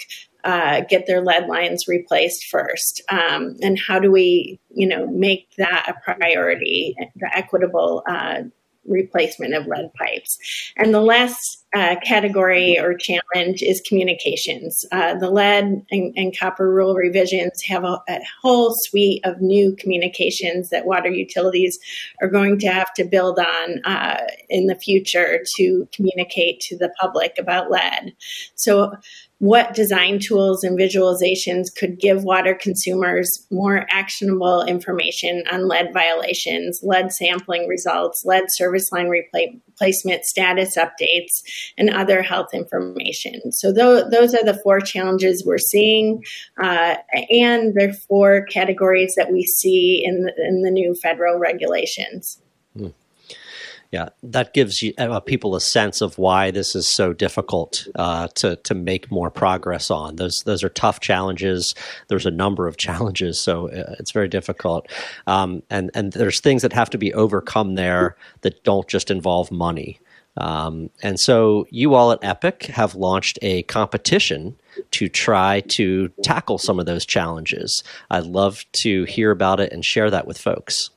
uh, 0.45 0.83
get 0.89 1.07
their 1.07 1.23
lead 1.23 1.47
lines 1.47 1.89
replaced 1.89 2.47
first? 2.47 3.03
Um, 3.11 3.57
and 3.63 3.79
how 3.79 3.99
do 3.99 4.11
we, 4.11 4.61
you 4.71 4.87
know, 4.87 5.07
make 5.07 5.49
that 5.57 5.87
a 5.89 6.15
priority, 6.15 6.97
the 7.17 7.37
equitable 7.37 8.03
uh, 8.09 8.43
replacement 8.85 9.55
of 9.55 9.67
lead 9.67 9.93
pipes? 9.95 10.39
And 10.77 10.95
the 10.95 11.01
last 11.01 11.63
uh, 11.75 11.97
category 12.05 12.79
or 12.79 12.95
challenge 12.95 13.63
is 13.63 13.81
communications. 13.81 14.85
Uh, 14.93 15.15
the 15.15 15.31
lead 15.31 15.83
and, 15.91 16.13
and, 16.17 16.37
copper 16.39 16.71
rule 16.71 16.95
revisions 16.95 17.63
have 17.63 17.85
a, 17.85 17.99
a, 18.09 18.21
whole 18.43 18.75
suite 18.75 19.25
of 19.25 19.41
new 19.41 19.75
communications 19.77 20.69
that 20.69 20.85
water 20.85 21.09
utilities 21.09 21.79
are 22.21 22.29
going 22.29 22.59
to 22.59 22.67
have 22.67 22.93
to 22.93 23.05
build 23.05 23.39
on 23.39 23.81
uh, 23.85 24.19
in 24.51 24.67
the 24.67 24.75
future 24.75 25.43
to 25.57 25.89
communicate 25.93 26.61
to 26.61 26.77
the 26.77 26.93
public 27.01 27.37
about 27.39 27.71
lead. 27.71 28.15
So, 28.55 28.93
what 29.43 29.75
design 29.75 30.21
tools 30.21 30.63
and 30.63 30.79
visualizations 30.79 31.65
could 31.77 31.99
give 31.99 32.23
water 32.23 32.55
consumers 32.55 33.29
more 33.51 33.89
actionable 33.91 34.63
information 34.63 35.43
on 35.51 35.67
lead 35.67 35.93
violations, 35.93 36.79
lead 36.85 37.11
sampling 37.11 37.67
results, 37.67 38.25
lead 38.25 38.45
service 38.51 38.85
line 38.93 39.09
replacement 39.09 40.25
status 40.25 40.77
updates, 40.79 41.43
and 41.77 41.91
other 41.91 42.23
health 42.23 42.55
information. 42.55 43.51
So, 43.51 43.75
th- 43.75 44.05
those 44.13 44.33
are 44.33 44.45
the 44.45 44.61
four 44.63 44.79
challenges 44.79 45.43
we're 45.45 45.59
seeing, 45.59 46.23
uh, 46.63 46.99
and 47.29 47.77
are 47.83 47.93
four 47.93 48.45
categories 48.45 49.15
that 49.17 49.33
we 49.33 49.43
see 49.43 50.05
in 50.05 50.23
the, 50.23 50.33
in 50.47 50.63
the 50.63 50.71
new 50.71 50.95
federal 50.95 51.41
regulations. 51.41 52.41
Hmm. 52.77 52.91
Yeah, 53.93 54.09
that 54.23 54.55
gives 54.55 54.81
you, 54.81 54.95
uh, 54.97 55.21
people 55.21 55.55
a 55.55 55.61
sense 55.61 56.01
of 56.01 56.17
why 56.17 56.51
this 56.51 56.75
is 56.75 56.95
so 56.95 57.13
difficult 57.13 57.87
uh, 57.95 58.29
to 58.37 58.57
to 58.57 58.75
make 58.75 59.11
more 59.11 59.31
progress 59.31 59.91
on. 59.91 60.17
Those 60.17 60.43
those 60.47 60.65
are 60.65 60.71
tough 60.71 61.01
challenges. 61.01 61.75
There's 62.09 62.25
a 62.25 62.31
number 62.31 62.67
of 62.67 62.77
challenges, 62.79 63.39
so 63.39 63.69
uh, 63.69 63.95
it's 63.99 64.13
very 64.13 64.29
difficult. 64.29 64.89
Um, 65.27 65.63
and 65.69 65.91
and 65.95 66.11
there's 66.15 66.41
things 66.41 66.63
that 66.63 66.73
have 66.73 66.89
to 66.91 66.99
be 66.99 67.13
overcome 67.13 67.75
there 67.75 68.17
that 68.41 68.65
don't 68.65 68.89
just 68.89 69.11
involve 69.11 69.51
money. 69.51 70.01
Um, 70.39 70.89
and 71.03 71.21
so 71.21 71.67
you 71.69 71.93
all 71.93 72.13
at 72.13 72.25
EPIC 72.25 72.63
have 72.69 72.95
launched 72.95 73.39
a 73.43 73.65
competition 73.65 74.57
to 74.93 75.11
try 75.11 75.61
to 75.73 76.09
tackle 76.25 76.57
some 76.57 76.81
of 76.81 76.87
those 76.87 77.05
challenges. 77.05 77.85
I'd 78.11 78.25
love 78.25 78.65
to 78.85 79.05
hear 79.05 79.31
about 79.31 79.61
it 79.61 79.71
and 79.71 79.85
share 79.85 80.11
that 80.11 80.27
with 80.27 80.39
folks. 80.39 80.89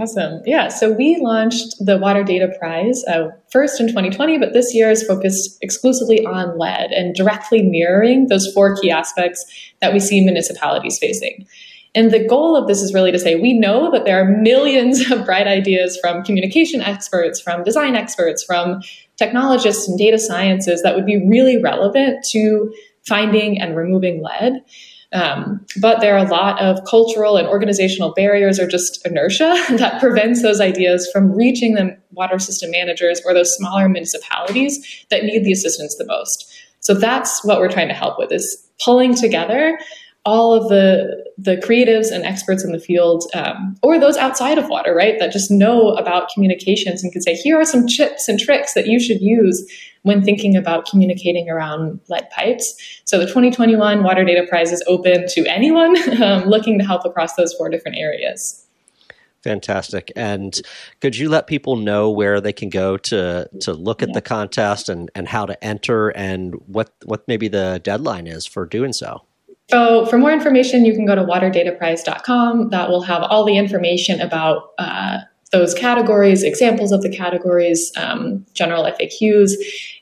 Awesome. 0.00 0.40
Yeah. 0.46 0.68
So 0.68 0.90
we 0.90 1.18
launched 1.20 1.74
the 1.78 1.98
Water 1.98 2.24
Data 2.24 2.50
Prize 2.58 3.04
uh, 3.04 3.28
first 3.50 3.78
in 3.78 3.86
2020, 3.86 4.38
but 4.38 4.54
this 4.54 4.74
year 4.74 4.90
is 4.90 5.02
focused 5.02 5.58
exclusively 5.60 6.24
on 6.24 6.58
lead 6.58 6.90
and 6.90 7.14
directly 7.14 7.62
mirroring 7.62 8.28
those 8.28 8.50
four 8.54 8.74
key 8.76 8.90
aspects 8.90 9.44
that 9.82 9.92
we 9.92 10.00
see 10.00 10.22
municipalities 10.22 10.98
facing. 10.98 11.46
And 11.94 12.12
the 12.12 12.26
goal 12.26 12.56
of 12.56 12.66
this 12.66 12.80
is 12.80 12.94
really 12.94 13.12
to 13.12 13.18
say 13.18 13.34
we 13.34 13.52
know 13.52 13.90
that 13.90 14.06
there 14.06 14.18
are 14.18 14.24
millions 14.24 15.10
of 15.10 15.26
bright 15.26 15.46
ideas 15.46 15.98
from 16.00 16.24
communication 16.24 16.80
experts, 16.80 17.38
from 17.38 17.62
design 17.62 17.94
experts, 17.94 18.42
from 18.42 18.80
technologists 19.18 19.86
and 19.86 19.98
data 19.98 20.18
sciences 20.18 20.82
that 20.82 20.96
would 20.96 21.04
be 21.04 21.28
really 21.28 21.60
relevant 21.60 22.24
to 22.30 22.72
finding 23.06 23.60
and 23.60 23.76
removing 23.76 24.22
lead. 24.22 24.62
Um, 25.12 25.66
but 25.80 26.00
there 26.00 26.14
are 26.16 26.24
a 26.24 26.30
lot 26.30 26.60
of 26.60 26.78
cultural 26.88 27.36
and 27.36 27.48
organizational 27.48 28.12
barriers 28.14 28.60
or 28.60 28.66
just 28.68 29.04
inertia 29.04 29.54
that 29.70 30.00
prevents 30.00 30.42
those 30.42 30.60
ideas 30.60 31.10
from 31.12 31.32
reaching 31.32 31.74
the 31.74 31.96
water 32.12 32.38
system 32.38 32.70
managers 32.70 33.20
or 33.24 33.34
those 33.34 33.52
smaller 33.56 33.88
municipalities 33.88 35.04
that 35.10 35.24
need 35.24 35.44
the 35.44 35.52
assistance 35.52 35.96
the 35.96 36.06
most. 36.06 36.52
So 36.80 36.94
that's 36.94 37.44
what 37.44 37.58
we're 37.58 37.70
trying 37.70 37.88
to 37.88 37.94
help 37.94 38.18
with 38.18 38.32
is 38.32 38.68
pulling 38.82 39.14
together 39.14 39.78
all 40.24 40.52
of 40.52 40.68
the 40.68 41.24
the 41.38 41.56
creatives 41.56 42.12
and 42.12 42.24
experts 42.24 42.62
in 42.62 42.72
the 42.72 42.78
field, 42.78 43.24
um, 43.34 43.74
or 43.82 43.98
those 43.98 44.18
outside 44.18 44.58
of 44.58 44.68
water, 44.68 44.94
right, 44.94 45.18
that 45.18 45.32
just 45.32 45.50
know 45.50 45.94
about 45.94 46.28
communications 46.34 47.02
and 47.02 47.12
can 47.12 47.22
say, 47.22 47.34
here 47.34 47.58
are 47.58 47.64
some 47.64 47.86
tips 47.86 48.28
and 48.28 48.38
tricks 48.38 48.74
that 48.74 48.86
you 48.86 49.00
should 49.00 49.22
use 49.22 49.66
when 50.02 50.22
thinking 50.22 50.54
about 50.54 50.86
communicating 50.86 51.48
around 51.48 51.98
lead 52.08 52.28
pipes. 52.30 53.00
So 53.04 53.18
the 53.18 53.26
2021 53.26 54.02
Water 54.02 54.24
Data 54.24 54.46
Prize 54.46 54.70
is 54.70 54.82
open 54.86 55.26
to 55.28 55.46
anyone 55.46 55.96
um, 56.22 56.44
looking 56.44 56.78
to 56.78 56.84
help 56.84 57.06
across 57.06 57.34
those 57.36 57.54
four 57.54 57.70
different 57.70 57.96
areas. 57.96 58.66
Fantastic. 59.42 60.12
And 60.16 60.60
could 61.00 61.16
you 61.16 61.30
let 61.30 61.46
people 61.46 61.76
know 61.76 62.10
where 62.10 62.42
they 62.42 62.52
can 62.52 62.68
go 62.68 62.98
to 62.98 63.48
to 63.60 63.72
look 63.72 64.02
at 64.02 64.12
the 64.12 64.20
contest 64.20 64.90
and, 64.90 65.10
and 65.14 65.26
how 65.26 65.46
to 65.46 65.64
enter 65.64 66.10
and 66.10 66.54
what, 66.66 66.92
what 67.06 67.26
maybe 67.26 67.48
the 67.48 67.80
deadline 67.82 68.26
is 68.26 68.44
for 68.44 68.66
doing 68.66 68.92
so? 68.92 69.22
So, 69.70 70.04
for 70.06 70.18
more 70.18 70.32
information, 70.32 70.84
you 70.84 70.94
can 70.94 71.06
go 71.06 71.14
to 71.14 71.22
waterdataprize.com. 71.22 72.70
That 72.70 72.88
will 72.88 73.02
have 73.02 73.22
all 73.22 73.44
the 73.44 73.56
information 73.56 74.20
about 74.20 74.70
uh, 74.78 75.18
those 75.52 75.74
categories, 75.74 76.42
examples 76.42 76.92
of 76.92 77.02
the 77.02 77.14
categories, 77.14 77.92
um, 77.96 78.44
general 78.54 78.84
FAQs. 78.84 79.52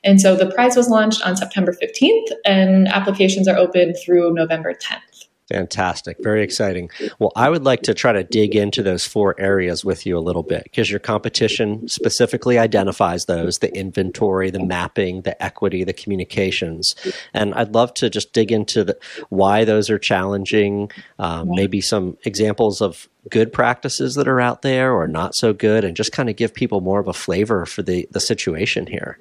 And 0.03 0.21
so 0.21 0.35
the 0.35 0.51
prize 0.51 0.75
was 0.75 0.89
launched 0.89 1.25
on 1.25 1.35
September 1.35 1.75
15th, 1.81 2.31
and 2.45 2.87
applications 2.87 3.47
are 3.47 3.57
open 3.57 3.93
through 3.95 4.33
November 4.33 4.73
10th. 4.73 5.08
Fantastic. 5.49 6.17
Very 6.21 6.43
exciting. 6.43 6.91
Well, 7.17 7.31
I 7.35 7.49
would 7.49 7.63
like 7.63 7.81
to 7.83 7.95
try 7.95 8.13
to 8.13 8.23
dig 8.23 8.55
into 8.55 8.83
those 8.83 9.07
four 9.07 9.35
areas 9.39 9.83
with 9.83 10.05
you 10.05 10.15
a 10.15 10.21
little 10.21 10.43
bit 10.43 10.63
because 10.63 10.91
your 10.91 10.99
competition 10.99 11.87
specifically 11.87 12.59
identifies 12.59 13.25
those 13.25 13.57
the 13.57 13.75
inventory, 13.75 14.51
the 14.51 14.63
mapping, 14.63 15.21
the 15.21 15.41
equity, 15.43 15.83
the 15.83 15.93
communications. 15.93 16.95
And 17.33 17.55
I'd 17.55 17.73
love 17.73 17.95
to 17.95 18.11
just 18.11 18.31
dig 18.31 18.51
into 18.51 18.83
the, 18.83 18.97
why 19.29 19.65
those 19.65 19.89
are 19.89 19.97
challenging, 19.97 20.91
um, 21.17 21.49
maybe 21.49 21.81
some 21.81 22.17
examples 22.25 22.79
of 22.79 23.09
good 23.29 23.51
practices 23.51 24.13
that 24.15 24.27
are 24.27 24.39
out 24.39 24.61
there 24.61 24.93
or 24.93 25.07
not 25.07 25.35
so 25.35 25.51
good, 25.51 25.83
and 25.83 25.95
just 25.95 26.11
kind 26.11 26.29
of 26.29 26.35
give 26.35 26.53
people 26.53 26.79
more 26.81 26.99
of 26.99 27.07
a 27.07 27.13
flavor 27.13 27.65
for 27.65 27.81
the, 27.81 28.07
the 28.11 28.19
situation 28.19 28.85
here. 28.85 29.17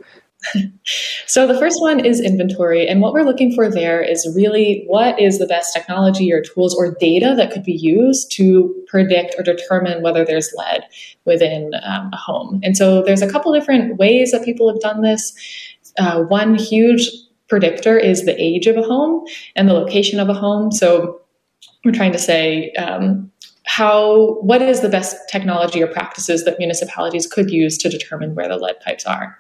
So 1.26 1.47
the 1.47 1.59
first 1.59 1.80
one 1.80 2.05
is 2.05 2.20
inventory. 2.20 2.86
And 2.86 3.01
what 3.01 3.12
we're 3.12 3.24
looking 3.24 3.53
for 3.55 3.68
there 3.70 4.01
is 4.01 4.30
really 4.36 4.84
what 4.86 5.20
is 5.20 5.39
the 5.39 5.47
best 5.47 5.72
technology 5.72 6.32
or 6.32 6.43
tools 6.43 6.74
or 6.74 6.95
data 6.95 7.34
that 7.36 7.51
could 7.51 7.64
be 7.64 7.72
used 7.72 8.30
to 8.32 8.74
predict 8.86 9.34
or 9.39 9.43
determine 9.43 10.03
whether 10.03 10.24
there's 10.24 10.53
lead 10.57 10.84
within 11.24 11.72
um, 11.82 12.11
a 12.12 12.16
home. 12.16 12.61
And 12.62 12.76
so 12.76 13.03
there's 13.03 13.22
a 13.22 13.30
couple 13.30 13.53
different 13.53 13.97
ways 13.97 14.30
that 14.30 14.45
people 14.45 14.70
have 14.72 14.80
done 14.80 15.03
this. 15.03 15.32
Uh, 15.99 16.22
one 16.22 16.55
huge 16.55 17.11
predictor 17.49 17.99
is 17.99 18.24
the 18.24 18.41
age 18.41 18.66
of 18.66 18.76
a 18.76 18.82
home 18.82 19.24
and 19.57 19.68
the 19.68 19.74
location 19.74 20.20
of 20.20 20.28
a 20.28 20.34
home. 20.34 20.70
So 20.70 21.20
we're 21.84 21.93
trying 21.93 22.12
to 22.12 22.18
say, 22.18 22.70
um, 22.72 23.32
how 23.64 24.36
what 24.41 24.62
is 24.62 24.80
the 24.80 24.89
best 24.89 25.14
technology 25.30 25.82
or 25.82 25.86
practices 25.86 26.45
that 26.45 26.59
municipalities 26.59 27.26
could 27.26 27.51
use 27.51 27.76
to 27.76 27.91
determine 27.91 28.34
where 28.34 28.49
the 28.49 28.57
lead 28.57 28.80
pipes 28.80 29.05
are 29.05 29.36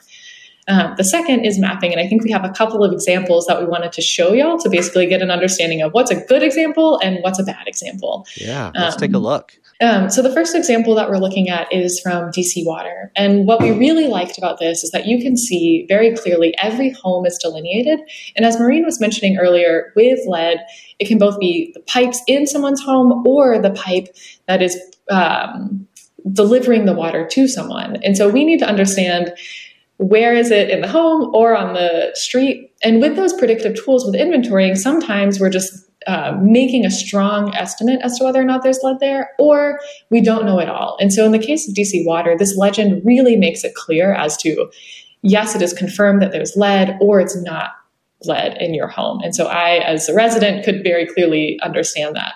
Um, 0.68 0.94
the 0.96 1.04
second 1.04 1.44
is 1.44 1.58
mapping, 1.58 1.92
and 1.92 2.00
I 2.00 2.06
think 2.06 2.24
we 2.24 2.30
have 2.30 2.44
a 2.44 2.50
couple 2.50 2.84
of 2.84 2.92
examples 2.92 3.46
that 3.46 3.58
we 3.58 3.66
wanted 3.66 3.92
to 3.92 4.02
show 4.02 4.32
y'all 4.32 4.58
to 4.58 4.68
basically 4.68 5.06
get 5.06 5.22
an 5.22 5.30
understanding 5.30 5.82
of 5.82 5.92
what's 5.92 6.10
a 6.10 6.24
good 6.26 6.42
example 6.42 6.98
and 7.02 7.18
what's 7.22 7.38
a 7.38 7.42
bad 7.42 7.66
example. 7.66 8.26
Yeah, 8.36 8.70
let's 8.74 8.96
um, 8.96 9.00
take 9.00 9.14
a 9.14 9.18
look. 9.18 9.58
Um, 9.80 10.10
so 10.10 10.22
the 10.22 10.32
first 10.32 10.56
example 10.56 10.94
that 10.96 11.08
we're 11.08 11.18
looking 11.18 11.48
at 11.48 11.72
is 11.72 12.00
from 12.00 12.30
DC 12.32 12.66
Water. 12.66 13.12
And 13.14 13.46
what 13.46 13.62
we 13.62 13.70
really 13.70 14.08
liked 14.08 14.36
about 14.36 14.58
this 14.58 14.82
is 14.82 14.90
that 14.90 15.06
you 15.06 15.22
can 15.22 15.36
see 15.36 15.86
very 15.88 16.16
clearly 16.16 16.52
every 16.58 16.90
home 16.90 17.24
is 17.26 17.38
delineated. 17.40 18.00
And 18.34 18.44
as 18.44 18.58
Maureen 18.58 18.84
was 18.84 19.00
mentioning 19.00 19.38
earlier, 19.38 19.92
with 19.94 20.18
lead, 20.26 20.58
it 20.98 21.06
can 21.06 21.18
both 21.18 21.38
be 21.38 21.70
the 21.74 21.80
pipes 21.80 22.20
in 22.26 22.46
someone's 22.46 22.82
home 22.82 23.24
or 23.26 23.60
the 23.60 23.70
pipe 23.70 24.08
that 24.46 24.62
is 24.62 24.76
um, 25.10 25.86
delivering 26.32 26.84
the 26.84 26.92
water 26.92 27.26
to 27.26 27.46
someone. 27.46 27.96
And 28.02 28.16
so 28.16 28.28
we 28.28 28.44
need 28.44 28.58
to 28.58 28.68
understand 28.68 29.32
where 29.98 30.32
is 30.32 30.50
it 30.50 30.70
in 30.70 30.80
the 30.80 30.88
home 30.88 31.30
or 31.34 31.56
on 31.56 31.74
the 31.74 32.10
street. 32.14 32.72
And 32.82 33.00
with 33.00 33.16
those 33.16 33.32
predictive 33.34 33.74
tools 33.74 34.06
with 34.06 34.14
inventorying, 34.14 34.76
sometimes 34.76 35.40
we're 35.40 35.50
just 35.50 35.72
uh, 36.06 36.38
making 36.40 36.86
a 36.86 36.90
strong 36.90 37.54
estimate 37.54 38.00
as 38.02 38.16
to 38.16 38.24
whether 38.24 38.40
or 38.40 38.44
not 38.44 38.62
there's 38.62 38.78
lead 38.82 39.00
there, 39.00 39.30
or 39.38 39.80
we 40.10 40.20
don't 40.20 40.46
know 40.46 40.60
at 40.60 40.68
all. 40.68 40.96
And 41.00 41.12
so, 41.12 41.26
in 41.26 41.32
the 41.32 41.38
case 41.38 41.68
of 41.68 41.74
DC 41.74 42.06
Water, 42.06 42.36
this 42.38 42.56
legend 42.56 43.02
really 43.04 43.36
makes 43.36 43.64
it 43.64 43.74
clear 43.74 44.14
as 44.14 44.36
to 44.38 44.70
yes, 45.22 45.56
it 45.56 45.62
is 45.62 45.72
confirmed 45.72 46.22
that 46.22 46.30
there's 46.30 46.56
lead, 46.56 46.96
or 47.00 47.20
it's 47.20 47.36
not 47.42 47.70
lead 48.24 48.56
in 48.62 48.74
your 48.74 48.86
home. 48.86 49.20
And 49.22 49.34
so, 49.34 49.46
I, 49.46 49.78
as 49.78 50.08
a 50.08 50.14
resident, 50.14 50.64
could 50.64 50.84
very 50.84 51.06
clearly 51.06 51.58
understand 51.62 52.14
that. 52.14 52.34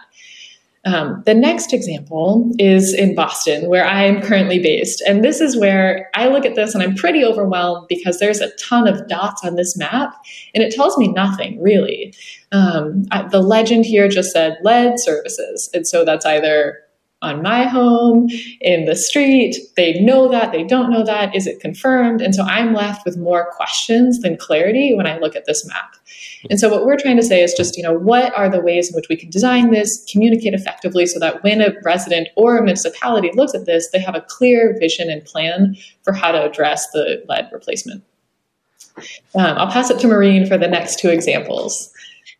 Um, 0.85 1.23
the 1.27 1.35
next 1.35 1.73
example 1.73 2.51
is 2.59 2.93
in 2.93 3.15
Boston, 3.15 3.69
where 3.69 3.85
I 3.85 4.05
am 4.05 4.21
currently 4.21 4.59
based. 4.59 5.01
And 5.07 5.25
this 5.25 5.41
is 5.41 5.57
where 5.57 6.11
I 6.15 6.27
look 6.27 6.45
at 6.45 6.57
this 6.57 6.75
and 6.75 6.83
I'm 6.83 6.97
pretty 6.97 7.25
overwhelmed 7.25 7.87
because 7.89 8.19
there's 8.19 8.41
a 8.41 8.51
ton 8.57 8.89
of 8.89 9.07
dots 9.07 9.45
on 9.45 9.55
this 9.55 9.77
map 9.77 10.13
and 10.55 10.65
it 10.65 10.75
tells 10.75 10.99
me 10.99 11.09
nothing 11.09 11.63
really. 11.63 12.15
Um, 12.51 13.05
I, 13.13 13.29
the 13.29 13.41
legend 13.41 13.87
here 13.87 14.09
just 14.09 14.33
said 14.33 14.59
lead 14.65 14.99
services. 14.99 15.71
And 15.73 15.87
so 15.87 16.05
that's 16.05 16.27
either 16.27 16.79
on 17.23 17.41
my 17.41 17.65
home, 17.65 18.29
in 18.61 18.85
the 18.85 18.97
street. 18.97 19.57
They 19.77 20.01
know 20.01 20.29
that, 20.29 20.51
they 20.51 20.65
don't 20.65 20.91
know 20.91 21.05
that. 21.05 21.35
Is 21.35 21.47
it 21.47 21.61
confirmed? 21.61 22.21
And 22.21 22.35
so 22.35 22.43
I'm 22.43 22.75
left 22.75 23.05
with 23.05 23.17
more 23.17 23.51
questions 23.53 24.19
than 24.19 24.37
clarity 24.37 24.93
when 24.95 25.07
I 25.07 25.19
look 25.19 25.37
at 25.37 25.47
this 25.47 25.65
map. 25.67 25.95
And 26.51 26.59
so 26.59 26.69
what 26.69 26.85
we're 26.85 26.99
trying 26.99 27.17
to 27.17 27.23
say 27.23 27.43
is 27.43 27.55
just, 27.55 27.77
you 27.77 27.83
know, 27.83 27.95
what 27.95 28.37
are 28.37 28.49
the 28.49 28.61
ways 28.61 28.91
in 28.91 28.97
which 28.97 29.09
we 29.09 29.17
can 29.17 29.31
design 29.31 29.71
this, 29.71 30.05
communicate 30.11 30.55
effectively 30.55 31.07
so 31.07 31.19
that 31.21 31.43
when 31.43 31.61
a 31.61 31.73
resident 31.85 32.29
or 32.37 32.59
a 32.59 32.63
municipality 32.63 33.31
looks 33.35 33.55
at 33.55 33.67
this, 33.67 33.89
they 33.93 34.01
have 34.01 34.15
a 34.15 34.23
clear 34.23 34.77
vision 34.79 35.11
and 35.11 35.25
plan 35.25 35.77
for 36.03 36.13
how 36.13 36.33
to 36.33 36.43
address 36.43 36.91
the 36.93 37.23
lead 37.29 37.49
replacement. 37.53 38.03
Um, 39.35 39.57
I'll 39.57 39.71
pass 39.71 39.91
it 39.91 39.99
to 40.01 40.09
Maureen 40.09 40.47
for 40.47 40.59
the 40.59 40.69
next 40.69 40.99
two 40.99 41.09
examples. 41.09 41.91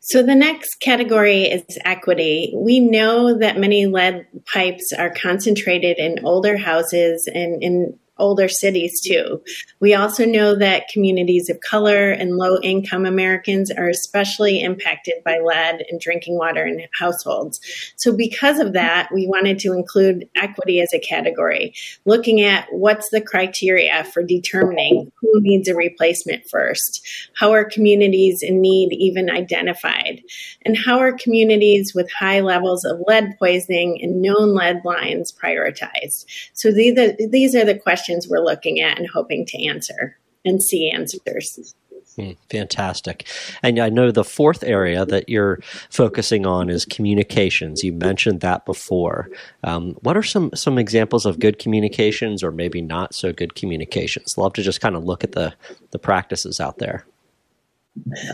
So 0.01 0.23
the 0.23 0.35
next 0.35 0.81
category 0.81 1.45
is 1.45 1.79
equity. 1.85 2.53
We 2.57 2.81
know 2.81 3.39
that 3.39 3.57
many 3.57 3.87
lead 3.87 4.27
pipes 4.53 4.93
are 4.93 5.11
concentrated 5.11 5.99
in 5.99 6.25
older 6.25 6.57
houses 6.57 7.29
and 7.33 7.63
in 7.63 7.99
older 8.23 8.49
cities 8.49 9.01
too. 9.05 9.43
We 9.81 9.95
also 9.95 10.25
know 10.25 10.55
that 10.57 10.89
communities 10.93 11.51
of 11.51 11.61
color 11.61 12.11
and 12.11 12.37
low 12.37 12.59
income 12.63 13.05
Americans 13.05 13.71
are 13.71 13.89
especially 13.89 14.63
impacted 14.63 15.15
by 15.25 15.41
lead 15.45 15.83
in 15.91 15.99
drinking 16.01 16.39
water 16.39 16.65
in 16.65 16.87
households. 16.99 17.61
So, 17.97 18.17
because 18.17 18.61
of 18.61 18.75
that, 18.75 19.09
we 19.13 19.27
wanted 19.27 19.59
to 19.61 19.73
include 19.73 20.29
equity 20.37 20.81
as 20.81 20.95
a 20.95 21.01
category, 21.01 21.75
looking 22.05 22.41
at 22.43 22.69
what's 22.71 23.11
the 23.11 23.21
criteria 23.21 24.05
for 24.05 24.23
determining 24.23 25.11
who 25.21 25.41
needs 25.41 25.69
a 25.69 25.75
replacement 25.75 26.45
first, 26.49 27.05
how 27.37 27.51
are 27.51 27.65
communities 27.65 28.43
in 28.43 28.61
need 28.61 28.93
even 28.93 29.31
identified, 29.31 30.23
and 30.65 30.77
how 30.77 30.99
are 30.99 31.13
communities 31.13 31.93
with 31.93 32.11
high 32.13 32.41
levels 32.41 32.85
of 32.85 33.01
lead 33.09 33.37
poisoning 33.39 33.99
and 34.01 34.23
known 34.23 34.55
lead 34.55 34.81
lines 34.85 35.33
prioritized. 35.33 36.25
So, 36.55 36.71
these 36.71 36.95
these 37.31 37.57
are 37.57 37.65
the 37.65 37.79
questions 37.79 38.12
questions 38.13 38.31
we're 38.31 38.45
looking 38.45 38.81
at 38.81 38.99
and 38.99 39.09
hoping 39.09 39.47
to 39.47 39.67
answer 39.67 40.19
and 40.45 40.63
see 40.63 40.91
answers. 40.91 41.75
Hmm, 42.17 42.33
fantastic. 42.51 43.27
And 43.63 43.79
I 43.79 43.89
know 43.89 44.11
the 44.11 44.25
fourth 44.25 44.63
area 44.65 45.07
that 45.07 45.29
you're 45.29 45.61
focusing 45.89 46.45
on 46.45 46.69
is 46.69 46.85
communications. 46.85 47.83
You 47.83 47.93
mentioned 47.93 48.41
that 48.41 48.67
before. 48.67 49.31
Um, 49.65 49.97
what 50.03 50.17
are 50.17 50.23
some, 50.23 50.51
some 50.55 50.79
examples 50.79 51.25
of 51.25 51.39
good 51.39 51.59
communications 51.59 52.43
or 52.43 52.51
maybe 52.51 52.83
not 52.83 53.15
so 53.15 53.33
good 53.33 53.55
communications? 53.55 54.37
Love 54.37 54.53
to 54.55 54.63
just 54.63 54.81
kind 54.81 54.97
of 54.97 55.05
look 55.05 55.25
at 55.25 55.33
the, 55.33 55.55
the 55.91 55.99
practices 55.99 56.61
out 56.61 56.79
there. 56.79 57.07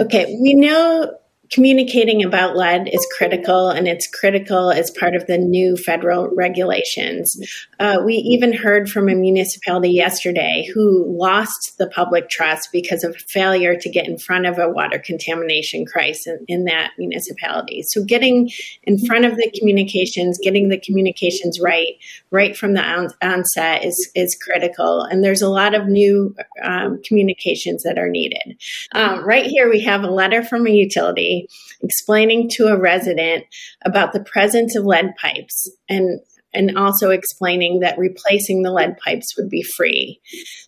Okay, 0.01 0.37
we 0.41 0.55
know 0.55 1.16
communicating 1.51 2.24
about 2.24 2.57
lead 2.57 2.88
is 2.88 3.07
critical, 3.16 3.70
and 3.70 3.88
it's 3.88 4.07
critical 4.07 4.70
as 4.70 4.90
part 4.90 5.14
of 5.14 5.26
the 5.26 5.38
new 5.38 5.76
federal 5.76 6.28
regulations. 6.34 7.36
Uh, 7.78 7.99
we 8.05 8.14
even 8.14 8.53
heard 8.53 8.88
from 8.88 9.09
a 9.09 9.14
municipality 9.14 9.90
yesterday 9.90 10.68
who 10.74 11.05
lost 11.18 11.74
the 11.78 11.88
public 11.88 12.28
trust 12.28 12.68
because 12.72 13.05
of 13.05 13.16
failure 13.16 13.76
to 13.76 13.90
get 13.90 14.07
in 14.07 14.18
front 14.18 14.46
of 14.46 14.59
a 14.59 14.68
water 14.68 14.99
contamination 14.99 15.84
crisis 15.86 16.26
in, 16.26 16.59
in 16.59 16.64
that 16.64 16.92
municipality. 16.99 17.82
So, 17.88 18.05
getting 18.05 18.51
in 18.82 18.99
front 19.07 19.24
of 19.24 19.36
the 19.36 19.51
communications, 19.59 20.38
getting 20.42 20.68
the 20.68 20.80
communications 20.80 21.61
right, 21.61 21.94
right 22.30 22.57
from 22.57 22.74
the 22.74 22.82
on- 22.82 23.14
onset 23.22 23.84
is, 23.84 24.11
is 24.14 24.36
critical. 24.40 25.03
And 25.03 25.24
there's 25.24 25.42
a 25.42 25.49
lot 25.49 25.74
of 25.74 25.86
new 25.86 26.34
um, 26.62 27.01
communications 27.05 27.82
that 27.84 27.99
are 27.99 28.09
needed. 28.09 28.61
Um, 28.92 29.24
right 29.24 29.46
here, 29.46 29.68
we 29.68 29.80
have 29.80 30.03
a 30.03 30.11
letter 30.11 30.42
from 30.42 30.66
a 30.66 30.70
utility 30.70 31.38
explaining 31.82 32.49
to 32.55 32.66
a 32.68 32.78
resident 32.78 33.45
about 33.84 34.12
the 34.12 34.24
presence 34.24 34.74
of 34.74 34.84
lead 34.84 35.14
pipes 35.20 35.70
and 35.89 36.20
and 36.55 36.76
also 36.78 37.11
explaining 37.11 37.80
that 37.80 37.99
replacing 37.99 38.62
the 38.62 38.72
lead 38.72 38.97
pipes 39.05 39.36
would 39.36 39.51
be 39.51 39.62
free. 39.76 40.20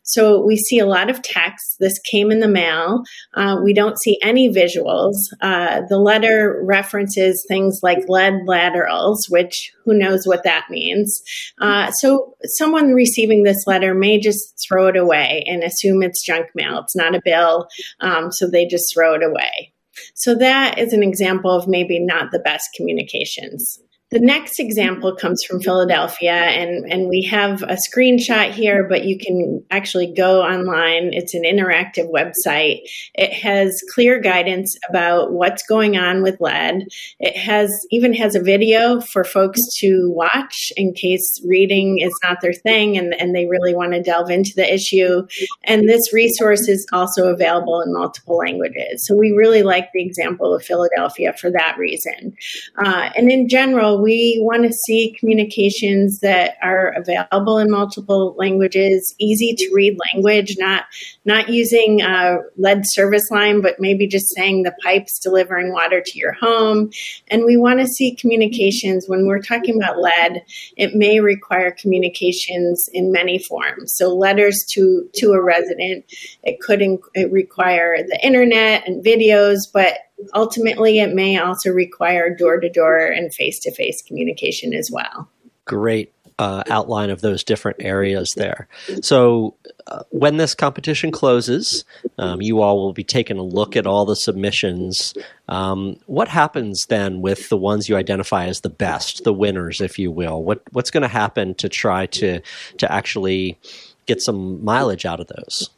So 0.03 0.45
we 0.45 0.57
see 0.57 0.79
a 0.79 0.87
lot 0.87 1.09
of 1.09 1.23
text. 1.23 1.77
This 1.79 1.99
came 2.11 2.31
in 2.31 2.41
the 2.41 2.49
mail. 2.49 3.03
Uh, 3.35 3.57
we 3.63 3.73
don't 3.73 4.01
see 4.01 4.19
any 4.23 4.53
visuals. 4.53 5.15
Uh, 5.41 5.83
the 5.89 5.99
letter 5.99 6.61
references 6.65 7.45
things 7.49 7.81
like 7.83 8.09
lead 8.09 8.35
laterals, 8.47 9.27
which 9.31 9.73
who 9.85 9.95
knows 9.95 10.27
what 10.27 10.45
that 10.45 10.67
means. 10.69 11.23
Uh, 11.61 11.91
so 11.93 12.35
someone 12.45 12.93
receiving 12.93 13.43
this 13.43 13.65
letter 13.67 13.95
may 13.95 14.21
just 14.21 14.55
throw 14.69 14.89
it 14.89 14.97
away 14.97 15.45
and 15.47 15.63
assume 15.63 16.03
it's 16.03 16.25
junk 16.25 16.47
mail. 16.55 16.81
It's 16.81 16.97
not 16.97 17.15
a 17.15 17.23
bill, 17.25 17.69
um, 18.01 18.31
so 18.33 18.49
they 18.49 18.67
just 18.67 18.93
throw 18.93 19.15
it 19.15 19.23
away. 19.23 19.70
So 20.15 20.35
that 20.37 20.79
is 20.79 20.93
an 20.93 21.03
example 21.03 21.51
of 21.51 21.69
maybe 21.69 21.99
not 21.99 22.31
the 22.31 22.39
best 22.39 22.69
communications. 22.77 23.81
The 24.11 24.19
next 24.19 24.59
example 24.59 25.15
comes 25.15 25.45
from 25.45 25.61
Philadelphia, 25.61 26.33
and, 26.33 26.91
and 26.91 27.09
we 27.09 27.23
have 27.31 27.63
a 27.63 27.77
screenshot 27.89 28.51
here, 28.51 28.89
but 28.89 29.05
you 29.05 29.17
can 29.17 29.65
actually 29.71 30.13
go 30.13 30.43
online. 30.43 31.11
It's 31.13 31.33
an 31.33 31.45
interactive 31.45 32.11
website. 32.11 32.81
It 33.15 33.33
has 33.33 33.81
clear 33.95 34.19
guidance 34.19 34.77
about 34.89 35.33
what's 35.33 35.63
going 35.63 35.97
on 35.97 36.25
with 36.25 36.41
lead. 36.41 36.89
It 37.21 37.37
has 37.37 37.71
even 37.93 38.13
has 38.15 38.35
a 38.35 38.43
video 38.43 39.01
for 39.01 39.23
folks 39.23 39.61
to 39.79 40.11
watch 40.11 40.73
in 40.77 40.93
case 40.93 41.41
reading 41.47 41.99
is 42.01 42.13
not 42.25 42.41
their 42.41 42.53
thing 42.53 42.99
and, 42.99 43.15
and 43.15 43.33
they 43.33 43.47
really 43.47 43.77
want 43.77 43.93
to 43.93 44.03
delve 44.03 44.31
into 44.31 44.53
the 44.57 44.75
issue. 44.75 45.25
And 45.63 45.89
this 45.89 46.13
resource 46.13 46.67
is 46.67 46.85
also 46.93 47.29
available 47.29 47.81
in 47.81 47.93
multiple 47.93 48.39
languages. 48.39 49.07
So 49.07 49.15
we 49.15 49.31
really 49.31 49.63
like 49.63 49.93
the 49.93 50.05
example 50.05 50.53
of 50.53 50.65
Philadelphia 50.65 51.33
for 51.33 51.53
that 51.53 51.77
reason. 51.79 52.35
Uh, 52.77 53.11
and 53.17 53.31
in 53.31 53.49
general, 53.49 54.00
we 54.01 54.39
want 54.43 54.65
to 54.65 54.73
see 54.73 55.17
communications 55.19 56.21
that 56.21 56.57
are 56.63 56.95
available 56.97 57.59
in 57.59 57.71
multiple 57.71 58.35
languages, 58.39 59.15
easy 59.19 59.55
to 59.57 59.71
read 59.73 59.99
language, 60.13 60.57
not 60.59 60.85
not 61.25 61.49
using 61.49 62.01
a 62.01 62.39
lead 62.57 62.83
service 62.87 63.31
line, 63.31 63.61
but 63.61 63.79
maybe 63.79 64.07
just 64.07 64.35
saying 64.35 64.63
the 64.63 64.75
pipes 64.83 65.19
delivering 65.19 65.73
water 65.73 66.03
to 66.05 66.19
your 66.19 66.33
home. 66.33 66.91
And 67.29 67.45
we 67.45 67.57
want 67.57 67.81
to 67.81 67.87
see 67.87 68.15
communications 68.15 69.07
when 69.09 69.27
we're 69.27 69.43
talking 69.43 69.77
about 69.77 69.99
lead. 69.99 70.43
It 70.77 70.95
may 70.95 71.21
require 71.21 71.71
communications 71.71 72.89
in 72.93 73.13
many 73.13 73.39
forms. 73.39 73.93
So 73.97 74.15
letters 74.15 74.57
to 74.73 75.09
to 75.17 75.33
a 75.33 75.43
resident. 75.43 76.05
It 76.43 76.61
could 76.61 76.83
in, 76.83 76.99
it 77.15 77.31
require 77.31 78.03
the 78.03 78.19
internet 78.25 78.87
and 78.87 79.05
videos, 79.05 79.59
but 79.73 79.95
ultimately, 80.35 80.99
it 80.99 81.15
may 81.15 81.39
also 81.39 81.71
require 81.71 82.35
door 82.35 82.61
to 82.61 82.69
door 82.69 83.07
and 83.07 83.33
face 83.35 83.59
to 83.61 83.73
face 83.73 84.03
communication 84.03 84.75
as 84.75 84.91
well. 84.91 85.29
Great 85.65 86.13
uh, 86.41 86.63
outline 86.71 87.11
of 87.11 87.21
those 87.21 87.45
different 87.45 87.77
areas 87.81 88.33
there. 88.35 88.67
So, 89.03 89.57
uh, 89.87 90.05
when 90.09 90.39
this 90.39 90.55
competition 90.55 91.11
closes, 91.11 91.85
um, 92.17 92.41
you 92.41 92.63
all 92.63 92.79
will 92.79 92.95
be 92.95 93.05
taking 93.05 93.37
a 93.37 93.43
look 93.43 93.77
at 93.77 93.87
all 93.87 94.07
the 94.07 94.17
submissions. 94.17 95.13
Um, 95.49 95.97
what 96.07 96.29
happens 96.29 96.87
then 96.89 97.21
with 97.21 97.51
the 97.51 97.59
ones 97.59 97.91
you 97.91 97.97
identify 97.97 98.47
as 98.47 98.63
the 98.63 98.71
best, 98.71 99.25
the 99.25 99.35
winners, 99.35 99.83
if 99.83 99.99
you 99.99 100.11
will? 100.11 100.43
What 100.43 100.63
what's 100.73 100.91
going 100.91 101.03
to 101.03 101.09
happen 101.09 101.55
to 101.57 101.69
try 101.69 102.07
to 102.07 102.41
to 102.79 102.91
actually 102.91 103.59
get 104.07 104.23
some 104.23 104.65
mileage 104.65 105.05
out 105.05 105.21
of 105.21 105.27
those? 105.27 105.69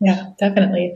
Yeah, 0.00 0.26
definitely. 0.38 0.94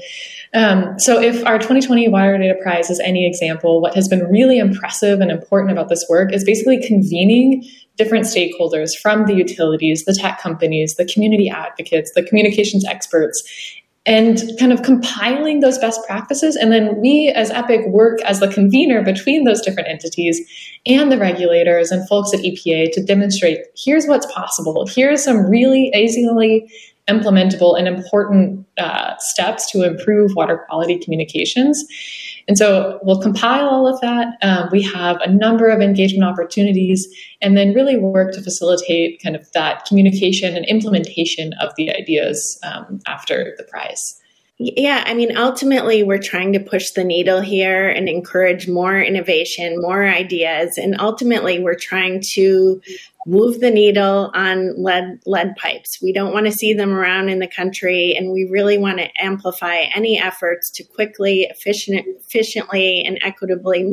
Um, 0.52 0.98
so, 0.98 1.20
if 1.20 1.44
our 1.46 1.58
2020 1.58 2.08
Water 2.08 2.36
Data 2.36 2.58
Prize 2.62 2.90
is 2.90 3.00
any 3.00 3.26
example, 3.26 3.80
what 3.80 3.94
has 3.94 4.08
been 4.08 4.24
really 4.26 4.58
impressive 4.58 5.20
and 5.20 5.30
important 5.30 5.72
about 5.72 5.88
this 5.88 6.04
work 6.10 6.34
is 6.34 6.44
basically 6.44 6.86
convening 6.86 7.66
different 7.96 8.26
stakeholders 8.26 8.94
from 8.94 9.24
the 9.24 9.34
utilities, 9.34 10.04
the 10.04 10.12
tech 10.12 10.38
companies, 10.38 10.96
the 10.96 11.06
community 11.06 11.48
advocates, 11.48 12.12
the 12.14 12.22
communications 12.22 12.84
experts, 12.84 13.42
and 14.06 14.42
kind 14.58 14.72
of 14.72 14.82
compiling 14.82 15.60
those 15.60 15.78
best 15.78 16.00
practices. 16.06 16.56
And 16.56 16.72
then 16.72 17.00
we, 17.00 17.28
as 17.28 17.50
EPIC, 17.50 17.88
work 17.88 18.20
as 18.22 18.40
the 18.40 18.48
convener 18.48 19.02
between 19.02 19.44
those 19.44 19.60
different 19.60 19.88
entities 19.88 20.40
and 20.86 21.12
the 21.12 21.18
regulators 21.18 21.90
and 21.90 22.06
folks 22.08 22.32
at 22.32 22.40
EPA 22.40 22.92
to 22.92 23.04
demonstrate 23.04 23.60
here's 23.76 24.06
what's 24.06 24.30
possible. 24.32 24.86
Here's 24.86 25.22
some 25.22 25.46
really 25.46 25.90
easily 25.94 26.70
implementable 27.08 27.78
and 27.78 27.88
important 27.88 28.66
uh, 28.78 29.14
steps 29.18 29.70
to 29.72 29.82
improve 29.82 30.32
water 30.34 30.64
quality 30.68 30.98
communications. 30.98 31.84
And 32.48 32.56
so 32.58 32.98
we'll 33.02 33.20
compile 33.20 33.68
all 33.68 33.86
of 33.86 34.00
that. 34.00 34.36
Um, 34.42 34.68
we 34.72 34.82
have 34.82 35.20
a 35.20 35.30
number 35.30 35.68
of 35.68 35.80
engagement 35.80 36.24
opportunities 36.24 37.06
and 37.40 37.56
then 37.56 37.74
really 37.74 37.96
work 37.96 38.32
to 38.34 38.42
facilitate 38.42 39.22
kind 39.22 39.36
of 39.36 39.50
that 39.52 39.84
communication 39.84 40.56
and 40.56 40.64
implementation 40.66 41.52
of 41.60 41.72
the 41.76 41.90
ideas 41.90 42.58
um, 42.62 43.00
after 43.06 43.54
the 43.56 43.64
prize. 43.64 44.20
Yeah, 44.62 45.04
I 45.06 45.14
mean, 45.14 45.38
ultimately, 45.38 46.02
we're 46.02 46.18
trying 46.18 46.52
to 46.52 46.60
push 46.60 46.90
the 46.90 47.02
needle 47.02 47.40
here 47.40 47.88
and 47.88 48.10
encourage 48.10 48.68
more 48.68 49.00
innovation, 49.00 49.80
more 49.80 50.06
ideas, 50.06 50.76
and 50.76 51.00
ultimately, 51.00 51.60
we're 51.60 51.78
trying 51.78 52.20
to 52.32 52.82
move 53.26 53.60
the 53.60 53.70
needle 53.70 54.30
on 54.34 54.82
lead 54.82 55.20
lead 55.26 55.54
pipes. 55.56 55.98
We 56.02 56.12
don't 56.12 56.32
want 56.32 56.46
to 56.46 56.52
see 56.52 56.72
them 56.72 56.92
around 56.92 57.28
in 57.28 57.38
the 57.38 57.46
country, 57.46 58.14
and 58.16 58.32
we 58.32 58.48
really 58.50 58.78
want 58.78 58.98
to 58.98 59.08
amplify 59.22 59.84
any 59.94 60.18
efforts 60.18 60.70
to 60.72 60.84
quickly, 60.84 61.42
efficient, 61.42 62.06
efficiently, 62.06 63.02
and 63.02 63.18
equitably 63.22 63.92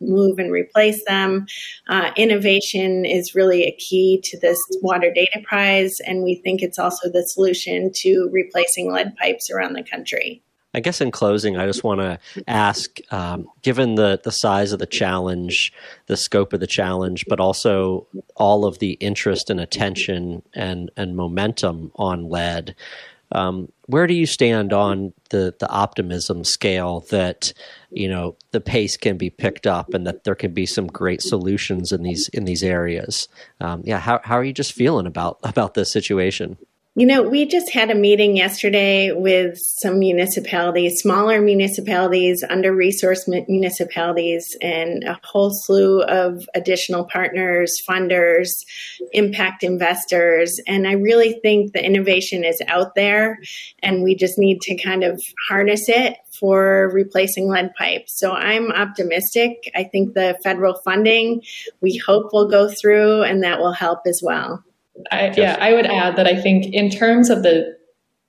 move 0.00 0.38
and 0.38 0.52
replace 0.52 1.04
them. 1.06 1.46
Uh, 1.88 2.10
innovation 2.16 3.04
is 3.04 3.34
really 3.34 3.64
a 3.64 3.76
key 3.76 4.20
to 4.24 4.38
this 4.40 4.60
water 4.82 5.12
data 5.12 5.40
prize, 5.44 6.00
and 6.00 6.22
we 6.22 6.36
think 6.36 6.62
it's 6.62 6.78
also 6.78 7.10
the 7.10 7.26
solution 7.26 7.90
to 7.94 8.28
replacing 8.32 8.92
lead 8.92 9.16
pipes 9.16 9.50
around 9.50 9.74
the 9.74 9.82
country. 9.82 10.42
I 10.76 10.80
guess 10.80 11.00
in 11.00 11.10
closing, 11.10 11.56
I 11.56 11.66
just 11.66 11.82
want 11.82 12.00
to 12.00 12.18
ask, 12.46 12.98
um, 13.10 13.48
given 13.62 13.94
the 13.94 14.20
the 14.22 14.30
size 14.30 14.72
of 14.72 14.78
the 14.78 14.86
challenge, 14.86 15.72
the 16.06 16.18
scope 16.18 16.52
of 16.52 16.60
the 16.60 16.66
challenge, 16.66 17.24
but 17.26 17.40
also 17.40 18.06
all 18.36 18.66
of 18.66 18.78
the 18.78 18.92
interest 18.92 19.48
and 19.48 19.58
attention 19.58 20.42
and 20.54 20.90
and 20.94 21.16
momentum 21.16 21.92
on 21.96 22.28
lead, 22.28 22.76
um, 23.32 23.72
where 23.86 24.06
do 24.06 24.12
you 24.12 24.26
stand 24.26 24.74
on 24.74 25.14
the 25.30 25.54
the 25.58 25.68
optimism 25.70 26.44
scale 26.44 27.00
that 27.10 27.54
you 27.90 28.08
know 28.08 28.36
the 28.50 28.60
pace 28.60 28.98
can 28.98 29.16
be 29.16 29.30
picked 29.30 29.66
up 29.66 29.94
and 29.94 30.06
that 30.06 30.24
there 30.24 30.34
can 30.34 30.52
be 30.52 30.66
some 30.66 30.88
great 30.88 31.22
solutions 31.22 31.90
in 31.90 32.02
these 32.02 32.28
in 32.34 32.44
these 32.44 32.62
areas? 32.62 33.28
Um, 33.62 33.80
yeah, 33.84 33.98
how 33.98 34.20
how 34.22 34.36
are 34.36 34.44
you 34.44 34.52
just 34.52 34.74
feeling 34.74 35.06
about 35.06 35.38
about 35.42 35.72
this 35.72 35.90
situation? 35.90 36.58
You 36.98 37.04
know, 37.04 37.22
we 37.24 37.44
just 37.44 37.70
had 37.74 37.90
a 37.90 37.94
meeting 37.94 38.38
yesterday 38.38 39.12
with 39.12 39.58
some 39.58 39.98
municipalities, 39.98 41.00
smaller 41.02 41.42
municipalities, 41.42 42.42
under 42.48 42.72
resourced 42.72 43.28
municipalities, 43.28 44.56
and 44.62 45.04
a 45.04 45.20
whole 45.22 45.50
slew 45.52 46.00
of 46.00 46.48
additional 46.54 47.04
partners, 47.04 47.76
funders, 47.86 48.48
impact 49.12 49.62
investors. 49.62 50.58
And 50.66 50.88
I 50.88 50.92
really 50.92 51.38
think 51.42 51.74
the 51.74 51.84
innovation 51.84 52.44
is 52.44 52.62
out 52.66 52.94
there, 52.94 53.40
and 53.82 54.02
we 54.02 54.14
just 54.14 54.38
need 54.38 54.62
to 54.62 54.82
kind 54.82 55.04
of 55.04 55.20
harness 55.50 55.90
it 55.90 56.16
for 56.40 56.90
replacing 56.94 57.46
lead 57.46 57.74
pipes. 57.74 58.18
So 58.18 58.32
I'm 58.32 58.72
optimistic. 58.72 59.70
I 59.74 59.84
think 59.84 60.14
the 60.14 60.38
federal 60.42 60.80
funding 60.82 61.42
we 61.82 61.98
hope 61.98 62.32
will 62.32 62.48
go 62.48 62.70
through, 62.70 63.20
and 63.24 63.42
that 63.42 63.58
will 63.58 63.74
help 63.74 64.06
as 64.06 64.22
well. 64.24 64.64
I, 65.10 65.32
yeah, 65.36 65.56
I 65.60 65.72
would 65.72 65.86
add 65.86 66.16
that 66.16 66.26
I 66.26 66.40
think 66.40 66.72
in 66.72 66.90
terms 66.90 67.30
of 67.30 67.42
the 67.42 67.76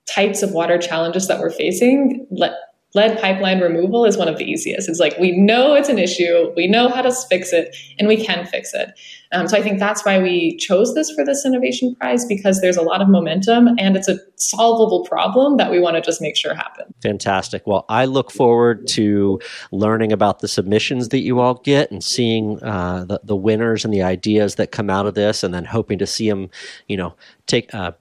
types 0.08 0.42
of 0.42 0.52
water 0.52 0.78
challenges 0.78 1.28
that 1.28 1.40
we're 1.40 1.50
facing, 1.50 2.26
let, 2.30 2.52
lead 2.94 3.20
pipeline 3.20 3.60
removal 3.60 4.04
is 4.04 4.16
one 4.16 4.28
of 4.28 4.38
the 4.38 4.44
easiest. 4.44 4.88
It's 4.88 4.98
like 4.98 5.18
we 5.18 5.32
know 5.32 5.74
it's 5.74 5.88
an 5.88 5.98
issue, 5.98 6.52
we 6.56 6.66
know 6.66 6.88
how 6.88 7.02
to 7.02 7.12
fix 7.28 7.52
it, 7.52 7.76
and 7.98 8.08
we 8.08 8.24
can 8.24 8.46
fix 8.46 8.72
it. 8.72 8.98
Um, 9.30 9.46
so 9.46 9.58
I 9.58 9.62
think 9.62 9.78
that's 9.78 10.04
why 10.06 10.18
we 10.18 10.56
chose 10.56 10.94
this 10.94 11.10
for 11.10 11.22
this 11.22 11.44
innovation 11.44 11.94
prize 11.96 12.24
because 12.24 12.62
there's 12.62 12.78
a 12.78 12.82
lot 12.82 13.02
of 13.02 13.08
momentum 13.08 13.68
and 13.78 13.94
it's 13.94 14.08
a 14.08 14.18
solvable 14.36 15.04
problem 15.04 15.58
that 15.58 15.70
we 15.70 15.80
want 15.80 15.96
to 15.96 16.00
just 16.00 16.22
make 16.22 16.34
sure 16.34 16.54
happen. 16.54 16.94
Fantastic. 17.02 17.66
Well, 17.66 17.84
I 17.90 18.06
look 18.06 18.30
forward 18.30 18.86
to 18.88 19.38
learning 19.70 20.12
about 20.12 20.38
the 20.38 20.48
submissions 20.48 21.10
that 21.10 21.18
you 21.18 21.40
all 21.40 21.54
get 21.54 21.90
and 21.90 22.02
seeing 22.02 22.62
uh, 22.62 23.04
the, 23.04 23.20
the 23.22 23.36
winners 23.36 23.84
and 23.84 23.92
the 23.92 24.02
ideas 24.02 24.54
that 24.54 24.72
come 24.72 24.88
out 24.88 25.06
of 25.06 25.14
this, 25.14 25.42
and 25.42 25.52
then 25.52 25.66
hoping 25.66 25.98
to 25.98 26.06
see 26.06 26.28
them, 26.28 26.48
you 26.86 26.96
know, 26.96 27.14
take. 27.46 27.74
Uh, 27.74 27.92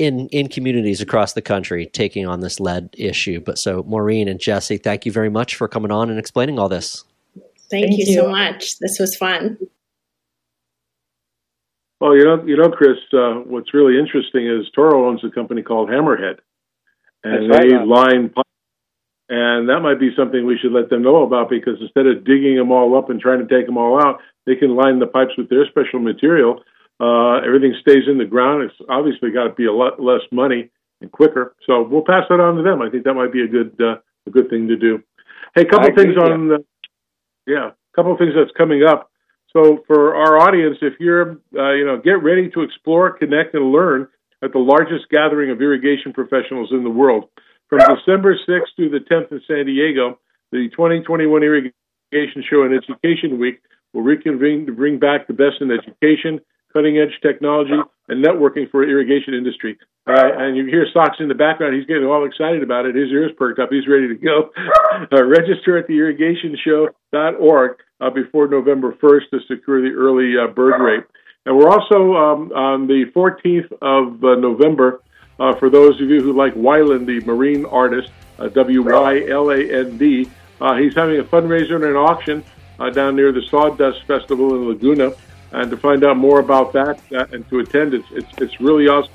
in 0.00 0.28
in 0.28 0.48
communities 0.48 1.02
across 1.02 1.34
the 1.34 1.42
country 1.42 1.84
taking 1.84 2.26
on 2.26 2.40
this 2.40 2.58
lead 2.58 2.88
issue. 2.96 3.38
But 3.38 3.58
so 3.58 3.84
Maureen 3.86 4.28
and 4.28 4.40
Jessie, 4.40 4.78
thank 4.78 5.04
you 5.04 5.12
very 5.12 5.28
much 5.28 5.54
for 5.54 5.68
coming 5.68 5.92
on 5.92 6.08
and 6.08 6.18
explaining 6.18 6.58
all 6.58 6.70
this. 6.70 7.04
Thank, 7.70 7.86
thank 7.86 7.98
you, 7.98 8.06
you, 8.08 8.14
so 8.14 8.30
much. 8.30 8.78
This 8.80 8.96
was 8.98 9.14
fun. 9.16 9.58
Well, 12.00 12.16
you 12.16 12.24
know, 12.24 12.42
you 12.44 12.56
know, 12.56 12.70
Chris. 12.70 12.96
Uh, 13.12 13.44
what's 13.44 13.74
really 13.74 13.98
interesting 13.98 14.46
is 14.46 14.70
Toro 14.74 15.06
owns 15.06 15.22
a 15.22 15.30
company 15.30 15.62
called 15.62 15.90
Hammerhead, 15.90 16.38
and 17.22 17.50
That's 17.50 17.60
they 17.60 17.74
right, 17.74 17.86
line 17.86 18.30
pipes. 18.30 18.48
And 19.28 19.68
that 19.68 19.78
might 19.78 20.00
be 20.00 20.10
something 20.16 20.44
we 20.44 20.58
should 20.58 20.72
let 20.72 20.90
them 20.90 21.02
know 21.02 21.22
about 21.22 21.50
because 21.50 21.76
instead 21.80 22.06
of 22.06 22.24
digging 22.24 22.56
them 22.56 22.72
all 22.72 22.98
up 22.98 23.10
and 23.10 23.20
trying 23.20 23.46
to 23.46 23.54
take 23.54 23.66
them 23.66 23.78
all 23.78 24.00
out, 24.02 24.18
they 24.44 24.56
can 24.56 24.74
line 24.74 24.98
the 24.98 25.06
pipes 25.06 25.36
with 25.38 25.48
their 25.48 25.66
special 25.66 26.00
material 26.00 26.64
uh, 27.00 27.40
everything 27.46 27.74
stays 27.80 28.04
in 28.06 28.18
the 28.18 28.24
ground. 28.24 28.64
It's 28.64 28.88
obviously 28.88 29.30
got 29.30 29.44
to 29.44 29.54
be 29.54 29.66
a 29.66 29.72
lot 29.72 30.00
less 30.00 30.20
money 30.30 30.70
and 31.00 31.10
quicker. 31.10 31.56
So 31.66 31.82
we'll 31.82 32.04
pass 32.04 32.24
that 32.28 32.40
on 32.40 32.56
to 32.56 32.62
them. 32.62 32.82
I 32.82 32.90
think 32.90 33.04
that 33.04 33.14
might 33.14 33.32
be 33.32 33.42
a 33.42 33.48
good 33.48 33.74
uh, 33.80 33.96
a 34.26 34.30
good 34.30 34.50
thing 34.50 34.68
to 34.68 34.76
do. 34.76 35.02
Hey, 35.54 35.62
a 35.62 35.64
couple 35.64 35.90
I 35.90 35.94
things 35.94 36.16
agree, 36.16 36.32
on 36.32 36.48
the, 36.48 36.64
yeah, 37.46 37.70
a 37.70 37.96
couple 37.96 38.12
of 38.12 38.18
things 38.18 38.32
that's 38.36 38.56
coming 38.56 38.84
up. 38.84 39.10
So 39.52 39.82
for 39.86 40.14
our 40.14 40.38
audience, 40.38 40.78
if 40.82 40.94
you're 41.00 41.40
uh, 41.56 41.72
you 41.72 41.86
know 41.86 42.00
get 42.02 42.22
ready 42.22 42.50
to 42.50 42.62
explore, 42.62 43.16
connect, 43.16 43.54
and 43.54 43.72
learn 43.72 44.08
at 44.42 44.52
the 44.52 44.58
largest 44.58 45.08
gathering 45.10 45.50
of 45.50 45.60
irrigation 45.60 46.12
professionals 46.12 46.70
in 46.72 46.84
the 46.84 46.90
world. 46.90 47.28
From 47.68 47.78
December 47.78 48.34
6th 48.34 48.74
to 48.78 48.88
the 48.88 48.98
10th 48.98 49.30
in 49.30 49.40
San 49.46 49.66
Diego, 49.66 50.18
the 50.50 50.68
2021 50.70 51.42
Irrigation 51.42 52.42
Show 52.48 52.62
and 52.62 52.74
Education 52.74 53.38
Week 53.38 53.60
will 53.92 54.02
reconvene 54.02 54.66
to 54.66 54.72
bring 54.72 54.98
back 54.98 55.26
the 55.26 55.34
best 55.34 55.60
in 55.60 55.70
education, 55.70 56.40
cutting 56.72 56.98
edge 56.98 57.18
technology, 57.22 57.72
and 58.08 58.24
networking 58.24 58.70
for 58.70 58.82
irrigation 58.82 59.34
industry. 59.34 59.78
Uh, 60.06 60.14
and 60.16 60.56
you 60.56 60.66
hear 60.66 60.86
Socks 60.92 61.18
in 61.20 61.28
the 61.28 61.34
background. 61.34 61.76
He's 61.76 61.86
getting 61.86 62.04
all 62.04 62.26
excited 62.26 62.62
about 62.62 62.86
it. 62.86 62.94
His 62.94 63.10
ears 63.10 63.32
perked 63.36 63.60
up. 63.60 63.68
He's 63.70 63.86
ready 63.86 64.08
to 64.08 64.14
go. 64.14 64.50
uh, 65.12 65.24
register 65.24 65.78
at 65.78 65.88
theirrigationshow.org 65.88 67.76
uh, 68.00 68.10
before 68.10 68.48
November 68.48 68.92
1st 68.92 69.30
to 69.30 69.40
secure 69.46 69.82
the 69.82 69.94
early 69.94 70.34
uh, 70.36 70.52
bird 70.52 70.80
rate. 70.80 71.04
And 71.46 71.56
we're 71.56 71.70
also 71.70 72.14
um, 72.16 72.52
on 72.52 72.86
the 72.86 73.04
14th 73.14 73.72
of 73.82 74.24
uh, 74.24 74.34
November, 74.40 75.02
uh, 75.38 75.54
for 75.56 75.70
those 75.70 76.00
of 76.00 76.08
you 76.08 76.20
who 76.20 76.32
like 76.32 76.54
Wyland, 76.54 77.06
the 77.06 77.20
marine 77.20 77.64
artist, 77.66 78.10
W 78.38 78.82
Y 78.82 79.26
L 79.28 79.50
A 79.50 79.58
N 79.58 79.98
D, 79.98 80.24
he's 80.24 80.94
having 80.94 81.20
a 81.20 81.24
fundraiser 81.24 81.74
and 81.74 81.84
an 81.84 81.96
auction 81.96 82.42
down 82.94 83.16
near 83.16 83.32
the 83.32 83.42
Sawdust 83.42 84.04
Festival 84.04 84.54
in 84.54 84.66
Laguna 84.66 85.12
and 85.52 85.70
to 85.70 85.76
find 85.76 86.04
out 86.04 86.16
more 86.16 86.40
about 86.40 86.72
that 86.72 87.00
uh, 87.12 87.26
and 87.32 87.48
to 87.50 87.60
attend, 87.60 87.94
it's 87.94 88.08
it's, 88.10 88.28
it's 88.38 88.60
really 88.60 88.88
awesome. 88.88 89.12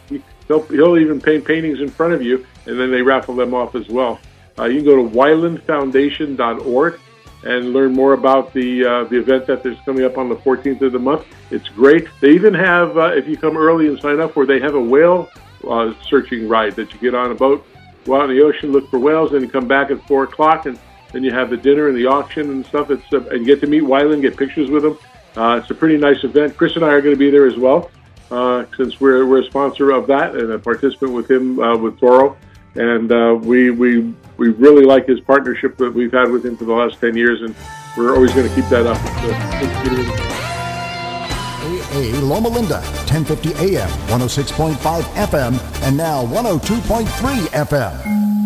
He'll, 0.47 0.61
he'll 0.63 0.97
even 0.97 1.19
paint 1.19 1.45
paintings 1.45 1.81
in 1.81 1.89
front 1.89 2.13
of 2.13 2.21
you, 2.21 2.45
and 2.65 2.79
then 2.79 2.91
they 2.91 3.01
raffle 3.01 3.35
them 3.35 3.53
off 3.53 3.75
as 3.75 3.89
well. 3.89 4.19
Uh, 4.57 4.65
you 4.65 4.77
can 4.81 4.85
go 4.85 4.95
to 4.95 5.15
wylandfoundation.org 5.15 6.99
and 7.43 7.73
learn 7.73 7.93
more 7.93 8.13
about 8.13 8.53
the 8.53 8.85
uh, 8.85 9.03
the 9.05 9.17
event 9.17 9.45
that 9.47 9.65
is 9.65 9.77
coming 9.85 10.03
up 10.03 10.17
on 10.17 10.29
the 10.29 10.35
14th 10.35 10.81
of 10.81 10.91
the 10.91 10.99
month. 10.99 11.25
It's 11.51 11.67
great. 11.69 12.07
They 12.19 12.31
even 12.31 12.53
have, 12.53 12.97
uh, 12.97 13.11
if 13.13 13.27
you 13.27 13.37
come 13.37 13.55
early 13.57 13.87
and 13.87 13.99
sign 13.99 14.19
up, 14.19 14.35
where 14.35 14.45
they 14.45 14.59
have 14.59 14.75
a 14.75 14.81
whale 14.81 15.29
uh, 15.67 15.93
searching 16.07 16.47
ride 16.47 16.75
that 16.75 16.93
you 16.93 16.99
get 16.99 17.13
on 17.13 17.31
a 17.31 17.35
boat, 17.35 17.65
go 18.05 18.19
out 18.19 18.29
in 18.29 18.35
the 18.35 18.43
ocean, 18.43 18.71
look 18.71 18.89
for 18.89 18.99
whales, 18.99 19.33
and 19.33 19.51
come 19.51 19.67
back 19.67 19.91
at 19.91 20.05
four 20.07 20.23
o'clock, 20.23 20.65
and 20.65 20.79
then 21.11 21.23
you 21.23 21.31
have 21.31 21.49
the 21.49 21.57
dinner 21.57 21.87
and 21.87 21.97
the 21.97 22.07
auction 22.07 22.49
and 22.49 22.65
stuff. 22.65 22.89
It's 22.89 23.13
uh, 23.13 23.21
and 23.29 23.41
you 23.41 23.45
get 23.45 23.61
to 23.61 23.67
meet 23.67 23.83
Wyland, 23.83 24.21
get 24.21 24.37
pictures 24.37 24.69
with 24.69 24.83
him. 24.85 24.97
Uh, 25.35 25.59
it's 25.61 25.69
a 25.69 25.75
pretty 25.75 25.97
nice 25.97 26.23
event. 26.23 26.55
Chris 26.57 26.75
and 26.75 26.85
I 26.85 26.89
are 26.89 27.01
going 27.01 27.13
to 27.13 27.19
be 27.19 27.29
there 27.29 27.45
as 27.45 27.57
well, 27.57 27.91
uh, 28.31 28.65
since 28.77 28.99
we're, 29.01 29.25
we're 29.25 29.41
a 29.41 29.45
sponsor 29.45 29.91
of 29.91 30.07
that 30.07 30.35
and 30.35 30.51
a 30.51 30.59
participant 30.59 31.11
with 31.11 31.29
him 31.29 31.59
uh, 31.59 31.77
with 31.77 31.99
Toro. 31.99 32.37
And 32.75 33.11
uh, 33.11 33.37
we, 33.41 33.71
we, 33.71 34.13
we 34.37 34.49
really 34.49 34.85
like 34.85 35.07
his 35.07 35.19
partnership 35.21 35.77
that 35.77 35.93
we've 35.93 36.11
had 36.11 36.29
with 36.29 36.45
him 36.45 36.57
for 36.57 36.65
the 36.65 36.73
last 36.73 36.99
10 36.99 37.15
years, 37.15 37.41
and 37.41 37.55
we're 37.97 38.13
always 38.13 38.33
going 38.33 38.47
to 38.47 38.55
keep 38.55 38.65
that 38.65 38.85
up. 38.85 38.97
AA 41.95 42.19
Loma 42.21 42.49
Linda, 42.49 42.81
1050 43.07 43.53
AM, 43.75 43.89
106.5 44.09 45.01
FM, 45.03 45.83
and 45.83 45.95
now 45.95 46.25
102.3 46.25 47.05
FM. 47.47 48.44